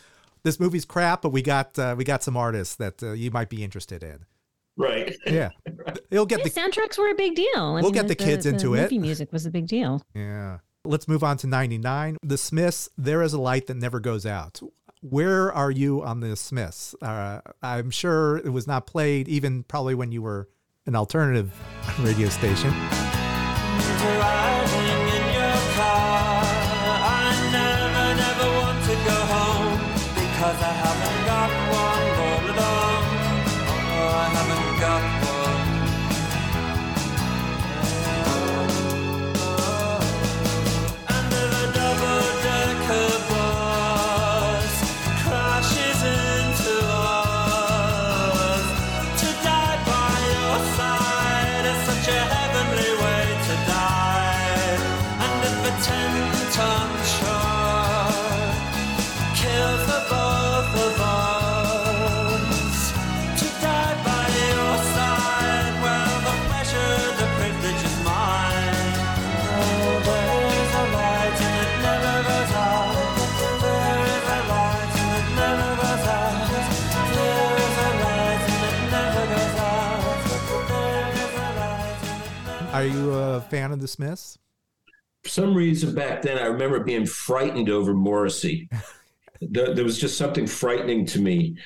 This 0.44 0.60
movie's 0.60 0.86
crap, 0.86 1.24
but 1.24 1.32
we 1.32 1.42
got 1.42 1.78
uh, 1.78 1.96
we 1.98 2.04
got 2.04 2.24
some 2.24 2.38
artists 2.38 2.76
that 2.76 3.04
uh, 3.04 3.12
you 3.12 3.32
might 3.32 3.50
be 3.50 3.64
interested 3.64 4.04
in. 4.04 4.26
Right. 4.78 5.16
Yeah, 5.26 5.50
you'll 6.12 6.26
get 6.26 6.40
Yeah, 6.40 6.46
the 6.46 6.50
soundtracks 6.52 6.98
were 6.98 7.10
a 7.10 7.16
big 7.16 7.36
deal. 7.36 7.48
I 7.56 7.82
We'll 7.82 7.92
get 7.92 8.08
the 8.08 8.16
kids 8.16 8.46
into 8.46 8.76
it. 8.76 8.84
Movie 8.84 9.00
music 9.00 9.34
was 9.34 9.46
a 9.46 9.52
big 9.52 9.68
deal. 9.68 10.02
yeah. 10.14 10.60
Let's 10.86 11.08
move 11.08 11.22
on 11.24 11.36
to 11.38 11.48
ninety 11.48 11.78
nine. 11.78 12.16
The 12.24 12.38
Smiths. 12.38 12.90
There 12.98 13.22
is 13.22 13.34
a 13.34 13.40
light 13.42 13.68
that 13.68 13.76
never 13.76 14.00
goes 14.00 14.26
out. 14.26 14.62
Where 15.02 15.52
are 15.52 15.70
you 15.72 16.02
on 16.04 16.22
the 16.22 16.36
Smiths? 16.38 16.96
Uh, 17.02 17.42
I'm 17.62 17.92
sure 17.92 18.38
it 18.38 18.50
was 18.50 18.68
not 18.68 18.88
played 18.88 19.28
even 19.28 19.64
probably 19.64 19.96
when 19.96 20.12
you 20.14 20.22
were 20.22 20.48
an 20.86 20.96
alternative 20.96 21.52
radio 22.00 22.30
station. 22.30 22.74
Are 82.78 82.86
you 82.86 83.12
a 83.12 83.42
fan 83.42 83.72
of 83.72 83.82
the 83.82 83.88
Smiths? 83.88 84.38
For 85.24 85.30
some 85.30 85.56
reason 85.56 85.96
back 85.96 86.22
then, 86.22 86.38
I 86.38 86.46
remember 86.46 86.84
being 86.84 87.08
frightened 87.08 87.72
over 87.72 87.96
Morrissey. 87.96 88.70
there, 89.42 89.74
there 89.74 89.84
was 89.84 89.98
just 89.98 90.16
something 90.16 90.46
frightening 90.46 91.04
to 91.08 91.20
me. 91.20 91.58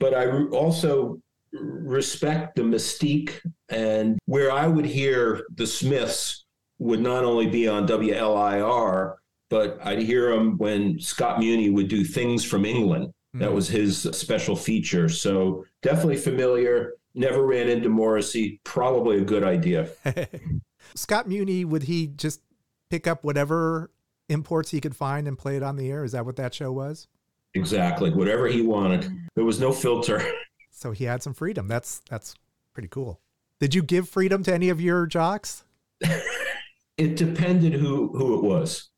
But 0.00 0.12
I 0.12 0.24
re- 0.24 0.48
also 0.50 1.20
respect 1.52 2.56
the 2.56 2.62
mystique 2.62 3.34
and 3.68 4.18
where 4.24 4.50
I 4.50 4.66
would 4.66 4.86
hear 4.86 5.46
the 5.54 5.68
Smiths 5.68 6.46
would 6.80 7.00
not 7.00 7.22
only 7.22 7.46
be 7.46 7.68
on 7.68 7.86
WLIR, 7.86 9.14
but 9.48 9.78
I'd 9.84 10.02
hear 10.02 10.30
them 10.30 10.58
when 10.58 10.98
Scott 10.98 11.38
Muni 11.38 11.70
would 11.70 11.86
do 11.86 12.02
things 12.02 12.44
from 12.44 12.64
England. 12.64 13.12
That 13.34 13.50
hmm. 13.50 13.54
was 13.54 13.68
his 13.68 14.02
special 14.02 14.56
feature. 14.56 15.08
So 15.08 15.64
definitely 15.82 16.16
familiar. 16.16 16.94
Never 17.16 17.44
ran 17.44 17.68
into 17.68 17.88
Morrissey. 17.88 18.60
Probably 18.62 19.18
a 19.18 19.24
good 19.24 19.42
idea. 19.42 19.88
Scott 20.94 21.26
Muni, 21.26 21.64
would 21.64 21.84
he 21.84 22.06
just 22.06 22.42
pick 22.90 23.06
up 23.06 23.24
whatever 23.24 23.90
imports 24.28 24.70
he 24.70 24.80
could 24.80 24.94
find 24.94 25.26
and 25.26 25.38
play 25.38 25.56
it 25.56 25.62
on 25.62 25.76
the 25.76 25.90
air? 25.90 26.04
Is 26.04 26.12
that 26.12 26.26
what 26.26 26.36
that 26.36 26.54
show 26.54 26.70
was? 26.70 27.08
Exactly. 27.54 28.10
Whatever 28.10 28.46
he 28.48 28.60
wanted. 28.60 29.10
There 29.34 29.44
was 29.44 29.58
no 29.60 29.72
filter. 29.72 30.22
So 30.78 30.90
he 30.90 31.04
had 31.04 31.22
some 31.22 31.32
freedom. 31.32 31.68
That's 31.68 32.02
that's 32.10 32.34
pretty 32.74 32.88
cool. 32.88 33.18
Did 33.60 33.74
you 33.74 33.82
give 33.82 34.10
freedom 34.10 34.42
to 34.42 34.52
any 34.52 34.68
of 34.68 34.78
your 34.78 35.06
jocks? 35.06 35.64
it 36.98 37.16
depended 37.16 37.72
who 37.72 38.08
who 38.08 38.34
it 38.34 38.42
was 38.42 38.90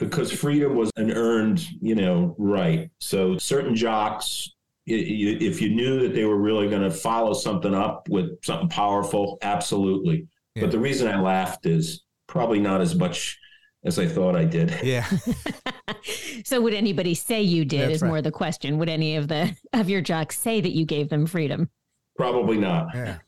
because 0.00 0.32
freedom 0.32 0.74
was 0.74 0.90
an 0.96 1.12
earned 1.12 1.64
you 1.80 1.94
know 1.94 2.34
right 2.38 2.90
so 3.00 3.38
certain 3.38 3.74
jocks 3.74 4.50
if 4.86 5.60
you 5.62 5.70
knew 5.70 6.00
that 6.00 6.14
they 6.14 6.24
were 6.24 6.36
really 6.38 6.68
going 6.68 6.82
to 6.82 6.90
follow 6.90 7.32
something 7.32 7.74
up 7.74 8.08
with 8.08 8.42
something 8.44 8.68
powerful 8.68 9.38
absolutely 9.42 10.26
Yeah. 10.56 10.62
but 10.62 10.72
the 10.72 10.78
reason 10.80 11.06
i 11.08 11.20
laughed 11.20 11.66
is 11.66 12.02
probably 12.26 12.58
not 12.58 12.80
as 12.80 12.94
much 12.96 13.38
as 13.84 13.98
i 13.98 14.06
thought 14.06 14.34
i 14.36 14.44
did 14.44 14.74
Yeah. 14.82 15.08
so 16.44 16.60
would 16.60 16.74
anybody 16.74 17.14
say 17.14 17.42
you 17.42 17.64
did 17.64 17.82
That's 17.82 17.94
is 17.96 18.02
right. 18.02 18.08
more 18.08 18.22
the 18.22 18.30
question. 18.32 18.78
Would 18.78 18.88
any 18.88 19.16
of 19.16 19.28
the 19.28 19.54
of 19.72 19.88
your 19.88 20.00
jocks 20.00 20.38
say 20.38 20.60
that 20.60 20.72
you 20.72 20.84
gave 20.84 21.08
them 21.08 21.26
freedom? 21.26 21.70
probably 22.16 22.58
not 22.58 22.88
Yeah. 22.94 23.18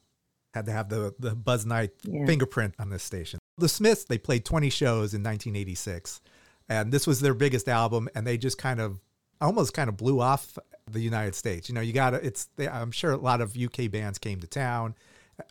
Had 0.53 0.67
to 0.67 0.73
have 0.73 0.89
the, 0.89 1.13
the 1.19 1.35
Buzz 1.35 1.67
Knight 1.67 1.91
Yeah. 2.05 2.27
fingerprint 2.27 2.75
on 2.79 2.89
this 2.91 3.03
station. 3.03 3.39
The 3.59 3.69
Smiths, 3.69 4.05
they 4.05 4.19
played 4.19 4.45
20 4.45 4.71
shows 4.71 5.13
in 5.15 5.23
1986. 5.23 6.21
And 6.69 6.93
this 6.93 7.07
was 7.07 7.21
their 7.21 7.35
biggest 7.35 7.69
album. 7.69 8.09
And 8.15 8.25
they 8.27 8.37
just 8.39 8.57
kind 8.59 8.81
of 8.81 9.01
almost 9.45 9.75
kind 9.75 9.89
of 9.89 9.97
blew 9.97 10.21
off 10.21 10.59
the 10.91 11.01
United 11.01 11.35
States. 11.35 11.69
You 11.69 11.75
know, 11.75 11.81
you 11.81 11.93
got 11.93 12.11
to, 12.11 12.17
it's, 12.25 12.49
I'm 12.59 12.91
sure 12.91 13.13
a 13.13 13.17
lot 13.17 13.41
of 13.41 13.57
UK 13.57 13.91
bands 13.91 14.19
came 14.19 14.41
to 14.41 14.47
town 14.47 14.95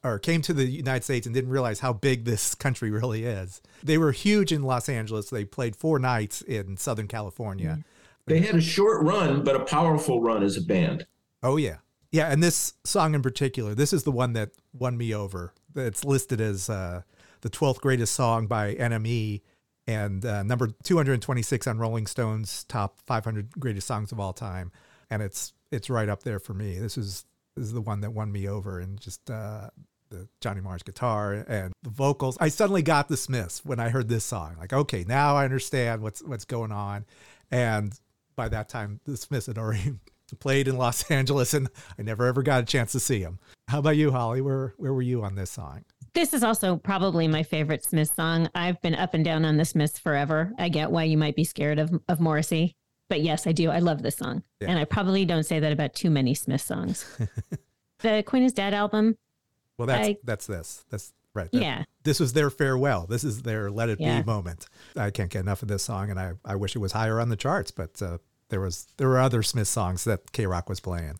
or 0.03 0.19
came 0.19 0.41
to 0.43 0.53
the 0.53 0.65
United 0.65 1.03
States 1.03 1.25
and 1.25 1.33
didn't 1.33 1.49
realize 1.49 1.79
how 1.79 1.93
big 1.93 2.25
this 2.25 2.55
country 2.65 2.91
really 2.91 3.23
is. 3.25 3.61
They 3.83 3.97
were 3.97 4.11
huge 4.11 4.51
in 4.51 4.63
Los 4.63 4.87
Angeles. 4.89 5.29
They 5.29 5.45
played 5.45 5.75
four 5.75 5.99
nights 5.99 6.41
in 6.41 6.77
Southern 6.77 7.07
California. 7.07 7.79
they 8.25 8.39
had 8.39 8.55
a 8.55 8.61
short 8.61 9.03
run 9.03 9.43
but 9.43 9.55
a 9.55 9.65
powerful 9.65 10.21
run 10.21 10.43
as 10.43 10.55
a 10.55 10.61
band 10.61 11.05
Oh 11.43 11.57
yeah, 11.57 11.77
yeah. 12.11 12.31
And 12.31 12.41
this 12.41 12.73
song 12.85 13.13
in 13.13 13.21
particular, 13.21 13.75
this 13.75 13.91
is 13.91 14.03
the 14.03 14.11
one 14.11 14.31
that 14.33 14.51
won 14.71 14.97
me 14.97 15.13
over. 15.13 15.53
It's 15.75 16.05
listed 16.05 16.39
as 16.39 16.69
uh, 16.69 17.01
the 17.41 17.49
twelfth 17.49 17.81
greatest 17.81 18.15
song 18.15 18.47
by 18.47 18.75
NME 18.75 19.41
and 19.87 20.25
uh, 20.25 20.43
number 20.43 20.69
two 20.83 20.97
hundred 20.97 21.21
twenty 21.21 21.41
six 21.41 21.67
on 21.67 21.77
Rolling 21.77 22.07
Stone's 22.07 22.63
top 22.65 22.99
five 23.05 23.23
hundred 23.23 23.51
greatest 23.59 23.87
songs 23.87 24.11
of 24.11 24.19
all 24.19 24.33
time. 24.33 24.71
And 25.09 25.21
it's 25.21 25.53
it's 25.71 25.89
right 25.89 26.09
up 26.09 26.23
there 26.23 26.39
for 26.39 26.53
me. 26.53 26.79
This 26.79 26.97
is 26.97 27.25
this 27.55 27.65
is 27.65 27.73
the 27.73 27.81
one 27.81 28.01
that 28.01 28.11
won 28.11 28.31
me 28.31 28.47
over, 28.47 28.79
and 28.79 28.99
just 28.99 29.29
uh, 29.29 29.69
the 30.09 30.27
Johnny 30.41 30.61
Marr's 30.61 30.83
guitar 30.83 31.33
and 31.47 31.73
the 31.83 31.89
vocals. 31.89 32.37
I 32.39 32.49
suddenly 32.49 32.81
got 32.81 33.07
the 33.09 33.17
Smiths 33.17 33.65
when 33.65 33.79
I 33.79 33.89
heard 33.89 34.07
this 34.07 34.23
song. 34.23 34.55
Like, 34.59 34.73
okay, 34.73 35.03
now 35.07 35.35
I 35.35 35.43
understand 35.43 36.01
what's 36.01 36.23
what's 36.23 36.45
going 36.45 36.71
on. 36.71 37.05
And 37.51 37.93
by 38.35 38.49
that 38.49 38.69
time, 38.69 38.99
the 39.05 39.17
Smiths 39.17 39.47
had 39.47 39.57
already 39.57 39.93
played 40.39 40.67
in 40.67 40.77
Los 40.77 41.09
Angeles, 41.11 41.53
and 41.53 41.69
I 41.97 42.03
never 42.03 42.25
ever 42.25 42.41
got 42.41 42.63
a 42.63 42.65
chance 42.65 42.91
to 42.93 42.99
see 42.99 43.21
them. 43.21 43.39
How 43.67 43.79
about 43.79 43.97
you, 43.97 44.11
Holly? 44.11 44.41
Where 44.41 44.73
where 44.77 44.93
were 44.93 45.01
you 45.01 45.23
on 45.23 45.35
this 45.35 45.51
song? 45.51 45.83
This 46.13 46.33
is 46.33 46.43
also 46.43 46.75
probably 46.77 47.27
my 47.27 47.41
favorite 47.43 47.83
Smith 47.83 48.13
song. 48.15 48.49
I've 48.53 48.79
been 48.81 48.93
up 48.95 49.13
and 49.15 49.25
down 49.25 49.45
on 49.45 49.57
the 49.57 49.65
Smiths 49.65 49.97
forever. 49.97 50.53
I 50.59 50.69
get 50.69 50.91
why 50.91 51.03
you 51.05 51.17
might 51.17 51.35
be 51.35 51.43
scared 51.43 51.79
of 51.79 51.91
of 52.07 52.19
Morrissey, 52.19 52.75
but 53.09 53.21
yes, 53.21 53.47
I 53.47 53.51
do. 53.51 53.69
I 53.71 53.79
love 53.79 54.03
this 54.03 54.17
song, 54.17 54.43
Yeah. 54.61 54.69
and 54.69 54.79
I 54.79 54.85
probably 54.85 55.25
don't 55.25 55.43
say 55.45 55.59
that 55.59 55.71
about 55.71 55.95
too 55.95 56.09
many 56.11 56.35
Smith 56.35 56.61
songs. 56.61 57.05
the 57.99 58.23
Queen 58.27 58.43
is 58.43 58.53
Dead 58.53 58.73
album, 58.75 59.17
Well, 59.77 59.87
that's 59.87 60.07
I- 60.09 60.17
that's 60.23 60.45
this. 60.45 60.85
That's 60.91 61.13
right. 61.33 61.51
That- 61.51 61.61
yeah, 61.61 61.83
This 62.03 62.19
was 62.19 62.33
their 62.33 62.51
farewell. 62.51 63.07
This 63.07 63.23
is 63.23 63.41
their 63.41 63.71
let 63.71 63.89
it 63.89 63.99
Yeah. 63.99 64.21
be 64.21 64.25
moment. 64.25 64.67
I 64.95 65.09
can't 65.09 65.31
get 65.31 65.39
enough 65.39 65.63
of 65.63 65.67
this 65.67 65.83
song, 65.83 66.11
and 66.11 66.19
I, 66.19 66.33
I 66.45 66.55
wish 66.55 66.75
it 66.75 66.79
was 66.79 66.91
higher 66.91 67.19
on 67.19 67.29
the 67.29 67.35
charts, 67.35 67.71
but 67.71 67.99
uh, 68.03 68.19
there 68.49 68.61
was 68.61 68.85
there 68.97 69.07
were 69.07 69.17
other 69.19 69.41
Smith 69.41 69.67
songs 69.67 70.03
that 70.03 70.31
K 70.31 70.45
Rock 70.45 70.69
was 70.69 70.79
playing. 70.79 71.17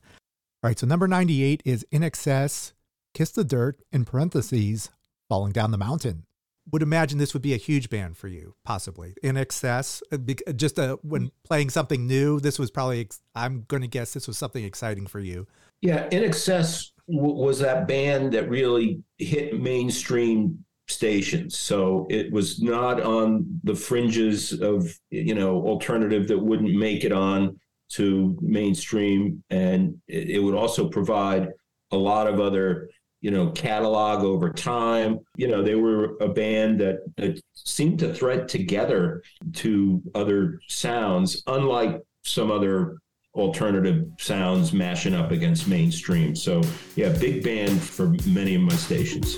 All 0.63 0.69
right, 0.69 0.77
so 0.77 0.85
number 0.85 1.07
ninety 1.07 1.41
eight 1.41 1.63
is 1.65 1.83
INXS, 1.91 2.72
Kiss 3.13 3.29
the 3.29 3.43
Dirt, 3.43 3.79
in 3.91 4.05
parentheses, 4.05 4.89
Falling 5.29 5.51
Down 5.51 5.71
the 5.71 5.77
Mountain. 5.77 6.25
Would 6.71 6.81
imagine 6.81 7.17
this 7.17 7.33
would 7.33 7.43
be 7.43 7.53
a 7.53 7.57
huge 7.57 7.89
band 7.89 8.17
for 8.17 8.27
you, 8.27 8.55
possibly. 8.63 9.13
INXS, 9.23 10.01
uh, 10.11 10.51
just 10.53 10.79
uh, 10.79 10.97
when 11.03 11.29
playing 11.43 11.69
something 11.69 12.07
new, 12.07 12.39
this 12.39 12.57
was 12.57 12.71
probably. 12.71 13.09
I'm 13.35 13.65
going 13.67 13.81
to 13.81 13.87
guess 13.87 14.13
this 14.13 14.27
was 14.27 14.37
something 14.37 14.63
exciting 14.63 15.05
for 15.05 15.19
you. 15.19 15.45
Yeah, 15.81 16.07
In 16.09 16.23
Excess 16.23 16.93
w- 17.09 17.35
was 17.35 17.59
that 17.59 17.87
band 17.87 18.31
that 18.31 18.49
really 18.49 19.03
hit 19.17 19.61
mainstream 19.61 20.63
stations. 20.87 21.57
So 21.57 22.07
it 22.09 22.31
was 22.31 22.61
not 22.61 23.01
on 23.01 23.59
the 23.63 23.75
fringes 23.75 24.53
of 24.53 24.97
you 25.11 25.35
know 25.35 25.67
alternative 25.67 26.27
that 26.29 26.39
wouldn't 26.39 26.73
make 26.73 27.03
it 27.03 27.11
on 27.11 27.59
to 27.89 28.37
mainstream, 28.41 29.43
and 29.49 29.97
it, 30.07 30.29
it 30.29 30.39
would 30.39 30.55
also 30.55 30.87
provide 30.87 31.49
a 31.91 31.97
lot 31.97 32.27
of 32.27 32.39
other 32.39 32.89
you 33.23 33.31
know 33.31 33.49
catalog 33.51 34.23
over 34.23 34.51
time. 34.51 35.19
You 35.37 35.47
know 35.47 35.63
they 35.63 35.75
were 35.75 36.17
a 36.19 36.27
band 36.27 36.79
that, 36.81 36.97
that 37.15 37.41
seemed 37.53 37.99
to 37.99 38.13
thread 38.13 38.47
together 38.47 39.23
to 39.53 40.01
other 40.13 40.59
sounds, 40.67 41.41
unlike 41.47 42.01
some 42.23 42.51
other 42.51 42.97
alternative 43.33 44.05
sounds 44.19 44.73
mashing 44.73 45.15
up 45.15 45.31
against 45.31 45.67
mainstream. 45.67 46.35
So 46.35 46.61
yeah, 46.95 47.09
big 47.17 47.43
band 47.43 47.81
for 47.81 48.13
many 48.27 48.55
of 48.55 48.61
my 48.61 48.75
stations. 48.75 49.37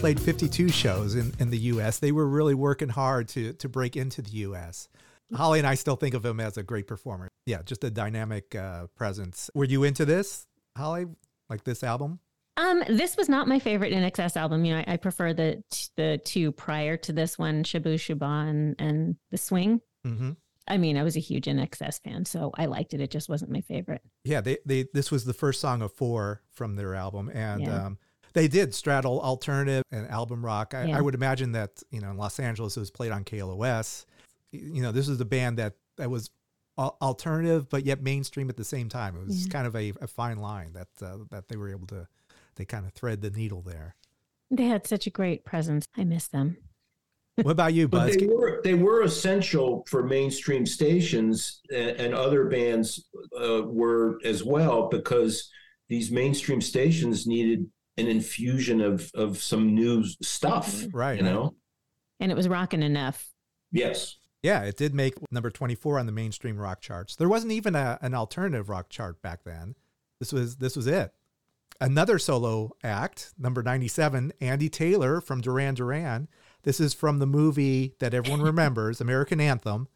Played 0.00 0.18
52 0.18 0.70
shows 0.70 1.14
in, 1.14 1.34
in 1.38 1.50
the 1.50 1.58
U.S. 1.58 1.98
They 1.98 2.10
were 2.10 2.26
really 2.26 2.54
working 2.54 2.88
hard 2.88 3.28
to 3.28 3.52
to 3.52 3.68
break 3.68 3.96
into 3.98 4.22
the 4.22 4.30
U.S. 4.30 4.88
Holly 5.34 5.58
and 5.58 5.68
I 5.68 5.74
still 5.74 5.94
think 5.96 6.14
of 6.14 6.24
him 6.24 6.40
as 6.40 6.56
a 6.56 6.62
great 6.62 6.86
performer. 6.86 7.28
Yeah, 7.44 7.60
just 7.62 7.84
a 7.84 7.90
dynamic 7.90 8.54
uh, 8.54 8.86
presence. 8.96 9.50
Were 9.54 9.66
you 9.66 9.84
into 9.84 10.06
this, 10.06 10.46
Holly? 10.74 11.04
Like 11.50 11.64
this 11.64 11.84
album? 11.84 12.18
Um, 12.56 12.82
this 12.88 13.18
was 13.18 13.28
not 13.28 13.46
my 13.46 13.58
favorite 13.58 13.92
INXS 13.92 14.38
album. 14.38 14.64
You 14.64 14.74
know, 14.74 14.84
I, 14.86 14.94
I 14.94 14.96
prefer 14.96 15.34
the 15.34 15.62
the 15.98 16.18
two 16.24 16.50
prior 16.50 16.96
to 16.96 17.12
this 17.12 17.38
one, 17.38 17.62
Shabooh 17.62 17.96
Shoobah 17.96 18.48
and, 18.48 18.76
and 18.78 19.16
The 19.30 19.36
Swing. 19.38 19.82
Mm-hmm. 20.06 20.30
I 20.66 20.78
mean, 20.78 20.96
I 20.96 21.02
was 21.02 21.16
a 21.16 21.20
huge 21.20 21.44
INXS 21.44 22.02
fan, 22.02 22.24
so 22.24 22.52
I 22.54 22.64
liked 22.66 22.94
it. 22.94 23.02
It 23.02 23.10
just 23.10 23.28
wasn't 23.28 23.50
my 23.50 23.60
favorite. 23.60 24.00
Yeah, 24.24 24.40
they, 24.40 24.56
they 24.64 24.86
this 24.94 25.10
was 25.10 25.26
the 25.26 25.34
first 25.34 25.60
song 25.60 25.82
of 25.82 25.92
four 25.92 26.40
from 26.52 26.76
their 26.76 26.94
album, 26.94 27.30
and 27.34 27.60
Yeah. 27.62 27.84
um, 27.86 27.98
they 28.32 28.48
did 28.48 28.74
straddle 28.74 29.20
alternative 29.20 29.82
and 29.90 30.08
album 30.08 30.44
rock. 30.44 30.74
I, 30.74 30.84
Yeah. 30.86 30.98
I 30.98 31.00
would 31.00 31.14
imagine 31.14 31.52
that 31.52 31.82
you 31.90 32.00
know 32.00 32.10
in 32.10 32.16
Los 32.16 32.38
Angeles 32.40 32.76
it 32.76 32.80
was 32.80 32.90
played 32.90 33.12
on 33.12 33.24
KLOS. 33.24 34.06
You 34.52 34.82
know, 34.82 34.92
this 34.92 35.08
was 35.08 35.18
the 35.18 35.24
band 35.24 35.58
that 35.58 35.74
that 35.96 36.10
was 36.10 36.30
alternative 36.78 37.68
but 37.68 37.84
yet 37.84 38.02
mainstream 38.02 38.48
at 38.48 38.56
the 38.56 38.64
same 38.64 38.88
time. 38.88 39.16
It 39.16 39.26
was 39.26 39.46
Yeah. 39.46 39.52
kind 39.52 39.66
of 39.66 39.76
a, 39.76 39.92
a 40.00 40.06
fine 40.06 40.38
line 40.38 40.72
that 40.72 40.88
uh, 41.02 41.18
that 41.30 41.48
they 41.48 41.56
were 41.56 41.68
able 41.68 41.86
to 41.88 42.06
they 42.56 42.64
kind 42.64 42.86
of 42.86 42.92
thread 42.92 43.20
the 43.22 43.30
needle 43.30 43.62
there. 43.62 43.94
They 44.50 44.64
had 44.64 44.86
such 44.86 45.06
a 45.06 45.10
great 45.10 45.44
presence. 45.44 45.86
I 45.96 46.04
miss 46.04 46.28
them. 46.28 46.56
What 47.36 47.52
about 47.52 47.72
you, 47.72 47.88
But 47.88 48.06
Buzz? 48.08 48.16
they 48.16 48.26
were 48.26 48.60
they 48.64 48.74
were 48.74 49.02
essential 49.02 49.84
for 49.88 50.02
mainstream 50.02 50.66
stations 50.66 51.60
and, 51.70 51.90
and 51.90 52.14
other 52.14 52.44
bands 52.46 53.08
uh, 53.40 53.62
were 53.64 54.18
as 54.24 54.44
well 54.44 54.88
because 54.88 55.48
these 55.88 56.10
mainstream 56.10 56.60
stations 56.60 57.26
needed 57.26 57.66
an 58.00 58.08
infusion 58.08 58.80
of 58.80 59.10
of 59.14 59.38
some 59.38 59.74
new 59.74 60.04
stuff. 60.22 60.72
Mm-hmm. 60.72 60.96
Right, 60.96 61.18
You 61.18 61.24
know. 61.24 61.54
And 62.18 62.30
it 62.30 62.34
was 62.34 62.48
rocking 62.48 62.82
enough. 62.82 63.30
Yes. 63.72 64.16
Yeah, 64.42 64.62
it 64.62 64.76
did 64.76 64.94
make 64.94 65.14
number 65.30 65.50
24 65.50 65.98
on 65.98 66.06
the 66.06 66.12
mainstream 66.12 66.56
rock 66.58 66.80
charts. 66.80 67.16
There 67.16 67.28
wasn't 67.28 67.52
even 67.52 67.74
a, 67.74 67.98
an 68.00 68.14
alternative 68.14 68.68
rock 68.68 68.88
chart 68.88 69.20
back 69.20 69.44
then. 69.44 69.74
This 70.18 70.32
was 70.32 70.56
this 70.56 70.76
was 70.76 70.86
it. 70.86 71.12
Another 71.80 72.18
solo 72.18 72.72
act, 72.82 73.32
number 73.38 73.62
97, 73.62 74.32
Andy 74.40 74.68
Taylor 74.68 75.20
from 75.20 75.40
Duran 75.40 75.74
Duran. 75.74 76.28
This 76.62 76.78
is 76.78 76.92
from 76.92 77.18
the 77.18 77.26
movie 77.26 77.94
that 78.00 78.12
everyone 78.12 78.42
remembers, 78.52 79.00
American 79.00 79.40
Anthem, 79.40 79.88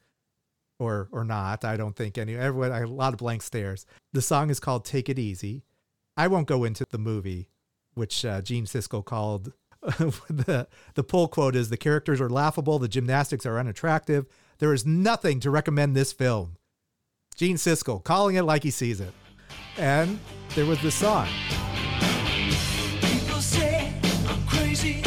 or 0.78 1.08
or 1.12 1.24
not. 1.24 1.64
I 1.64 1.76
don't 1.76 1.96
think 1.96 2.16
any. 2.16 2.36
Everyone, 2.36 2.72
a 2.72 2.86
lot 2.86 3.12
of 3.12 3.18
blank 3.18 3.42
stares. 3.42 3.86
The 4.12 4.22
song 4.22 4.50
is 4.50 4.60
called 4.60 4.84
"Take 4.84 5.08
It 5.08 5.18
Easy." 5.18 5.64
I 6.16 6.28
won't 6.28 6.46
go 6.46 6.64
into 6.64 6.84
the 6.90 6.98
movie, 6.98 7.48
which 7.94 8.24
uh, 8.24 8.40
Gene 8.42 8.66
Siskel 8.66 9.04
called 9.04 9.52
the 9.82 10.66
the 10.94 11.04
pull 11.04 11.28
quote 11.28 11.54
is 11.54 11.68
the 11.68 11.76
characters 11.76 12.20
are 12.20 12.30
laughable, 12.30 12.78
the 12.78 12.88
gymnastics 12.88 13.44
are 13.44 13.58
unattractive. 13.58 14.26
There 14.58 14.72
is 14.72 14.86
nothing 14.86 15.40
to 15.40 15.50
recommend 15.50 15.94
this 15.94 16.12
film. 16.12 16.56
Gene 17.36 17.56
Siskel 17.56 18.02
calling 18.02 18.36
it 18.36 18.42
like 18.42 18.62
he 18.62 18.70
sees 18.70 19.00
it, 19.00 19.12
and 19.76 20.18
there 20.54 20.64
was 20.64 20.80
this 20.80 20.94
song. 20.94 21.28
People 23.02 23.40
say 23.40 23.92
I'm 24.26 24.46
crazy, 24.46 25.02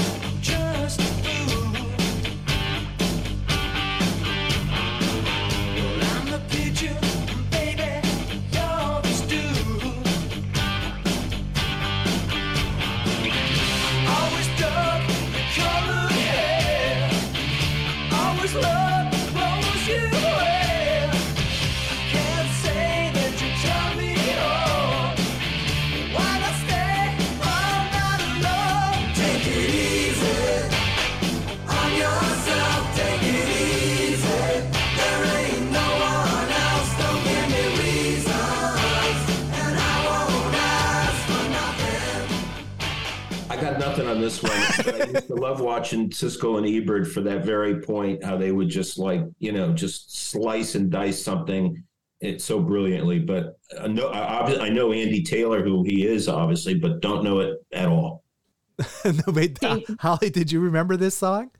on 44.17 44.21
this 44.23 44.41
one. 44.41 44.51
I 44.51 45.09
used 45.13 45.27
to 45.27 45.35
love 45.35 45.61
watching 45.61 46.09
Siskel 46.09 46.57
and 46.57 46.67
Ebert 46.67 47.07
for 47.07 47.21
that 47.21 47.45
very 47.45 47.81
point, 47.81 48.23
how 48.23 48.35
they 48.37 48.51
would 48.51 48.69
just 48.69 48.97
like, 48.97 49.21
you 49.39 49.51
know, 49.51 49.71
just 49.73 50.17
slice 50.17 50.75
and 50.75 50.89
dice 50.89 51.23
something 51.23 51.83
it 52.19 52.41
so 52.41 52.59
brilliantly. 52.59 53.19
But 53.19 53.57
I 53.79 53.87
know, 53.87 54.09
I, 54.09 54.41
obvi- 54.41 54.59
I 54.59 54.69
know 54.69 54.91
Andy 54.91 55.21
Taylor, 55.23 55.63
who 55.63 55.83
he 55.83 56.05
is, 56.07 56.27
obviously, 56.27 56.73
but 56.73 56.99
don't 57.01 57.23
know 57.23 57.39
it 57.39 57.57
at 57.71 57.87
all. 57.87 58.23
no, 59.05 59.13
wait, 59.27 59.57
Holly, 59.99 60.29
did 60.29 60.51
you 60.51 60.59
remember 60.59 60.97
this 60.97 61.15
song? 61.15 61.51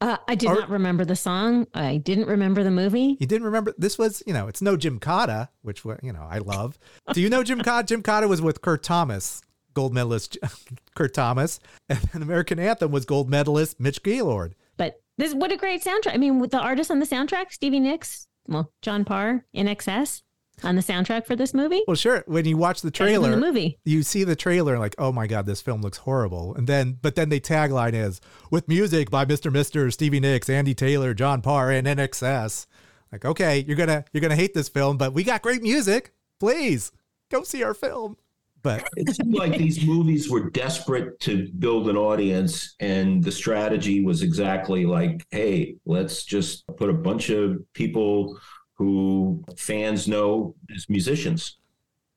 Uh, 0.00 0.16
I 0.26 0.34
did 0.34 0.48
Or- 0.50 0.54
not 0.54 0.68
remember 0.68 1.04
the 1.04 1.14
song. 1.14 1.68
I 1.74 1.98
didn't 1.98 2.26
remember 2.26 2.64
the 2.64 2.72
movie. 2.72 3.16
You 3.20 3.26
didn't 3.26 3.44
remember 3.44 3.72
this 3.78 3.98
was, 3.98 4.20
you 4.26 4.32
know, 4.32 4.48
it's 4.48 4.60
no 4.60 4.76
Gymkata, 4.76 5.48
which 5.62 5.84
wa- 5.84 5.96
you 6.02 6.12
know 6.12 6.26
I 6.28 6.38
love. 6.38 6.76
Do 7.12 7.20
you 7.20 7.28
know 7.30 7.44
Gymkata? 7.44 7.86
Jim 7.86 8.02
Cotta 8.02 8.26
was 8.26 8.42
with 8.42 8.62
Kurt 8.62 8.82
Thomas, 8.82 9.42
gold 9.74 9.94
medalist 9.94 10.38
Kurt 10.94 11.14
Thomas, 11.14 11.60
and 11.88 12.00
American 12.14 12.58
Anthem 12.58 12.90
was 12.90 13.04
gold 13.04 13.28
medalist 13.28 13.80
Mitch 13.80 14.02
Gaylord. 14.02 14.54
But 14.76 15.00
this, 15.18 15.34
what 15.34 15.52
a 15.52 15.56
great 15.56 15.82
soundtrack. 15.82 16.14
I 16.14 16.16
mean, 16.16 16.38
with 16.38 16.50
the 16.50 16.60
artist 16.60 16.90
on 16.90 16.98
the 16.98 17.06
soundtrack, 17.06 17.52
Stevie 17.52 17.80
Nicks, 17.80 18.26
well, 18.48 18.72
John 18.82 19.04
Parr, 19.04 19.44
INXS 19.54 20.22
on 20.64 20.76
the 20.76 20.82
soundtrack 20.82 21.26
for 21.26 21.36
this 21.36 21.54
movie. 21.54 21.82
Well, 21.86 21.96
sure. 21.96 22.24
When 22.26 22.44
you 22.44 22.56
watch 22.56 22.82
the 22.82 22.90
trailer, 22.90 23.30
the 23.30 23.36
movie. 23.36 23.78
you 23.84 24.02
see 24.02 24.24
the 24.24 24.36
trailer 24.36 24.72
and 24.74 24.80
like, 24.80 24.94
oh 24.98 25.12
my 25.12 25.26
god, 25.26 25.46
this 25.46 25.60
film 25.60 25.82
looks 25.82 25.98
horrible. 25.98 26.54
And 26.54 26.66
then, 26.66 26.98
but 27.00 27.14
then 27.14 27.28
the 27.28 27.40
tagline 27.40 27.94
is 27.94 28.20
with 28.50 28.68
music 28.68 29.10
by 29.10 29.24
Mr. 29.24 29.52
Mister, 29.52 29.90
Stevie 29.90 30.20
Nicks, 30.20 30.48
Andy 30.48 30.74
Taylor, 30.74 31.14
John 31.14 31.42
Parr, 31.42 31.70
and 31.70 31.86
INXS. 31.86 32.66
Like, 33.10 33.24
okay, 33.24 33.64
you're 33.66 33.76
gonna 33.76 34.04
you're 34.12 34.22
gonna 34.22 34.36
hate 34.36 34.54
this 34.54 34.68
film, 34.68 34.96
but 34.96 35.12
we 35.12 35.22
got 35.24 35.42
great 35.42 35.62
music. 35.62 36.12
Please 36.40 36.92
go 37.30 37.42
see 37.42 37.62
our 37.62 37.74
film. 37.74 38.16
But 38.62 38.88
It 38.96 39.14
seemed 39.14 39.34
like 39.34 39.58
these 39.58 39.84
movies 39.84 40.30
were 40.30 40.50
desperate 40.50 41.18
to 41.20 41.48
build 41.58 41.88
an 41.88 41.96
audience, 41.96 42.74
and 42.80 43.22
the 43.22 43.32
strategy 43.32 44.04
was 44.04 44.22
exactly 44.22 44.86
like, 44.86 45.26
hey, 45.30 45.76
let's 45.84 46.24
just 46.24 46.64
put 46.76 46.88
a 46.88 46.94
bunch 46.94 47.30
of 47.30 47.60
people 47.74 48.38
who 48.74 49.44
fans 49.56 50.08
know 50.08 50.54
as 50.74 50.88
musicians. 50.88 51.58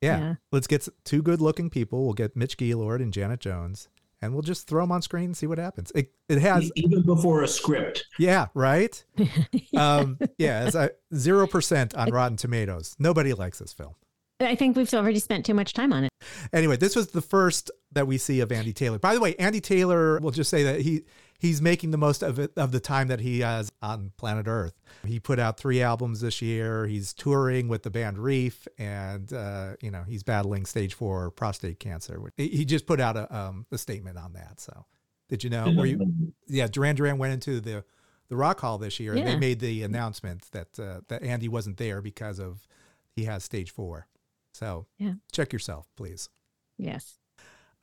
Yeah. 0.00 0.18
Yeah. 0.18 0.34
Let's 0.52 0.66
get 0.66 0.88
two 1.04 1.22
good 1.22 1.40
looking 1.40 1.70
people. 1.70 2.04
We'll 2.04 2.14
get 2.14 2.36
Mitch 2.36 2.56
Gaylord 2.56 3.00
and 3.00 3.12
Janet 3.12 3.40
Jones, 3.40 3.88
and 4.20 4.32
we'll 4.32 4.42
just 4.42 4.66
throw 4.68 4.82
them 4.82 4.92
on 4.92 5.02
screen 5.02 5.26
and 5.26 5.36
see 5.36 5.46
what 5.46 5.58
happens. 5.58 5.90
It, 5.94 6.12
it 6.28 6.38
has, 6.38 6.70
Even 6.76 7.02
before 7.02 7.42
a 7.42 7.48
script. 7.48 8.04
yeah, 8.18 8.46
right? 8.54 9.02
um, 9.76 10.18
yeah, 10.38 10.66
it's 10.66 10.74
a 10.74 10.90
0% 11.14 11.96
on 11.96 12.10
Rotten 12.10 12.36
Tomatoes. 12.36 12.94
Nobody 12.98 13.32
likes 13.32 13.58
this 13.58 13.72
film. 13.72 13.94
I 14.40 14.54
think 14.54 14.76
we've 14.76 14.92
already 14.92 15.18
spent 15.18 15.46
too 15.46 15.54
much 15.54 15.72
time 15.72 15.92
on 15.92 16.04
it. 16.04 16.10
Anyway, 16.52 16.76
this 16.76 16.94
was 16.94 17.08
the 17.08 17.22
first 17.22 17.70
that 17.92 18.06
we 18.06 18.18
see 18.18 18.40
of 18.40 18.52
Andy 18.52 18.72
Taylor. 18.72 18.98
By 18.98 19.14
the 19.14 19.20
way, 19.20 19.34
Andy 19.36 19.60
Taylor, 19.60 20.18
we'll 20.20 20.32
just 20.32 20.50
say 20.50 20.62
that 20.64 20.82
he 20.82 21.04
he's 21.38 21.62
making 21.62 21.90
the 21.90 21.98
most 21.98 22.22
of 22.22 22.38
it 22.38 22.52
of 22.56 22.72
the 22.72 22.80
time 22.80 23.08
that 23.08 23.20
he 23.20 23.40
has 23.40 23.72
on 23.80 24.12
planet 24.18 24.46
Earth. 24.46 24.74
He 25.04 25.20
put 25.20 25.38
out 25.38 25.58
three 25.58 25.82
albums 25.82 26.20
this 26.20 26.42
year. 26.42 26.86
He's 26.86 27.14
touring 27.14 27.68
with 27.68 27.82
the 27.82 27.90
band 27.90 28.18
Reef, 28.18 28.68
and 28.78 29.32
uh, 29.32 29.74
you 29.80 29.90
know 29.90 30.04
he's 30.06 30.22
battling 30.22 30.66
stage 30.66 30.94
four 30.94 31.30
prostate 31.30 31.80
cancer. 31.80 32.20
He 32.36 32.48
he 32.48 32.64
just 32.64 32.86
put 32.86 33.00
out 33.00 33.16
a 33.16 33.34
um, 33.34 33.66
a 33.72 33.78
statement 33.78 34.18
on 34.18 34.34
that. 34.34 34.60
So, 34.60 34.84
did 35.28 35.44
you 35.44 35.50
know? 35.50 35.72
Were 35.76 35.86
you? 35.86 36.32
Yeah, 36.46 36.66
Duran 36.66 36.96
Duran 36.96 37.16
went 37.16 37.32
into 37.32 37.60
the 37.60 37.84
the 38.28 38.36
Rock 38.36 38.60
Hall 38.60 38.76
this 38.76 39.00
year, 39.00 39.14
and 39.14 39.26
they 39.26 39.36
made 39.36 39.60
the 39.60 39.82
announcement 39.82 40.50
that 40.52 40.78
uh, 40.78 41.00
that 41.08 41.22
Andy 41.22 41.48
wasn't 41.48 41.78
there 41.78 42.02
because 42.02 42.38
of 42.38 42.66
he 43.14 43.24
has 43.24 43.44
stage 43.44 43.70
four. 43.70 44.08
So, 44.56 44.86
Yeah. 44.98 45.14
check 45.32 45.52
yourself, 45.52 45.86
please. 45.96 46.30
Yes. 46.78 47.18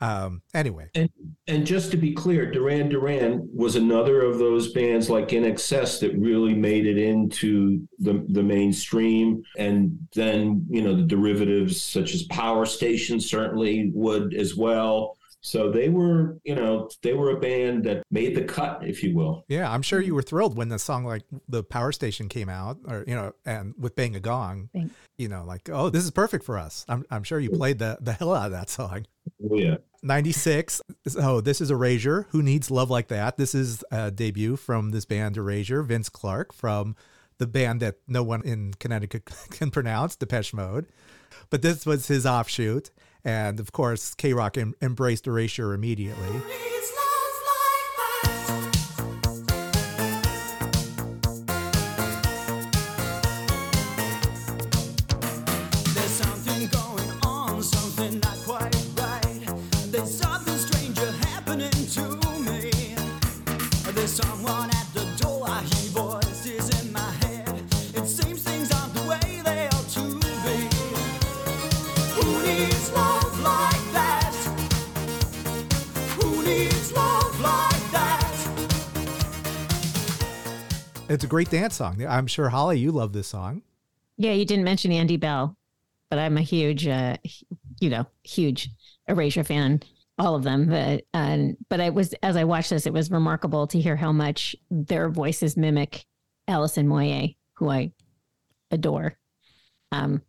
Um, 0.00 0.42
anyway, 0.52 0.90
And 0.96 1.08
and 1.46 1.64
just 1.64 1.92
to 1.92 1.96
be 1.96 2.12
clear, 2.12 2.50
Duran 2.50 2.88
Duran 2.88 3.48
was 3.54 3.76
another 3.76 4.22
of 4.22 4.38
those 4.38 4.72
bands 4.72 5.08
like 5.08 5.28
INXS 5.28 6.00
that 6.00 6.12
really 6.18 6.52
made 6.52 6.84
it 6.84 6.98
into 6.98 7.86
the 8.00 8.24
the 8.28 8.42
mainstream, 8.42 9.44
and 9.56 9.96
then 10.14 10.66
you 10.68 10.82
know 10.82 10.96
the 10.96 11.04
derivatives 11.06 11.80
such 11.80 12.12
as 12.12 12.24
Power 12.24 12.66
Station 12.66 13.20
certainly 13.20 13.92
would 13.94 14.34
as 14.34 14.56
well. 14.56 15.16
So 15.44 15.70
they 15.70 15.90
were, 15.90 16.38
you 16.42 16.54
know, 16.54 16.88
they 17.02 17.12
were 17.12 17.36
a 17.36 17.38
band 17.38 17.84
that 17.84 18.02
made 18.10 18.34
the 18.34 18.44
cut, 18.44 18.80
if 18.82 19.02
you 19.02 19.14
will. 19.14 19.44
yeah, 19.46 19.70
I'm 19.70 19.82
sure 19.82 20.00
you 20.00 20.06
mm-hmm. 20.06 20.16
were 20.16 20.22
thrilled 20.22 20.56
when 20.56 20.70
the 20.70 20.78
song 20.78 21.04
like 21.04 21.22
the 21.48 21.62
Power 21.62 21.92
Station 21.92 22.30
came 22.30 22.48
out, 22.48 22.78
or 22.88 23.04
you 23.06 23.14
know, 23.14 23.34
and 23.44 23.74
with 23.78 23.94
Bang 23.94 24.16
a 24.16 24.20
Gong, 24.20 24.70
Bang. 24.72 24.90
you 25.18 25.28
know, 25.28 25.44
like 25.44 25.68
oh, 25.68 25.90
this 25.90 26.02
is 26.02 26.10
perfect 26.10 26.46
for 26.46 26.58
us. 26.58 26.86
I'm 26.88 27.04
I'm 27.10 27.24
sure 27.24 27.38
you 27.38 27.50
played 27.50 27.78
the 27.78 27.98
the 28.00 28.14
hell 28.14 28.34
out 28.34 28.46
of 28.46 28.52
that 28.52 28.70
song. 28.70 29.04
Oh 29.50 29.56
yeah. 29.56 29.76
96. 30.02 30.82
So 31.08 31.40
this 31.40 31.60
is 31.60 31.70
Erasure. 31.70 32.26
Who 32.30 32.42
needs 32.42 32.70
love 32.70 32.90
like 32.90 33.08
that? 33.08 33.36
This 33.36 33.54
is 33.54 33.82
a 33.90 34.10
debut 34.10 34.56
from 34.56 34.90
this 34.90 35.04
band 35.04 35.36
Erasure. 35.36 35.82
Vince 35.82 36.08
Clarke 36.08 36.52
from 36.52 36.96
the 37.38 37.46
band 37.46 37.80
that 37.80 37.96
no 38.06 38.22
one 38.22 38.42
in 38.42 38.74
Connecticut 38.74 39.30
can 39.50 39.70
pronounce, 39.70 40.16
Depeche 40.16 40.54
Mode. 40.54 40.86
But 41.50 41.62
this 41.62 41.84
was 41.84 42.08
his 42.08 42.24
offshoot. 42.24 42.90
And 43.24 43.58
of 43.58 43.72
course, 43.72 44.14
K 44.14 44.32
Rock 44.32 44.58
em- 44.58 44.74
embraced 44.82 45.26
Erasure 45.26 45.72
immediately. 45.72 46.42
It's 81.14 81.22
a 81.24 81.28
great 81.28 81.48
dance 81.48 81.76
song. 81.76 82.04
I'm 82.04 82.26
sure, 82.26 82.48
Holly, 82.48 82.78
you 82.80 82.90
love 82.90 83.12
this 83.12 83.28
song. 83.28 83.62
Yeah, 84.16 84.32
you 84.32 84.44
didn't 84.44 84.64
mention 84.64 84.90
Andy 84.90 85.16
Bell, 85.16 85.56
but 86.10 86.18
I'm 86.18 86.36
a 86.36 86.42
huge, 86.42 86.86
uh, 86.88 87.16
you 87.80 87.88
know, 87.88 88.04
huge 88.24 88.68
Erasure 89.08 89.44
fan. 89.44 89.80
All 90.18 90.34
of 90.36 90.44
them, 90.44 90.68
but 90.68 91.02
um, 91.12 91.56
but 91.68 91.80
I 91.80 91.90
was 91.90 92.14
as 92.22 92.36
I 92.36 92.44
watched 92.44 92.70
this, 92.70 92.86
it 92.86 92.92
was 92.92 93.10
remarkable 93.10 93.66
to 93.68 93.80
hear 93.80 93.96
how 93.96 94.12
much 94.12 94.54
their 94.70 95.08
voices 95.08 95.56
mimic 95.56 96.04
Alison 96.46 96.86
Moyet, 96.86 97.34
who 97.54 97.68
I 97.68 97.90
adore. 98.70 99.16
Um, 99.90 100.22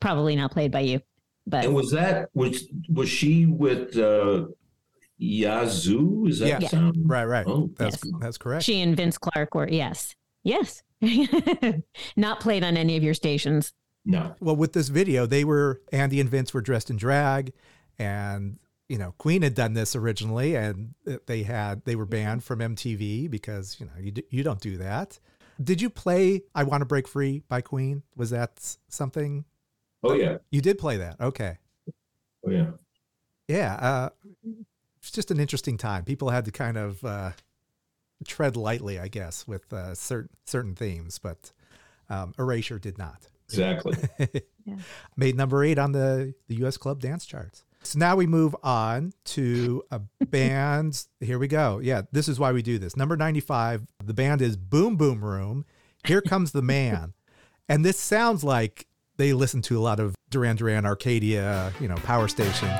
probably 0.00 0.36
not 0.36 0.52
played 0.52 0.70
by 0.70 0.80
you, 0.80 1.00
but 1.48 1.64
And 1.64 1.74
was 1.74 1.90
that 1.90 2.28
was 2.32 2.68
was 2.88 3.08
she 3.08 3.46
with 3.46 3.96
uh 3.96 4.46
Yazoo? 5.18 6.26
Is 6.28 6.38
that 6.38 6.48
Yeah. 6.48 6.58
the 6.60 6.68
sound? 6.68 6.96
Right, 7.10 7.24
right. 7.24 7.46
Oh, 7.46 7.70
That's 7.76 8.04
Yes. 8.04 8.12
that's 8.20 8.38
correct. 8.38 8.64
she 8.64 8.80
and 8.82 8.96
Vince 8.96 9.18
Clarke 9.18 9.54
were 9.56 9.68
yes, 9.68 10.14
yes, 10.44 10.82
not 12.16 12.40
played 12.40 12.62
on 12.62 12.76
any 12.76 12.96
of 12.96 13.02
your 13.02 13.14
stations. 13.14 13.72
no. 14.04 14.34
well, 14.40 14.54
with 14.56 14.72
this 14.72 14.88
video, 14.88 15.26
they 15.26 15.44
were 15.44 15.80
Andy 15.92 16.20
and 16.20 16.28
Vince 16.30 16.54
were 16.54 16.60
dressed 16.60 16.90
in 16.90 16.96
drag, 16.96 17.52
and 17.98 18.58
you 18.88 18.98
know 18.98 19.14
Queen 19.18 19.42
had 19.42 19.54
done 19.54 19.72
this 19.74 19.96
originally, 19.96 20.54
and 20.54 20.94
they 21.26 21.42
had 21.42 21.84
they 21.84 21.96
were 21.96 22.06
banned 22.06 22.44
from 22.44 22.60
MTV 22.60 23.30
because 23.30 23.76
you 23.80 23.86
know 23.86 23.92
you 24.00 24.10
d- 24.12 24.24
you 24.30 24.42
don't 24.42 24.60
do 24.60 24.76
that. 24.78 25.18
Did 25.62 25.80
you 25.80 25.88
play 25.90 26.42
"I 26.54 26.64
Want 26.64 26.80
to 26.82 26.84
Break 26.86 27.08
Free" 27.08 27.42
by 27.48 27.60
Queen? 27.60 28.02
Was 28.16 28.30
that 28.30 28.76
something 28.88 29.44
Oh 30.02 30.14
yeah. 30.14 30.38
you 30.50 30.60
did 30.60 30.78
play 30.78 30.96
that? 30.98 31.18
Okay, 31.20 31.58
Oh 32.46 32.50
yeah. 32.50 32.70
yeah. 33.48 33.74
Uh, 33.76 34.08
it's 34.98 35.10
just 35.10 35.30
an 35.30 35.38
interesting 35.40 35.78
time. 35.78 36.04
People 36.04 36.28
had 36.30 36.44
to 36.46 36.50
kind 36.50 36.76
of 36.76 37.02
uh, 37.04 37.30
tread 38.24 38.56
lightly, 38.56 38.98
I 38.98 39.08
guess, 39.08 39.46
with 39.46 39.72
uh, 39.72 39.94
certain 39.94 40.30
certain 40.44 40.74
themes, 40.74 41.18
but 41.18 41.52
um, 42.08 42.34
Erasure 42.38 42.78
did 42.78 42.98
not. 42.98 43.28
Exactly. 43.48 43.96
made 45.16 45.36
number 45.36 45.62
eight 45.62 45.78
on 45.78 45.92
the, 45.92 46.34
the 46.48 46.64
US 46.64 46.76
Club 46.76 47.00
Dance 47.00 47.26
Charts. 47.26 47.64
So 47.82 47.98
now 47.98 48.16
we 48.16 48.26
move 48.26 48.56
on 48.62 49.12
to 49.26 49.82
a 49.90 50.00
band. 50.24 51.04
Here 51.20 51.38
we 51.38 51.48
go. 51.48 51.80
Yeah, 51.82 52.02
this 52.12 52.28
is 52.28 52.40
why 52.40 52.52
we 52.52 52.62
do 52.62 52.78
this. 52.78 52.96
Number 52.96 53.16
95, 53.16 53.86
the 54.02 54.14
band 54.14 54.40
is 54.40 54.56
Boom 54.56 54.96
Boom 54.96 55.22
Room. 55.22 55.66
Here 56.06 56.22
Comes 56.22 56.52
the 56.52 56.62
Man. 56.62 57.12
And 57.68 57.84
this 57.84 57.98
sounds 57.98 58.42
like 58.42 58.86
they 59.16 59.32
listen 59.32 59.60
to 59.62 59.78
a 59.78 59.82
lot 59.82 60.00
of 60.00 60.14
Duran 60.30 60.56
Duran 60.56 60.86
Arcadia, 60.86 61.72
you 61.78 61.88
know, 61.88 61.96
Power 61.96 62.28
Station. 62.28 62.70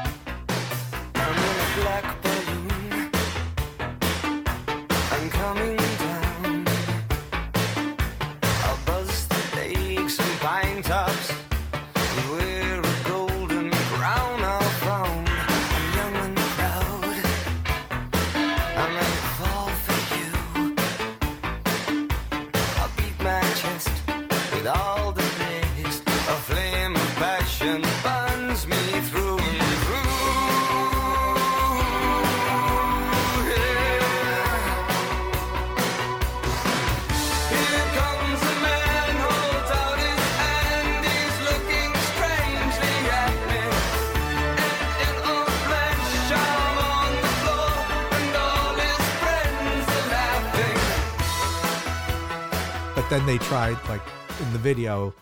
Then 53.14 53.26
they 53.26 53.38
tried, 53.38 53.78
like 53.88 54.02
in 54.40 54.52
the 54.52 54.58
video, 54.58 55.14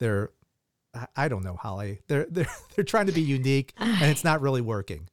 they're, 0.00 0.30
I- 1.14 1.28
don't 1.28 1.44
know, 1.44 1.54
Holly. 1.54 2.00
They're, 2.08 2.26
they're, 2.30 2.48
they're 2.74 2.84
trying 2.84 3.06
to 3.06 3.12
be 3.12 3.22
unique 3.22 3.72
and 3.78 4.10
it's 4.10 4.24
not 4.24 4.40
really 4.40 4.60
working. 4.60 5.08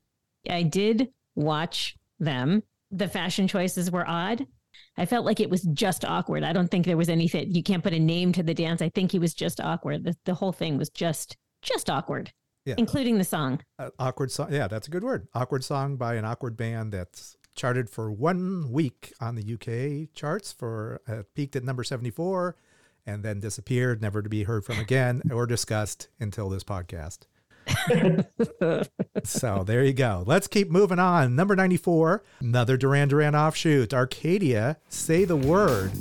I 0.50 0.64
did 0.64 1.10
watch 1.36 1.96
them. 2.20 2.64
The 2.90 3.08
fashion 3.08 3.48
choices 3.48 3.92
were 3.92 4.08
odd. 4.08 4.48
I 4.98 5.06
felt 5.06 5.26
like 5.28 5.40
it 5.40 5.50
was 5.52 5.62
just 5.62 6.06
awkward. 6.06 6.44
I 6.44 6.54
don't 6.54 6.70
think 6.72 6.86
there 6.88 6.98
was 6.98 7.08
anything. 7.10 7.52
You 7.54 7.62
can't 7.62 7.84
put 7.84 7.94
a 7.94 8.00
name 8.00 8.32
to 8.34 8.42
the 8.44 8.54
dance. 8.56 8.82
I 8.82 8.90
think 8.90 9.12
he 9.12 9.20
was 9.20 9.36
just 9.36 9.62
awkward. 9.62 10.04
The, 10.04 10.16
the 10.26 10.34
whole 10.34 10.52
thing 10.52 10.78
was 10.80 10.90
just 10.90 11.38
just 11.62 11.88
awkward, 11.90 12.32
Yeah. 12.66 12.76
including 12.80 13.20
the 13.20 13.24
song. 13.24 13.62
Uh, 13.80 13.90
awkward 14.00 14.32
song. 14.32 14.52
Yeah, 14.52 14.68
that's 14.68 14.88
a 14.88 14.92
good 14.92 15.04
word. 15.04 15.28
Awkward 15.36 15.64
song 15.64 15.96
by 15.98 16.16
an 16.16 16.26
awkward 16.26 16.58
band 16.58 16.92
that's 16.94 17.38
charted 17.56 17.90
for 17.90 18.12
one 18.12 18.72
week 18.72 19.14
on 19.20 19.36
the 19.36 19.54
UK 19.54 20.14
charts 20.14 20.52
for 20.52 21.02
uh, 21.08 21.24
peaked 21.36 21.56
at 21.56 21.64
number 21.64 21.84
74 21.84 22.56
and 23.06 23.24
then 23.24 23.40
disappeared, 23.40 24.02
never 24.02 24.22
to 24.22 24.30
be 24.30 24.44
heard 24.44 24.66
from 24.66 24.80
again 24.80 25.22
or 25.32 25.46
discussed 25.46 26.08
until 26.20 26.50
this 26.50 26.64
podcast. 26.64 27.20
so 29.24 29.64
there 29.64 29.84
you 29.84 29.94
go. 29.94 30.24
Let's 30.26 30.48
keep 30.48 30.70
moving 30.70 31.00
on. 31.00 31.36
Number 31.36 31.56
94, 31.56 32.24
another 32.42 32.78
Duran 32.78 33.08
Duran 33.08 33.36
offshoot, 33.36 33.94
Arcadia, 33.94 34.78
Say 34.90 35.24
the 35.26 35.38
Word. 35.38 35.92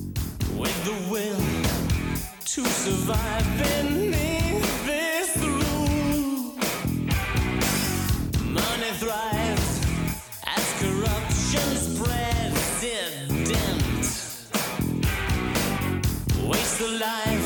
With 0.57 0.85
the 0.85 1.11
will 1.11 1.37
to 2.45 2.65
survive 2.65 3.92
Waste 16.83 17.42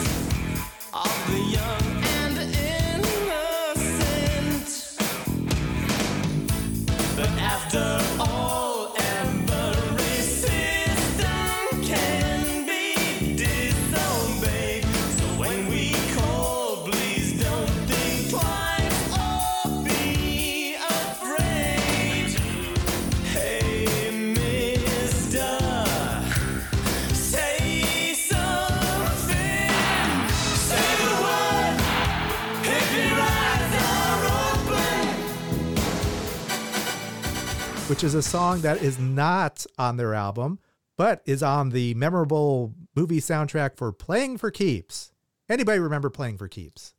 which 37.96 38.04
is 38.04 38.12
a 38.14 38.20
song 38.22 38.60
that 38.60 38.82
is 38.82 38.98
not 38.98 39.64
on 39.78 39.96
their 39.96 40.12
album, 40.12 40.58
but 40.98 41.22
is 41.24 41.42
on 41.42 41.70
the 41.70 41.94
memorable 41.94 42.74
movie 42.94 43.20
soundtrack 43.22 43.74
for 43.78 43.90
Playing 43.90 44.36
for 44.36 44.50
Keeps. 44.50 45.12
Anybody 45.48 45.78
remember 45.78 46.10
Playing 46.10 46.36
for 46.36 46.46
Keeps? 46.46 46.92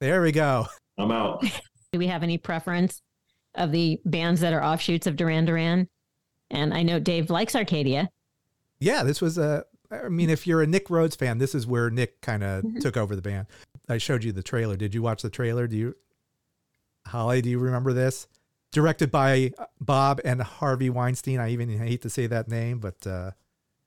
There 0.00 0.20
we 0.20 0.32
go. 0.32 0.66
I'm 0.98 1.10
out. 1.10 1.42
Do 1.92 1.98
we 1.98 2.08
have 2.08 2.22
any 2.22 2.36
preference? 2.36 3.00
of 3.54 3.72
the 3.72 3.98
bands 4.04 4.42
that 4.42 4.52
are 4.52 4.62
offshoots 4.62 5.06
of 5.06 5.16
Duran 5.16 5.46
Duran. 5.46 5.88
And 6.50 6.74
I 6.74 6.82
know 6.82 6.98
Dave 7.00 7.30
likes 7.30 7.54
Arcadia. 7.56 8.10
Yeah, 8.80 9.02
this 9.02 9.22
was 9.22 9.38
a. 9.38 9.64
I 9.90 10.10
mean, 10.10 10.28
if 10.28 10.46
you're 10.46 10.60
a 10.60 10.66
Nick 10.66 10.90
Rhodes 10.90 11.16
fan, 11.16 11.38
this 11.38 11.54
is 11.54 11.66
where 11.66 11.88
Nick 11.88 12.20
kind 12.20 12.44
of 12.44 12.64
Mhm. 12.64 12.80
took 12.80 12.98
over 12.98 13.16
the 13.16 13.22
band. 13.22 13.46
I 13.88 13.96
showed 13.96 14.24
you 14.24 14.32
the 14.32 14.42
trailer. 14.42 14.76
Did 14.76 14.92
you 14.94 15.00
watch 15.00 15.22
the 15.22 15.30
trailer? 15.30 15.66
Do 15.66 15.76
you, 15.78 15.94
Holly? 17.06 17.40
Do 17.40 17.48
you 17.48 17.58
remember 17.58 17.94
this? 17.94 18.26
Directed 18.74 19.10
by 19.10 19.52
Bob 19.80 20.20
and 20.24 20.42
Harvey 20.42 20.90
Weinstein. 20.90 21.38
I 21.40 21.50
even 21.50 21.68
hate 21.78 22.02
to 22.02 22.10
say 22.10 22.26
that 22.26 22.48
name, 22.48 22.78
but 22.80 23.06
uh, 23.06 23.30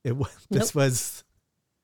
it 0.03 0.13
wa- 0.15 0.27
this 0.49 0.73
Nope. 0.73 0.75
was 0.75 1.23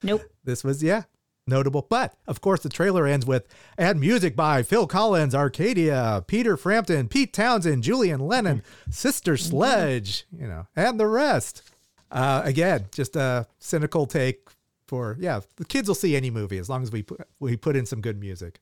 Nope. 0.02 0.22
this 0.44 0.64
was 0.64 0.82
yeah 0.82 1.04
notable. 1.46 1.86
But 1.90 2.16
of 2.28 2.40
course, 2.40 2.62
the 2.62 2.70
trailer 2.70 3.06
ends 3.06 3.26
with 3.26 3.46
and 3.78 4.00
music 4.00 4.36
by 4.36 4.64
Phil 4.64 4.88
Collins, 4.88 5.36
Arcadia, 5.36 6.24
Peter 6.28 6.56
Frampton, 6.56 7.10
Pete 7.10 7.34
Townshend, 7.34 7.84
Julian 7.84 8.22
Lennon, 8.22 8.64
Sister 8.90 9.36
Sledge, 9.36 10.26
you 10.32 10.48
know, 10.48 10.68
and 10.76 10.98
the 11.00 11.08
rest. 11.08 11.62
Uh, 12.10 12.42
again, 12.46 12.86
just 12.94 13.16
a 13.18 13.46
cynical 13.60 14.06
take 14.06 14.48
for 14.88 15.18
yeah. 15.20 15.42
The 15.58 15.66
kids 15.66 15.88
will 15.90 15.96
see 15.96 16.16
any 16.16 16.30
movie 16.30 16.58
as 16.58 16.70
long 16.70 16.84
as 16.84 16.92
we 16.92 17.04
put 17.04 17.28
we 17.42 17.58
put 17.58 17.76
in 17.76 17.86
some 17.86 18.00
good 18.00 18.20
music. 18.20 18.60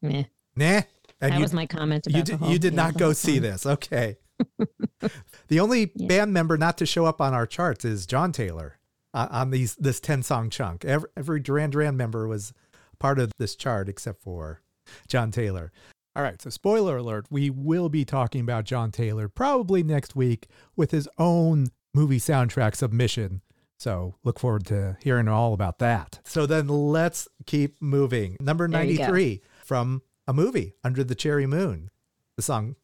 Meh. 0.00 0.24
Nah. 0.56 0.82
And 1.20 1.32
that 1.32 1.36
you, 1.38 1.42
was 1.42 1.52
my 1.52 1.66
comment 1.66 2.06
about 2.06 2.16
you 2.16 2.22
did, 2.24 2.40
you 2.48 2.58
did 2.58 2.74
not 2.74 2.96
go 2.96 3.12
see 3.12 3.38
this. 3.38 3.66
Okay. 3.66 4.16
the 5.48 5.60
only 5.60 5.86
band 5.96 6.32
member 6.32 6.56
not 6.56 6.76
to 6.78 6.86
show 6.86 7.04
up 7.06 7.20
on 7.20 7.34
our 7.34 7.46
charts 7.46 7.84
is 7.84 8.06
John 8.06 8.32
Taylor 8.32 8.78
uh, 9.12 9.28
on 9.30 9.50
these 9.50 9.76
this 9.76 10.00
10 10.00 10.22
song 10.22 10.50
chunk. 10.50 10.84
Every, 10.84 11.08
every 11.16 11.40
Duran 11.40 11.70
Duran 11.70 11.96
member 11.96 12.26
was 12.26 12.52
part 12.98 13.18
of 13.18 13.32
this 13.38 13.54
chart 13.54 13.88
except 13.88 14.22
for 14.22 14.60
John 15.08 15.30
Taylor. 15.30 15.72
All 16.16 16.22
right, 16.22 16.40
so 16.40 16.48
spoiler 16.50 16.98
alert, 16.98 17.26
we 17.30 17.50
will 17.50 17.88
be 17.88 18.04
talking 18.04 18.40
about 18.40 18.64
John 18.64 18.92
Taylor 18.92 19.28
probably 19.28 19.82
next 19.82 20.14
week 20.14 20.46
with 20.76 20.92
his 20.92 21.08
own 21.18 21.66
movie 21.92 22.20
soundtrack 22.20 22.76
submission. 22.76 23.40
So 23.78 24.14
look 24.22 24.38
forward 24.38 24.64
to 24.66 24.96
hearing 25.02 25.26
all 25.26 25.54
about 25.54 25.80
that. 25.80 26.20
So 26.24 26.46
then 26.46 26.68
let's 26.68 27.26
keep 27.46 27.82
moving. 27.82 28.36
Number 28.40 28.68
There 28.68 28.84
you 28.84 28.96
go. 28.98 29.04
93 29.04 29.42
from 29.64 30.02
a 30.26 30.32
movie, 30.32 30.74
Under 30.82 31.04
the 31.04 31.14
Cherry 31.14 31.46
Moon. 31.46 31.90
The 32.36 32.42
song 32.42 32.76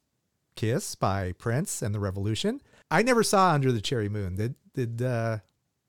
Kiss 0.57 0.95
by 0.95 1.33
Prince 1.33 1.83
and 1.83 1.95
the 1.95 2.01
Revolution. 2.01 2.61
I 2.91 3.03
never 3.03 3.23
saw 3.23 3.53
Under 3.53 3.73
the 3.73 3.81
Cherry 3.81 4.09
Moon. 4.09 4.37
Did 4.37 4.55
did 4.75 5.03
uh, 5.03 5.39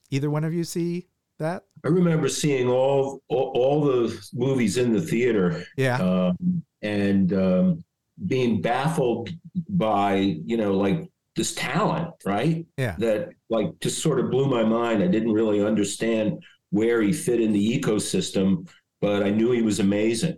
either 0.10 0.30
one 0.30 0.44
of 0.44 0.54
you 0.54 0.64
see 0.64 1.08
that? 1.40 1.66
I 1.84 1.90
remember 1.90 2.28
seeing 2.30 2.68
all 2.68 3.22
all, 3.28 3.52
all 3.56 3.82
the 3.86 4.30
movies 4.34 4.78
in 4.78 4.94
the 4.94 5.02
theater 5.02 5.64
Yeah. 5.78 5.98
um, 5.98 6.64
and 6.82 7.34
um, 7.34 7.84
being 8.28 8.62
baffled 8.62 9.30
by 9.70 10.16
you 10.16 10.58
know 10.58 10.74
like 10.74 11.10
this 11.36 11.54
talent, 11.56 12.14
right? 12.26 12.66
Yeah. 12.78 12.96
That 12.98 13.30
like 13.50 13.68
just 13.82 14.00
sort 14.02 14.20
of 14.20 14.32
blew 14.32 14.48
my 14.48 14.64
mind. 14.64 15.04
I 15.04 15.08
didn't 15.08 15.32
really 15.34 15.64
understand 15.64 16.44
where 16.72 17.02
he 17.02 17.14
fit 17.14 17.40
in 17.42 17.52
the 17.54 17.80
ecosystem, 17.80 18.68
but 19.02 19.24
I 19.24 19.30
knew 19.30 19.52
he 19.52 19.62
was 19.62 19.80
amazing. 19.80 20.38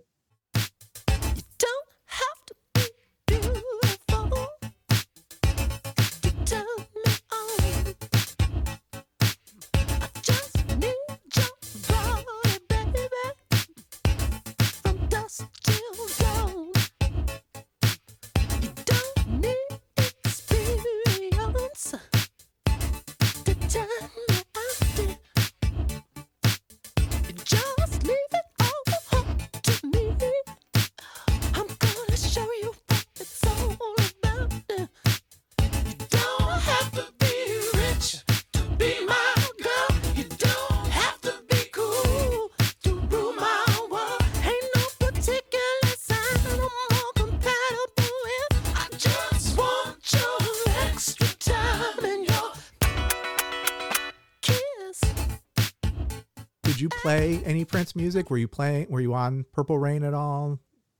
You 56.84 56.89
play 56.89 57.41
any 57.45 57.65
Prince 57.65 57.95
music? 57.95 58.29
Were 58.29 58.38
you 58.38 58.47
playing? 58.47 58.88
Were 58.89 59.01
you 59.01 59.13
on 59.13 59.45
Purple 59.53 59.79
Rain 59.79 60.03
at 60.03 60.13
all? 60.13 60.59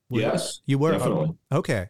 Were- 0.10 0.20
Yes, 0.20 0.62
you 0.66 0.78
were. 0.78 0.92
definitely. 0.92 1.32
Oh, 1.52 1.58
okay, 1.60 1.88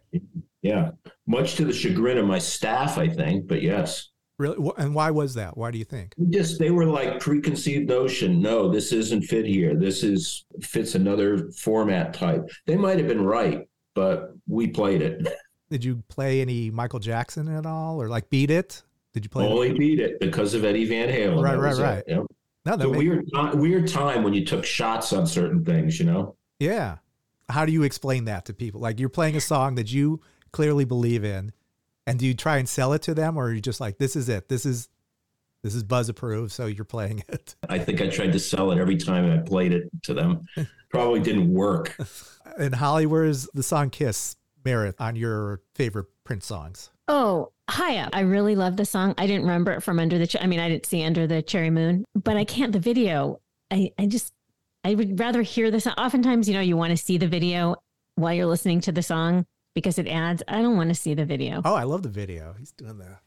Yeah, 0.62 0.92
much 1.28 1.56
to 1.56 1.66
the 1.66 1.74
chagrin 1.74 2.18
of 2.18 2.26
my 2.26 2.40
staff, 2.40 2.98
I 2.98 3.08
think, 3.08 3.48
but 3.48 3.62
yes. 3.62 4.10
really. 4.38 4.72
And 4.78 4.96
why 4.96 5.12
was 5.12 5.34
that? 5.36 5.58
Why 5.58 5.72
do 5.72 5.78
you 5.78 5.84
think? 5.86 6.14
Just 6.30 6.58
they 6.60 6.72
were 6.72 6.86
like 6.86 7.20
preconceived 7.20 7.88
notion. 7.90 8.42
No, 8.42 8.70
this 8.72 8.92
isn't 8.92 9.24
fit 9.24 9.46
here. 9.46 9.76
This 9.76 10.04
is 10.04 10.46
fits 10.62 10.96
another 10.96 11.50
format 11.52 12.14
type. 12.14 12.50
They 12.66 12.76
might 12.78 12.98
have 12.98 13.08
been 13.08 13.24
right, 13.24 13.68
but 13.94 14.32
we 14.48 14.68
played 14.68 15.02
it. 15.02 15.28
Did 15.70 15.84
you 15.84 16.04
play 16.08 16.40
any 16.42 16.70
Michael 16.72 17.00
Jackson 17.00 17.48
at 17.48 17.66
all, 17.66 18.02
or 18.02 18.08
like 18.08 18.30
Beat 18.30 18.52
It? 18.52 18.84
Did 19.14 19.26
you 19.26 19.30
play? 19.30 19.46
Only 19.48 19.74
beat 19.74 20.00
it 20.00 20.20
because 20.20 20.54
of 20.56 20.64
Eddie 20.66 20.86
Van 20.86 21.08
Halen. 21.10 21.42
Right, 21.44 21.52
That 21.52 21.60
right, 21.60 21.78
it. 21.78 21.82
right. 21.82 22.04
Yep. 22.08 22.26
No, 22.66 22.78
that 22.78 22.90
weird, 22.90 23.30
weird 23.56 23.88
time 23.88 24.24
when 24.24 24.34
you 24.34 24.46
took 24.46 24.66
shots 24.66 25.12
on 25.12 25.28
certain 25.28 25.66
things. 25.66 26.00
You 26.00 26.06
know. 26.06 26.36
Yeah. 26.60 26.98
How 27.50 27.66
do 27.66 27.74
you 27.74 27.84
explain 27.84 28.26
that 28.26 28.46
to 28.46 28.54
people? 28.54 28.80
Like 28.80 29.00
you're 29.00 29.10
playing 29.10 29.36
a 29.36 29.42
song 29.42 29.76
that 29.76 29.92
you 29.92 30.22
clearly 30.52 30.86
believe 30.86 31.26
in, 31.26 31.52
and 32.08 32.18
do 32.18 32.26
you 32.26 32.34
try 32.34 32.58
and 32.58 32.70
sell 32.70 32.94
it 32.94 33.02
to 33.04 33.14
them, 33.14 33.38
or 33.38 33.48
are 33.48 33.54
you 33.54 33.62
just 33.62 33.82
like, 33.82 33.98
this 33.98 34.16
is 34.16 34.30
it, 34.30 34.48
this 34.48 34.66
is 34.66 34.88
this 35.64 35.76
is 35.76 35.84
Buzz 35.84 36.10
approved, 36.10 36.52
so 36.52 36.66
you're 36.66 36.86
playing 36.86 37.24
it? 37.28 37.56
I 37.70 37.80
think 37.80 38.02
I 38.02 38.08
tried 38.08 38.34
to 38.34 38.40
sell 38.40 38.72
it 38.72 38.78
every 38.78 38.98
time 38.98 39.32
I 39.32 39.38
played 39.38 39.74
it 39.74 39.90
to 40.04 40.14
them. 40.14 40.46
Probably 40.90 41.20
didn't 41.22 41.52
work. 41.52 41.98
And 42.58 42.76
Holly, 42.76 43.06
where's 43.06 43.48
the 43.54 43.64
song 43.64 43.90
"Kiss" 43.90 44.36
merit 44.64 44.96
on 45.00 45.16
your 45.16 45.62
favorite 45.74 46.08
Prince 46.24 46.46
songs? 46.46 46.92
Oh, 47.08 47.52
hi. 47.70 48.08
I 48.14 48.22
really 48.22 48.56
love 48.56 48.78
the 48.78 48.86
song. 48.86 49.14
I 49.18 49.28
didn't 49.28 49.44
remember 49.44 49.72
it 49.74 49.82
from 49.82 50.00
Under 50.00 50.18
the 50.18 50.28
Ch- 50.28 50.42
I 50.42 50.48
mean, 50.48 50.60
I 50.60 50.70
didn't 50.70 50.86
see 50.86 51.04
Under 51.04 51.28
the 51.28 51.42
Cherry 51.42 51.70
Moon, 51.70 52.06
but 52.16 52.38
I 52.38 52.46
can't 52.46 52.72
the 52.72 52.80
video. 52.80 53.40
I, 53.72 53.92
I 53.98 54.06
just 54.06 54.32
I 54.84 54.96
would 54.96 55.20
rather 55.20 55.42
hear 55.42 55.72
the 55.72 55.80
song. 55.80 55.94
Oftentimes, 55.98 56.48
you 56.48 56.54
know, 56.54 56.62
you 56.62 56.78
want 56.78 56.92
to 56.92 56.98
see 56.98 57.18
the 57.18 57.28
video 57.28 57.76
while 58.16 58.34
you're 58.34 58.46
listening 58.46 58.82
to 58.82 58.92
the 58.92 59.02
song 59.02 59.46
because 59.76 59.98
it 59.98 60.08
adds. 60.08 60.44
I 60.48 60.62
don't 60.62 60.78
want 60.78 60.90
to 60.90 60.96
see 60.96 61.14
the 61.14 61.26
video. 61.26 61.62
Oh, 61.64 61.74
I 61.74 61.84
love 61.84 62.04
the 62.04 62.10
video. 62.10 62.56
He's 62.60 62.72
doing 62.72 62.98
the, 62.98 63.18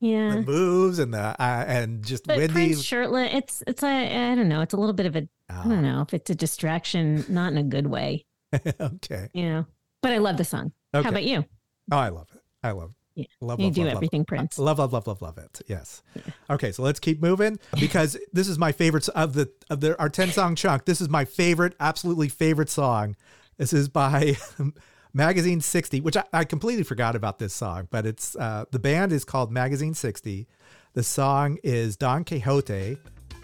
yeah. 0.00 0.36
the 0.36 0.42
moves 0.42 0.98
and 0.98 1.12
the 1.12 1.18
uh, 1.40 1.64
and 1.66 2.04
just 2.04 2.26
But 2.26 2.38
windy. 2.38 2.52
Prince 2.52 2.82
shirtless, 2.82 3.30
it's 3.32 3.62
it's 3.66 3.82
a 3.82 4.32
I 4.32 4.34
don't 4.34 4.48
know. 4.48 4.60
It's 4.60 4.74
a 4.74 4.76
little 4.76 4.94
bit 4.94 5.06
of 5.06 5.16
a 5.16 5.28
I 5.50 5.64
don't 5.64 5.82
know 5.82 6.00
if 6.02 6.14
it's 6.14 6.30
a 6.30 6.34
distraction, 6.34 7.24
not 7.28 7.52
in 7.52 7.58
a 7.58 7.62
good 7.62 7.86
way, 7.86 8.24
okay. 8.80 9.28
you 9.32 9.48
know. 9.48 9.66
But 10.00 10.12
I 10.12 10.18
love 10.18 10.36
the 10.36 10.44
song. 10.44 10.72
Okay. 10.94 11.02
How 11.02 11.10
about 11.10 11.24
you? 11.24 11.44
Oh, 11.90 11.98
I 11.98 12.08
love 12.08 12.28
it. 12.34 12.40
I 12.62 12.70
love 12.70 12.90
it. 12.90 12.96
Yeah. 13.14 13.26
Love, 13.40 13.60
You 13.60 13.66
love, 13.66 13.74
do 13.74 13.80
love, 13.82 13.86
love 13.88 13.96
everything 13.96 14.20
it. 14.22 14.26
Prince. 14.26 14.58
Love, 14.58 14.78
love, 14.78 14.92
love, 14.92 15.06
love, 15.06 15.22
love 15.22 15.38
it. 15.38 15.60
Yes. 15.68 16.02
Okay, 16.50 16.72
so 16.72 16.82
let's 16.82 16.98
keep 16.98 17.22
moving 17.22 17.58
because 17.80 18.16
this 18.32 18.48
is 18.48 18.58
my 18.58 18.72
favorite 18.72 19.08
of 19.10 19.34
the 19.34 19.50
of 19.70 19.80
the 19.80 19.98
our 20.00 20.08
ten 20.08 20.30
song 20.30 20.56
chunk. 20.56 20.84
This 20.84 21.00
is 21.00 21.08
my 21.08 21.24
favorite, 21.24 21.74
absolutely 21.78 22.28
favorite 22.28 22.68
song. 22.68 23.16
This 23.56 23.72
is 23.72 23.88
by 23.88 24.36
Magazine 25.14 25.60
60, 25.60 26.00
which 26.00 26.16
I, 26.16 26.24
I 26.32 26.44
completely 26.44 26.82
forgot 26.82 27.14
about 27.14 27.38
this 27.38 27.54
song, 27.54 27.86
but 27.90 28.04
it's 28.04 28.34
uh, 28.34 28.64
the 28.72 28.80
band 28.80 29.12
is 29.12 29.24
called 29.24 29.52
Magazine 29.52 29.94
60. 29.94 30.48
The 30.94 31.02
song 31.04 31.58
is 31.62 31.96
Don 31.96 32.24
Quixote, 32.24 32.98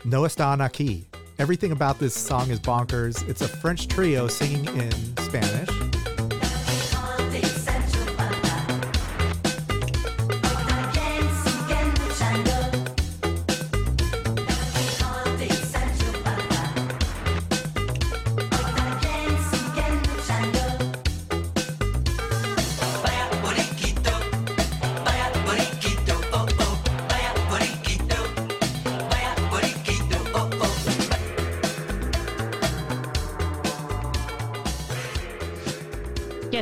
No 0.05 0.23
Están 0.23 0.59
Aquí. 0.59 1.05
Everything 1.39 1.73
about 1.73 1.99
this 1.99 2.15
song 2.15 2.51
is 2.51 2.61
bonkers. 2.61 3.27
It's 3.29 3.41
a 3.41 3.49
French 3.49 3.89
trio 3.89 4.27
singing 4.27 4.67
in 4.77 4.93
Spanish. 5.19 6.00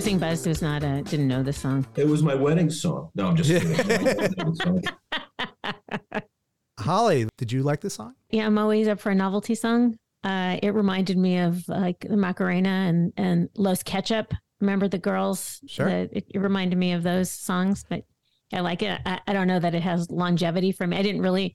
Guessing 0.08 0.18
Buzz 0.18 0.46
was 0.46 0.62
not 0.62 0.82
a 0.82 1.02
didn't 1.02 1.28
know 1.28 1.42
the 1.42 1.52
song. 1.52 1.86
It 1.96 2.06
was 2.06 2.22
my 2.22 2.34
wedding 2.34 2.70
song. 2.70 3.10
No, 3.14 3.26
I'm 3.28 3.36
just 3.36 3.50
kidding. 3.50 4.82
Holly, 6.78 7.28
did 7.36 7.52
you 7.52 7.62
like 7.62 7.80
the 7.80 7.90
song? 7.90 8.14
Yeah, 8.30 8.46
I'm 8.46 8.56
always 8.56 8.88
up 8.88 9.00
for 9.00 9.10
a 9.10 9.14
novelty 9.14 9.54
song. 9.54 9.96
Uh, 10.24 10.56
it 10.62 10.70
reminded 10.70 11.18
me 11.18 11.38
of 11.38 11.68
like 11.68 12.06
the 12.08 12.16
Macarena 12.16 12.68
and 12.68 13.12
and 13.16 13.48
Los 13.56 13.82
Ketchup. 13.82 14.32
Remember 14.60 14.88
the 14.88 14.98
girls? 14.98 15.60
Sure. 15.66 15.86
The- 15.88 16.16
it, 16.18 16.24
it 16.34 16.38
reminded 16.38 16.76
me 16.78 16.92
of 16.92 17.02
those 17.02 17.30
songs, 17.30 17.84
but 17.88 18.04
I 18.52 18.60
like 18.60 18.82
it. 18.82 19.00
I, 19.04 19.20
I 19.26 19.32
don't 19.32 19.46
know 19.46 19.60
that 19.60 19.74
it 19.74 19.82
has 19.82 20.10
longevity 20.10 20.72
for 20.72 20.86
me. 20.86 20.96
I 20.96 21.02
didn't 21.02 21.20
really. 21.22 21.54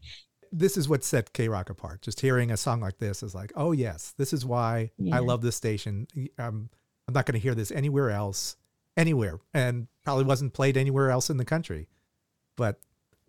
This 0.52 0.78
is 0.78 0.88
what 0.88 1.04
set 1.04 1.34
K 1.34 1.48
Rock 1.50 1.72
apart. 1.72 2.04
Just 2.04 2.20
hearing 2.20 2.52
a 2.52 2.58
song 2.58 2.82
like 2.82 3.00
this 3.00 3.24
is 3.24 3.34
like, 3.34 3.52
oh 3.56 3.72
yes, 3.72 4.14
this 4.20 4.34
is 4.34 4.46
why 4.46 4.92
Yeah. 5.00 5.16
I 5.16 5.20
love 5.20 5.42
this 5.42 5.56
station. 5.56 6.06
Um, 6.38 6.70
I'm 7.08 7.14
not 7.14 7.26
going 7.26 7.34
to 7.34 7.40
hear 7.40 7.56
this 7.56 7.72
anywhere 7.72 8.10
else, 8.10 8.56
anywhere, 8.96 9.40
and 9.54 9.88
probably 10.04 10.26
wasn't 10.26 10.54
played 10.54 10.78
anywhere 10.78 11.10
else 11.10 11.30
in 11.30 11.38
the 11.38 11.46
country. 11.46 11.88
But 12.56 12.80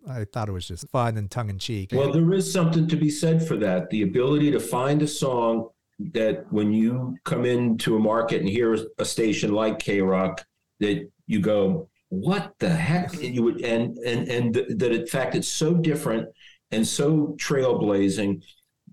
I 0.07 0.25
thought 0.25 0.49
it 0.49 0.53
was 0.53 0.67
just 0.67 0.87
fun 0.89 1.17
and 1.17 1.29
tongue 1.29 1.49
in 1.49 1.59
cheek. 1.59 1.89
Well, 1.91 2.11
there 2.11 2.33
is 2.33 2.51
something 2.51 2.87
to 2.87 2.95
be 2.95 3.09
said 3.09 3.45
for 3.45 3.57
that. 3.57 3.89
The 3.89 4.03
ability 4.03 4.51
to 4.51 4.59
find 4.59 5.01
a 5.01 5.07
song 5.07 5.69
that 6.13 6.51
when 6.51 6.73
you 6.73 7.17
come 7.23 7.45
into 7.45 7.95
a 7.95 7.99
market 7.99 8.41
and 8.41 8.49
hear 8.49 8.77
a 8.97 9.05
station 9.05 9.53
like 9.53 9.79
K 9.79 10.01
Rock, 10.01 10.45
that 10.79 11.09
you 11.27 11.39
go, 11.39 11.89
what 12.09 12.53
the 12.59 12.69
heck? 12.69 13.13
And 13.15 13.35
you 13.35 13.43
would, 13.43 13.61
and 13.61 13.97
and 13.99 14.27
and 14.27 14.53
th- 14.53 14.67
that 14.69 14.91
in 14.91 15.07
fact 15.07 15.35
it's 15.35 15.47
so 15.47 15.73
different 15.73 16.29
and 16.71 16.87
so 16.87 17.35
trailblazing. 17.39 18.43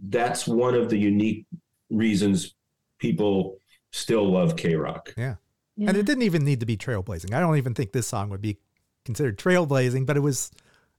That's 0.08 0.46
one 0.46 0.74
of 0.74 0.88
the 0.88 0.96
unique 0.96 1.46
reasons 1.90 2.54
people 2.98 3.58
still 3.92 4.30
love 4.30 4.56
K 4.56 4.74
Rock. 4.74 5.14
Yeah. 5.16 5.36
Yeah. 5.76 5.88
And 5.88 5.96
it 5.96 6.04
didn't 6.04 6.24
even 6.24 6.44
need 6.44 6.60
to 6.60 6.66
be 6.66 6.76
trailblazing. 6.76 7.32
I 7.32 7.40
don't 7.40 7.56
even 7.56 7.72
think 7.74 7.92
this 7.92 8.06
song 8.06 8.28
would 8.30 8.42
be 8.42 8.58
considered 9.04 9.38
trailblazing, 9.38 10.04
but 10.06 10.16
it 10.16 10.20
was 10.20 10.50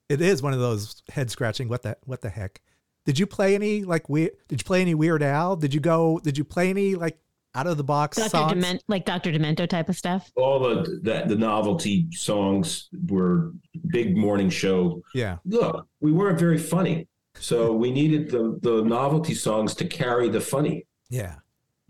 it 0.10 0.20
is 0.22 0.42
one 0.42 0.54
of 0.54 0.60
those 0.60 1.02
head 1.10 1.30
scratching 1.30 1.70
what 1.70 1.84
the 1.84 1.98
what 2.06 2.22
the 2.22 2.30
heck. 2.30 2.62
Did 3.06 3.20
you 3.20 3.28
play 3.28 3.54
any 3.56 3.84
like 3.84 4.10
we 4.10 4.32
did 4.48 4.62
you 4.62 4.66
play 4.66 4.82
any 4.82 4.96
Weird 4.96 5.22
Al? 5.22 5.56
Did 5.56 5.74
you 5.74 5.80
go 5.80 6.20
did 6.24 6.38
you 6.38 6.44
play 6.44 6.70
any 6.70 6.96
like 6.96 7.18
out 7.56 7.68
of 7.68 7.78
the 7.78 7.84
box 7.84 8.18
Dr. 8.18 8.30
songs? 8.30 8.54
Dement, 8.54 8.84
like 8.88 9.06
Dr. 9.06 9.32
Demento 9.32 9.70
type 9.70 9.90
of 9.90 9.96
stuff. 9.96 10.32
All 10.36 10.60
the 10.60 11.00
the, 11.04 11.24
the 11.28 11.36
novelty 11.36 12.08
songs 12.12 12.90
were 13.08 13.52
big 13.92 14.18
morning 14.18 14.50
show 14.50 15.04
Yeah. 15.14 15.38
look, 15.46 15.88
we 16.00 16.12
weren't 16.12 16.40
very 16.40 16.58
funny. 16.58 17.08
So 17.36 17.74
we 17.74 17.92
needed 17.92 18.30
the, 18.32 18.58
the 18.62 18.84
novelty 18.84 19.34
songs 19.36 19.76
to 19.76 19.86
carry 19.86 20.30
the 20.30 20.42
funny. 20.42 20.86
Yeah. 21.10 21.36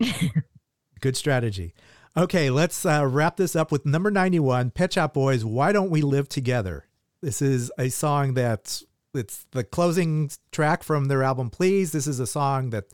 Good 1.04 1.18
strategy. 1.18 1.74
Okay, 2.16 2.48
let's 2.48 2.86
uh, 2.86 3.06
wrap 3.06 3.36
this 3.36 3.54
up 3.54 3.70
with 3.70 3.84
number 3.84 4.10
91, 4.10 4.70
Pet 4.70 4.94
Shop 4.94 5.12
Boys, 5.12 5.44
Why 5.44 5.70
Don't 5.70 5.90
We 5.90 6.00
Live 6.00 6.30
Together? 6.30 6.86
This 7.20 7.42
is 7.42 7.70
a 7.76 7.90
song 7.90 8.32
that's 8.32 8.84
it's 9.12 9.44
the 9.50 9.64
closing 9.64 10.30
track 10.50 10.82
from 10.82 11.08
their 11.08 11.22
album 11.22 11.50
Please. 11.50 11.92
This 11.92 12.06
is 12.06 12.20
a 12.20 12.26
song 12.26 12.70
that 12.70 12.86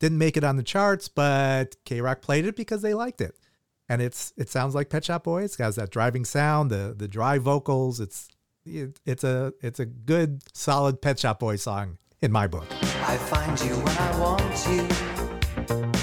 didn't 0.00 0.18
make 0.18 0.36
it 0.36 0.42
on 0.42 0.56
the 0.56 0.64
charts, 0.64 1.06
but 1.06 1.76
K-Rock 1.84 2.20
played 2.20 2.46
it 2.46 2.56
because 2.56 2.82
they 2.82 2.94
liked 2.94 3.20
it. 3.20 3.36
And 3.88 4.02
it's 4.02 4.32
it 4.36 4.48
sounds 4.48 4.74
like 4.74 4.90
Pet 4.90 5.04
Shop 5.04 5.22
Boys. 5.22 5.54
It 5.54 5.62
has 5.62 5.76
that 5.76 5.90
driving 5.90 6.24
sound, 6.24 6.68
the 6.68 6.92
the 6.98 7.06
dry 7.06 7.38
vocals. 7.38 8.00
It's 8.00 8.28
it, 8.66 8.98
it's 9.06 9.22
a 9.22 9.54
it's 9.62 9.78
a 9.78 9.86
good 9.86 10.42
solid 10.52 11.00
Pet 11.00 11.20
Shop 11.20 11.38
Boys 11.38 11.62
song 11.62 11.98
in 12.20 12.32
my 12.32 12.48
book. 12.48 12.66
I 13.06 13.16
find 13.18 13.60
you 13.60 13.76
when 13.76 13.98
I 13.98 14.18
want 14.18 14.66
you, 14.66 16.01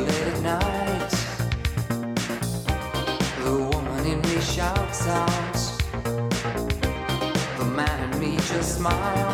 late 0.00 0.28
at 0.34 0.42
night. 0.42 1.10
The 3.44 3.52
woman 3.70 4.06
in 4.06 4.20
me 4.22 4.40
shouts 4.40 5.06
out, 5.06 5.54
the 7.58 7.64
man 7.64 8.12
in 8.12 8.20
me 8.20 8.36
just 8.36 8.76
smiles. 8.76 9.29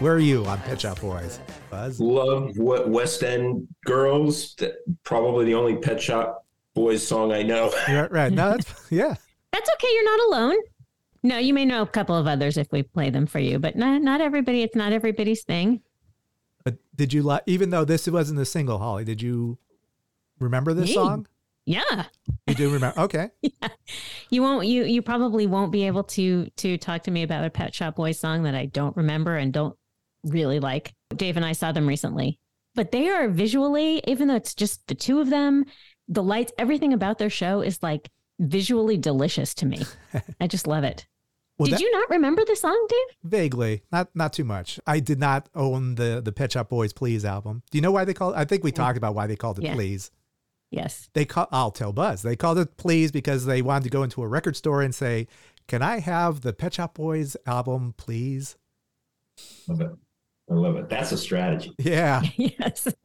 Where 0.00 0.12
are 0.14 0.18
you 0.20 0.44
on 0.46 0.58
Pet 0.60 0.80
Shop 0.80 1.00
Boys? 1.00 1.40
Buzz? 1.70 1.98
Love 2.00 2.56
what 2.56 2.88
West 2.88 3.24
End 3.24 3.66
girls. 3.84 4.54
Probably 5.02 5.44
the 5.46 5.54
only 5.54 5.76
Pet 5.76 6.00
Shop 6.00 6.46
Boys 6.74 7.04
song 7.06 7.32
I 7.32 7.42
know. 7.42 7.72
Right, 7.88 8.10
right. 8.12 8.32
No, 8.32 8.50
that's 8.50 8.72
yeah. 8.90 9.14
That's 9.52 9.70
okay. 9.74 9.88
You're 9.92 10.04
not 10.04 10.20
alone. 10.28 10.56
No, 11.24 11.38
you 11.38 11.52
may 11.52 11.64
know 11.64 11.82
a 11.82 11.86
couple 11.86 12.14
of 12.14 12.28
others 12.28 12.56
if 12.56 12.70
we 12.70 12.84
play 12.84 13.10
them 13.10 13.26
for 13.26 13.40
you, 13.40 13.58
but 13.58 13.74
not 13.74 14.00
not 14.00 14.20
everybody. 14.20 14.62
It's 14.62 14.76
not 14.76 14.92
everybody's 14.92 15.42
thing. 15.42 15.80
But 16.64 16.76
did 16.94 17.12
you 17.12 17.22
like, 17.22 17.42
even 17.46 17.70
though 17.70 17.84
this 17.84 18.06
wasn't 18.08 18.38
a 18.38 18.44
single, 18.44 18.78
Holly, 18.78 19.04
did 19.04 19.20
you 19.20 19.58
remember 20.38 20.74
this 20.74 20.90
Me? 20.90 20.94
song? 20.94 21.26
Yeah, 21.64 22.04
You 22.46 22.54
do 22.54 22.70
remember? 22.72 22.98
Okay. 23.02 23.28
you 24.30 24.42
won't. 24.42 24.66
You 24.68 24.84
you 24.84 25.02
probably 25.02 25.46
won't 25.48 25.72
be 25.72 25.86
able 25.88 26.04
to 26.04 26.48
to 26.56 26.78
talk 26.78 27.02
to 27.02 27.10
me 27.10 27.24
about 27.24 27.44
a 27.44 27.50
Pet 27.50 27.74
Shop 27.74 27.96
Boys 27.96 28.18
song 28.20 28.44
that 28.44 28.54
I 28.54 28.66
don't 28.66 28.96
remember 28.96 29.36
and 29.36 29.52
don't 29.52 29.76
really 30.24 30.60
like. 30.60 30.92
Dave 31.14 31.36
and 31.36 31.44
I 31.46 31.52
saw 31.52 31.72
them 31.72 31.86
recently, 31.86 32.38
but 32.74 32.92
they 32.92 33.08
are 33.08 33.28
visually, 33.28 34.02
even 34.06 34.28
though 34.28 34.34
it's 34.36 34.54
just 34.54 34.86
the 34.88 34.94
two 34.94 35.20
of 35.20 35.30
them, 35.30 35.64
the 36.08 36.22
lights, 36.22 36.52
everything 36.58 36.92
about 36.92 37.18
their 37.18 37.30
show 37.30 37.60
is 37.60 37.82
like 37.82 38.08
visually 38.38 38.96
delicious 38.96 39.54
to 39.54 39.66
me. 39.66 39.82
I 40.40 40.46
just 40.46 40.66
love 40.66 40.84
it. 40.84 41.06
Well, 41.58 41.66
Did 41.66 41.74
that- 41.74 41.80
you 41.80 41.90
not 41.92 42.08
remember 42.10 42.44
the 42.44 42.54
song, 42.56 42.86
Dave? 42.88 43.16
Vaguely, 43.24 43.82
not 43.90 44.08
not 44.14 44.32
too 44.32 44.44
much. 44.44 44.78
I 44.86 45.00
did 45.00 45.18
not 45.18 45.48
own 45.54 45.96
the 45.96 46.20
the 46.24 46.30
Pet 46.30 46.52
Shop 46.52 46.68
Boys 46.68 46.92
Please 46.92 47.24
album. 47.24 47.62
Do 47.70 47.78
you 47.78 47.82
know 47.82 47.90
why 47.90 48.04
they 48.04 48.14
called? 48.14 48.34
I 48.36 48.44
think 48.44 48.62
we 48.62 48.70
talked 48.70 48.96
about 48.96 49.14
why 49.16 49.26
they 49.26 49.34
called 49.36 49.58
it 49.58 49.64
Yeah. 49.64 49.74
Please. 49.74 50.10
Yes. 50.70 51.08
They 51.14 51.24
call. 51.24 51.48
I'll 51.50 51.70
tell 51.72 51.92
Buzz. 51.92 52.22
They 52.22 52.36
called 52.36 52.58
it 52.58 52.76
Please 52.76 53.10
because 53.10 53.46
they 53.46 53.60
wanted 53.62 53.84
to 53.84 53.90
go 53.90 54.02
into 54.02 54.22
a 54.22 54.28
record 54.28 54.54
store 54.54 54.82
and 54.82 54.94
say, 54.94 55.26
"Can 55.66 55.82
I 55.82 55.98
have 55.98 56.42
the 56.42 56.52
Pet 56.52 56.74
Shop 56.74 56.94
Boys 56.94 57.36
album, 57.46 57.94
please?" 57.96 58.56
Love 59.66 59.80
it. 59.80 59.90
I 60.50 60.54
love 60.54 60.76
it. 60.76 60.88
That's 60.88 61.12
a 61.12 61.18
strategy. 61.18 61.72
Yeah. 61.78 62.22
yes. 62.36 62.88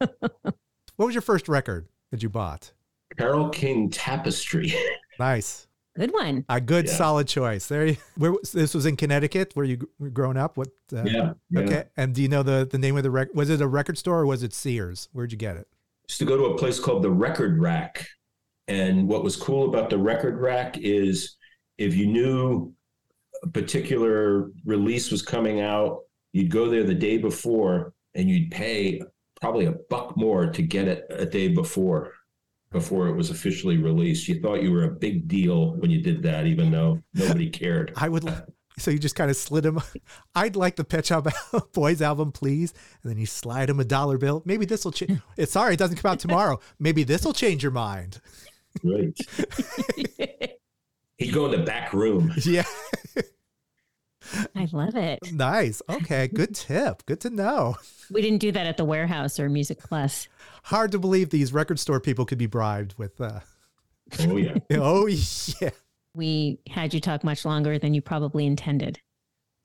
What 0.96 1.06
was 1.06 1.14
your 1.14 1.22
first 1.22 1.48
record 1.48 1.88
that 2.12 2.22
you 2.22 2.28
bought? 2.28 2.72
Carole 3.18 3.48
King 3.48 3.90
Tapestry. 3.90 4.72
Nice. 5.18 5.66
Good 5.96 6.12
one. 6.12 6.44
A 6.48 6.60
good 6.60 6.86
Yeah. 6.86 6.92
solid 6.92 7.26
choice. 7.26 7.66
There. 7.66 7.86
You, 7.86 7.96
where 8.16 8.34
this 8.52 8.74
was 8.74 8.86
in 8.86 8.94
Connecticut, 8.96 9.50
where 9.54 9.64
you 9.64 9.88
were 9.98 10.10
growing 10.10 10.36
up. 10.36 10.56
What? 10.56 10.68
Uh, 10.92 11.02
yeah. 11.04 11.32
yeah. 11.50 11.60
Okay. 11.60 11.84
And 11.96 12.14
do 12.14 12.22
you 12.22 12.28
know 12.28 12.44
the 12.44 12.68
the 12.70 12.78
name 12.78 12.96
of 12.96 13.02
the 13.02 13.10
record? 13.10 13.34
Was 13.34 13.50
it 13.50 13.60
a 13.60 13.66
record 13.66 13.98
store 13.98 14.20
or 14.20 14.26
was 14.26 14.44
it 14.44 14.52
Sears? 14.54 15.08
Where'd 15.12 15.32
you 15.32 15.38
get 15.38 15.56
it? 15.56 15.66
used 16.08 16.18
to 16.20 16.24
go 16.26 16.36
to 16.36 16.44
a 16.54 16.58
place 16.58 16.78
called 16.78 17.02
the 17.02 17.10
Record 17.10 17.60
Rack. 17.60 18.06
And 18.68 19.08
what 19.08 19.24
was 19.24 19.34
cool 19.36 19.68
about 19.68 19.90
the 19.90 19.98
Record 19.98 20.38
Rack 20.40 20.78
is 20.78 21.36
if 21.78 21.96
you 21.96 22.06
knew 22.06 22.72
a 23.42 23.48
particular 23.48 24.50
release 24.64 25.10
was 25.10 25.22
coming 25.22 25.60
out, 25.60 26.00
you'd 26.34 26.50
go 26.50 26.68
there 26.68 26.82
the 26.82 26.94
day 26.94 27.16
before 27.16 27.94
and 28.14 28.28
you'd 28.28 28.50
pay 28.50 29.00
probably 29.40 29.66
a 29.66 29.72
buck 29.72 30.16
more 30.16 30.48
to 30.50 30.62
get 30.62 30.88
it 30.88 31.06
a 31.10 31.24
day 31.24 31.48
before 31.48 32.12
before 32.72 33.06
it 33.06 33.14
was 33.14 33.30
officially 33.30 33.76
released. 33.76 34.26
You 34.26 34.40
thought 34.40 34.60
you 34.60 34.72
were 34.72 34.82
a 34.82 34.90
big 34.90 35.28
deal 35.28 35.76
when 35.76 35.92
you 35.92 36.02
did 36.02 36.24
that, 36.24 36.46
even 36.46 36.72
though 36.72 37.00
nobody 37.14 37.48
cared. 37.48 37.92
I 37.96 38.08
would. 38.08 38.28
So 38.78 38.90
you 38.90 38.98
just 38.98 39.14
kind 39.14 39.30
of 39.30 39.36
slid 39.36 39.64
him. 39.64 39.80
I'd 40.34 40.56
like 40.56 40.74
the 40.74 40.82
Pet 40.82 41.06
Shop 41.06 41.28
Boys 41.72 42.02
album, 42.02 42.32
please. 42.32 42.74
And 43.02 43.12
then 43.12 43.18
you 43.18 43.26
slide 43.26 43.70
him 43.70 43.78
a 43.78 43.84
dollar 43.84 44.18
bill. 44.18 44.42
Maybe 44.44 44.66
this 44.66 44.84
will 44.84 44.90
change. 44.90 45.20
It's 45.36 45.52
sorry, 45.52 45.74
it 45.74 45.78
doesn't 45.78 45.98
come 45.98 46.10
out 46.10 46.18
tomorrow. 46.18 46.58
Maybe 46.80 47.04
this 47.04 47.24
will 47.24 47.32
change 47.32 47.62
your 47.62 47.70
mind. 47.70 48.20
Right. 48.82 49.16
He'd 51.18 51.32
go 51.32 51.44
in 51.44 51.52
the 51.52 51.64
back 51.64 51.92
room. 51.92 52.32
Yeah. 52.44 52.64
I 54.56 54.68
love 54.72 54.94
it. 54.96 55.18
Nice. 55.32 55.82
Okay. 55.88 56.28
Good 56.28 56.54
tip. 56.54 57.04
Good 57.06 57.20
to 57.20 57.30
know. 57.30 57.76
We 58.10 58.22
didn't 58.22 58.38
do 58.40 58.52
that 58.52 58.66
at 58.66 58.76
the 58.76 58.84
Wherehouse 58.84 59.38
or 59.40 59.48
Music 59.48 59.78
Plus. 59.78 60.28
Hard 60.64 60.92
to 60.92 60.98
believe 60.98 61.30
these 61.30 61.52
record 61.52 61.78
store 61.78 62.00
people 62.00 62.24
could 62.24 62.38
be 62.38 62.46
bribed 62.46 62.94
with. 62.98 63.20
uh 63.20 63.40
Oh 64.20 64.36
yeah. 64.36 64.54
Oh 64.72 65.06
yeah. 65.06 65.70
we 66.14 66.58
had 66.68 66.94
you 66.94 67.00
talk 67.00 67.24
much 67.24 67.44
longer 67.44 67.78
than 67.78 67.94
you 67.94 68.00
probably 68.02 68.46
intended. 68.46 69.00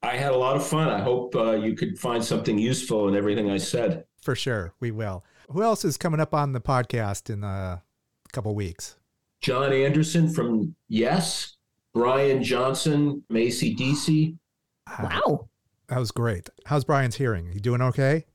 I 0.02 0.16
had 0.16 0.32
a 0.32 0.38
lot 0.38 0.56
of 0.56 0.66
fun. 0.66 0.88
I 0.90 1.02
hope 1.02 1.36
uh, 1.36 1.52
you 1.52 1.76
could 1.76 2.00
find 2.00 2.24
something 2.24 2.58
useful 2.58 3.10
in 3.10 3.16
everything 3.18 3.52
I 3.52 3.58
said. 3.58 4.06
For 4.22 4.34
sure, 4.34 4.74
we 4.80 4.92
will. 4.92 5.26
Who 5.52 5.62
else 5.62 5.84
is 5.84 5.98
coming 5.98 6.22
up 6.22 6.34
on 6.34 6.54
the 6.54 6.62
podcast 6.62 7.30
in 7.30 7.44
a 7.44 7.84
couple 8.32 8.56
weeks? 8.56 8.96
Jon 9.42 9.74
Anderson 9.74 10.30
from 10.30 10.76
Yes, 10.88 11.58
Brian 11.94 12.42
Johnson, 12.44 13.24
Macy 13.30 13.76
DC. 13.76 14.38
Wow. 15.02 15.50
That 15.88 16.00
was 16.00 16.12
great. 16.12 16.50
How's 16.66 16.84
Brian's 16.84 17.16
hearing? 17.16 17.52
You 17.52 17.60
doing 17.60 17.82
okay? 17.82 18.26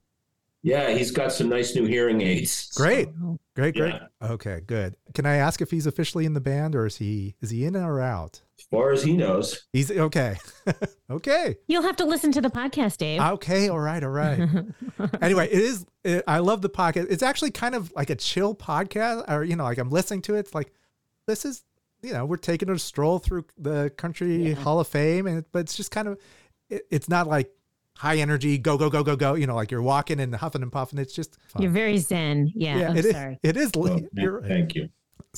Yeah, 0.64 0.92
he's 0.92 1.10
got 1.10 1.30
some 1.30 1.50
nice 1.50 1.74
new 1.74 1.84
hearing 1.84 2.22
aids. 2.22 2.72
Great. 2.74 3.08
Great, 3.54 3.76
great. 3.76 3.94
Yeah. 3.94 4.30
Okay, 4.30 4.60
good. 4.66 4.96
Can 5.12 5.26
I 5.26 5.36
ask 5.36 5.60
if 5.60 5.70
he's 5.70 5.86
officially 5.86 6.24
in 6.24 6.32
the 6.32 6.40
band 6.40 6.74
or 6.74 6.86
is 6.86 6.96
he 6.96 7.36
is 7.42 7.50
he 7.50 7.66
in 7.66 7.76
or 7.76 8.00
out? 8.00 8.40
As 8.58 8.64
far 8.70 8.90
as 8.90 9.02
he 9.02 9.14
knows. 9.14 9.66
He's 9.74 9.90
okay. 9.90 10.36
okay. 11.10 11.56
You'll 11.68 11.82
have 11.82 11.96
to 11.96 12.06
listen 12.06 12.32
to 12.32 12.40
the 12.40 12.48
podcast, 12.48 12.96
Dave. 12.96 13.20
Okay, 13.20 13.68
all 13.68 13.78
right, 13.78 14.02
all 14.02 14.08
right. 14.08 14.48
anyway, 15.20 15.48
it 15.50 15.60
is 15.60 15.84
it, 16.02 16.24
I 16.26 16.38
love 16.38 16.62
the 16.62 16.70
podcast. 16.70 17.08
It's 17.10 17.22
actually 17.22 17.50
kind 17.50 17.74
of 17.74 17.92
like 17.94 18.08
a 18.08 18.16
chill 18.16 18.54
podcast 18.54 19.30
or 19.30 19.44
you 19.44 19.56
know, 19.56 19.64
like 19.64 19.76
I'm 19.76 19.90
listening 19.90 20.22
to 20.22 20.34
it. 20.34 20.40
It's 20.40 20.54
like 20.54 20.72
this 21.26 21.44
is 21.44 21.62
you 22.00 22.14
know, 22.14 22.24
we're 22.24 22.36
taking 22.36 22.70
a 22.70 22.78
stroll 22.78 23.18
through 23.18 23.44
the 23.58 23.90
country 23.98 24.52
hall 24.54 24.80
of 24.80 24.88
fame 24.88 25.26
and 25.26 25.44
but 25.52 25.60
it's 25.60 25.76
just 25.76 25.90
kind 25.90 26.08
of 26.08 26.18
it, 26.70 26.82
it's 26.90 27.08
not 27.08 27.26
like 27.26 27.50
high 27.96 28.16
energy, 28.16 28.58
go 28.58 28.76
go 28.76 28.90
go 28.90 29.02
go 29.02 29.16
go, 29.16 29.34
you 29.34 29.46
know, 29.46 29.54
like 29.54 29.70
you're 29.70 29.82
walking 29.82 30.20
and 30.20 30.34
huffing 30.34 30.62
and 30.62 30.72
puffing. 30.72 30.98
It's 30.98 31.14
just 31.14 31.38
fun. 31.48 31.62
You're 31.62 31.70
very 31.70 31.98
zen. 31.98 32.52
Yeah, 32.54 32.88
I'm 32.90 32.96
it 32.96 33.04
is- 33.04 33.12
sorry. 33.12 33.38
it 33.42 33.56
is 33.56 33.70
Well, 33.76 34.00
you're 34.12 34.42
thank 34.42 34.74
you. 34.74 34.88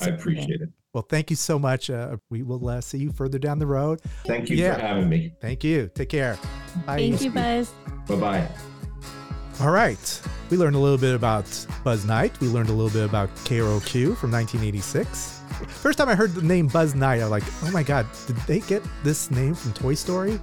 I 0.01 0.07
appreciate 0.09 0.61
it. 0.61 0.69
Well, 0.93 1.07
thank 1.09 1.29
you 1.31 1.37
so 1.37 1.59
much. 1.59 1.91
Uh, 1.91 2.17
we 2.31 2.43
will 2.43 2.67
uh, 2.69 2.81
see 2.81 2.97
you 2.99 3.13
further 3.13 3.39
down 3.39 3.59
the 3.59 3.67
road. 3.67 4.01
Thank 4.25 4.49
you 4.49 4.57
Yeah. 4.57 4.75
for 4.77 4.81
having 4.81 5.09
me. 5.11 5.33
Thank 5.43 5.63
you. 5.63 5.91
Take 5.95 6.09
care. 6.09 6.39
Bye. 6.87 6.97
Thank 6.97 7.21
you, 7.23 7.31
Buzz. 7.31 7.71
Bye 8.09 8.17
bye. 8.17 8.49
All 9.61 9.71
right. 9.71 10.23
We 10.51 10.57
learned 10.57 10.77
a 10.77 10.79
little 10.79 10.99
bit 10.99 11.15
about 11.15 11.45
Buzz 11.85 12.05
Knight. 12.07 12.39
We 12.41 12.49
learned 12.49 12.69
a 12.71 12.73
little 12.73 12.91
bit 12.91 13.05
about 13.09 13.35
KROQ 13.37 14.17
from 14.17 14.31
1986. 14.31 15.41
First 15.69 15.99
time 15.99 16.09
I 16.11 16.15
heard 16.15 16.35
the 16.35 16.43
name 16.43 16.67
Buzz 16.69 16.95
Knight, 16.95 17.21
I 17.21 17.25
was 17.25 17.31
like, 17.31 17.45
oh 17.65 17.71
my 17.71 17.83
God, 17.83 18.07
did 18.27 18.37
they 18.47 18.61
get 18.61 18.83
this 19.03 19.31
name 19.31 19.55
from 19.55 19.73
Toy 19.73 19.95
Story? 19.95 20.39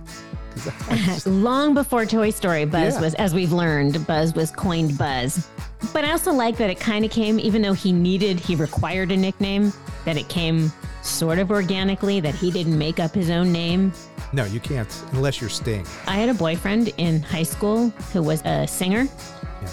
'Cause 0.55 0.71
I 0.89 0.95
just- 0.97 1.27
Long 1.27 1.73
before 1.73 2.05
Toy 2.05 2.29
Story, 2.29 2.65
Buzz 2.65 2.95
Yeah. 2.95 3.01
was, 3.01 3.13
as 3.15 3.33
we've 3.33 3.51
learned, 3.51 4.05
Buzz 4.07 4.33
was 4.35 4.51
coined 4.51 4.97
Buzz. 4.97 5.47
But 5.91 6.05
I 6.05 6.11
also 6.11 6.31
like 6.31 6.57
that 6.57 6.69
it 6.69 6.79
kind 6.79 7.03
of 7.03 7.11
came, 7.11 7.39
even 7.39 7.61
though 7.61 7.73
he 7.73 7.91
needed, 7.91 8.39
he 8.39 8.55
required 8.55 9.11
a 9.11 9.17
nickname, 9.17 9.73
that 10.05 10.17
it 10.17 10.27
came 10.29 10.71
sort 11.01 11.39
of 11.39 11.51
organically, 11.51 12.19
that 12.21 12.35
he 12.35 12.49
didn't 12.51 12.77
make 12.77 12.99
up 12.99 13.13
his 13.13 13.29
own 13.29 13.51
name. 13.51 13.91
no, 14.31 14.45
you 14.45 14.59
can't 14.59 14.89
unless 15.11 15.39
you're 15.39 15.49
Sting. 15.49 15.85
I 16.07 16.15
had 16.15 16.27
a 16.29 16.33
boyfriend 16.33 16.91
in 16.97 17.21
high 17.21 17.43
school 17.43 17.89
who 18.13 18.23
was 18.23 18.41
a 18.45 18.65
singer, 18.67 19.07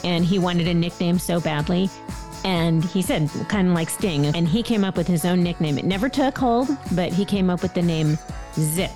and 0.04 0.22
he 0.24 0.38
wanted 0.38 0.68
a 0.68 0.74
nickname 0.74 1.18
so 1.18 1.40
badly. 1.40 1.88
And 2.44 2.84
he 2.84 3.00
said, 3.02 3.30
kind 3.48 3.68
of 3.68 3.74
like 3.74 3.88
Sting, 3.90 4.26
and 4.26 4.46
he 4.48 4.62
came 4.62 4.84
up 4.84 4.96
with 4.96 5.06
his 5.06 5.24
own 5.24 5.42
nickname. 5.42 5.78
It 5.78 5.84
never 5.86 6.08
took 6.08 6.36
hold, 6.36 6.68
but 6.92 7.10
he 7.12 7.24
came 7.24 7.48
up 7.50 7.62
with 7.62 7.72
the 7.74 7.82
name 7.82 8.18
Zip. 8.54 8.90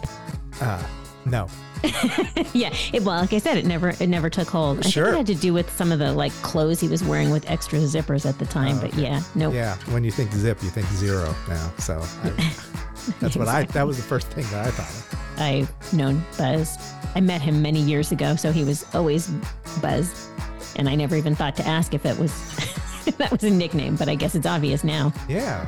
Uh, 0.61 0.83
no. 1.27 1.47
yeah, 2.53 2.73
it, 2.93 3.03
well, 3.03 3.21
like 3.21 3.33
I 3.33 3.39
said, 3.39 3.57
it 3.59 3.65
never 3.67 3.91
it 4.01 4.09
never 4.09 4.31
took 4.31 4.49
hold. 4.49 4.85
I 4.87 4.89
Sure. 4.91 5.07
think 5.07 5.15
it 5.15 5.19
had 5.19 5.27
to 5.27 5.35
do 5.43 5.53
with 5.53 5.71
some 5.77 5.93
of 5.93 5.99
the 5.99 6.13
like 6.13 6.33
clothes 6.43 6.81
he 6.81 6.89
was 6.89 7.03
wearing 7.05 7.31
with 7.31 7.49
extra 7.51 7.79
zippers 7.81 8.27
at 8.29 8.39
the 8.39 8.47
time. 8.47 8.79
but 8.81 8.95
yeah, 8.95 9.23
no, 9.35 9.51
Yeah, 9.53 9.77
when 9.93 10.05
you 10.05 10.11
think 10.11 10.33
zip, 10.33 10.63
you 10.63 10.71
think 10.71 10.87
zero 10.89 11.35
now. 11.49 11.73
So 11.79 12.01
I, 12.23 12.31
that's 13.21 13.37
what 13.37 13.49
I, 13.49 13.65
that 13.65 13.87
was 13.87 13.97
the 13.97 14.03
first 14.03 14.29
thing 14.29 14.45
that 14.51 14.67
I 14.67 14.71
thought 14.71 14.89
of. 14.89 15.41
I've 15.41 15.93
known 15.93 16.25
Buzz. 16.39 16.77
I 17.17 17.21
met 17.21 17.41
him 17.43 17.61
many 17.61 17.81
years 17.81 18.13
ago, 18.13 18.37
so 18.37 18.51
he 18.53 18.65
was 18.65 18.85
always 18.95 19.29
Buzz, 19.83 20.29
and 20.77 20.89
I 20.89 20.95
never 20.95 21.17
even 21.17 21.35
thought 21.35 21.57
to 21.57 21.67
ask 21.67 21.93
if 21.95 22.07
it 22.07 22.17
was 22.19 22.33
that 23.19 23.31
was 23.31 23.43
a 23.45 23.51
nickname. 23.51 23.97
But 23.97 24.09
I 24.09 24.15
guess 24.15 24.35
it's 24.35 24.47
obvious 24.47 24.85
now. 24.85 25.13
Yeah. 25.29 25.65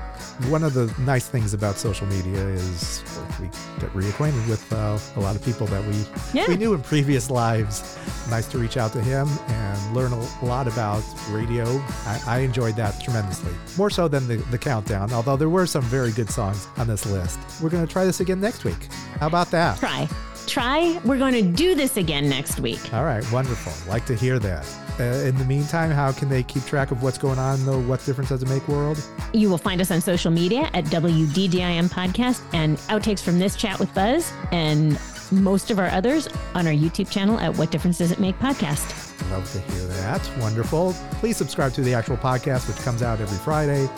One 0.49 0.63
of 0.63 0.75
the 0.75 0.93
nice 1.01 1.29
things 1.29 1.55
about 1.55 1.77
social 1.77 2.07
media 2.07 2.39
is 2.49 3.03
we 3.41 3.47
get 3.81 3.91
reacquainted 3.93 4.49
with 4.49 4.71
uh, 4.73 4.99
a 5.17 5.21
lot 5.21 5.37
of 5.37 5.45
people 5.45 5.67
that 5.69 5.85
we 5.87 5.95
Yeah. 6.39 6.47
we 6.49 6.57
knew 6.57 6.75
in 6.75 6.83
previous 6.83 7.31
lives. 7.31 7.99
Nice 8.31 8.47
to 8.49 8.59
reach 8.59 8.77
out 8.77 8.93
to 8.93 9.01
him 9.01 9.29
and 9.49 9.95
learn 9.95 10.13
a 10.13 10.45
lot 10.45 10.67
about 10.67 11.03
radio. 11.31 11.65
I, 12.05 12.21
I 12.27 12.39
enjoyed 12.41 12.77
that 12.77 13.01
tremendously, 13.01 13.53
more 13.79 13.89
so 13.91 14.09
than 14.09 14.27
the, 14.29 14.37
the 14.51 14.59
countdown. 14.59 15.13
Although 15.13 15.37
there 15.37 15.49
were 15.49 15.67
some 15.67 15.83
very 15.83 16.13
good 16.13 16.29
songs 16.31 16.67
on 16.77 16.87
this 16.87 17.07
list. 17.07 17.39
We're 17.63 17.71
going 17.71 17.87
to 17.87 17.93
try 17.93 18.05
this 18.05 18.21
again 18.21 18.41
next 18.41 18.65
week. 18.65 18.89
How 19.21 19.27
about 19.29 19.51
that? 19.53 19.79
Try, 19.79 20.09
try. 20.47 21.01
We're 21.05 21.19
going 21.19 21.35
to 21.35 21.43
do 21.43 21.75
this 21.75 21.97
again 21.97 22.29
next 22.29 22.61
week. 22.61 22.93
All 22.93 23.05
right, 23.05 23.25
wonderful. 23.33 23.73
Like 23.91 24.05
to 24.07 24.15
hear 24.15 24.39
that. 24.41 24.67
Uh, 24.99 25.03
in 25.03 25.37
the 25.37 25.45
meantime, 25.45 25.91
how 25.91 26.11
can 26.13 26.29
they 26.29 26.43
keep 26.43 26.65
track 26.65 26.91
of 26.91 27.03
what's 27.03 27.19
going 27.19 27.39
on 27.39 27.59
in 27.61 27.67
the 27.67 27.79
What 27.79 28.05
Difference 28.05 28.31
Does 28.31 28.43
It 28.43 28.49
Make 28.49 28.67
world? 28.67 29.03
You 29.35 29.51
will 29.51 29.59
find 29.59 29.81
us 29.81 29.91
on 29.91 30.01
social 30.01 30.31
media 30.31 30.71
at 30.73 30.85
WDDIM 30.87 31.91
Podcast 31.91 32.43
and 32.55 32.79
outtakes 32.89 33.21
from 33.21 33.39
this 33.39 33.57
chat 33.57 33.79
with 33.79 33.93
Buzz 33.95 34.33
and 34.53 34.99
most 35.31 35.71
of 35.71 35.79
our 35.79 35.89
others 35.89 36.29
on 36.55 36.67
our 36.67 36.73
YouTube 36.73 37.11
channel 37.11 37.39
at 37.41 37.55
What 37.57 37.71
Difference 37.71 37.99
Does 37.99 38.11
It 38.11 38.21
Make 38.21 38.39
Podcast. 38.39 39.03
Love 39.31 39.51
to 39.53 39.61
hear 39.61 39.87
that. 39.89 40.31
Wonderful. 40.41 40.95
Please 41.13 41.37
subscribe 41.37 41.73
to 41.75 41.81
the 41.83 41.93
actual 41.95 42.17
podcast, 42.17 42.69
which 42.69 42.77
comes 42.79 43.03
out 43.03 43.21
every 43.21 43.39
Friday, 43.39 43.89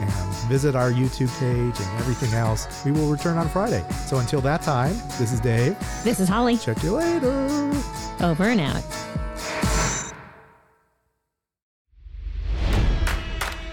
and 0.00 0.34
visit 0.48 0.74
our 0.74 0.90
YouTube 0.90 1.28
page 1.38 1.78
and 1.80 2.00
everything 2.00 2.32
else. 2.34 2.84
We 2.84 2.92
will 2.92 3.10
return 3.10 3.36
on 3.36 3.48
Friday. 3.48 3.84
So 4.06 4.18
until 4.18 4.40
that 4.42 4.62
time, 4.62 4.94
this 5.18 5.32
is 5.32 5.40
Dave. 5.40 5.76
This 6.04 6.20
is 6.20 6.28
Holly. 6.28 6.56
Check 6.56 6.82
you 6.82 6.92
later. 6.92 7.72
Over 8.20 8.44
and 8.44 8.60
out. 8.60 8.82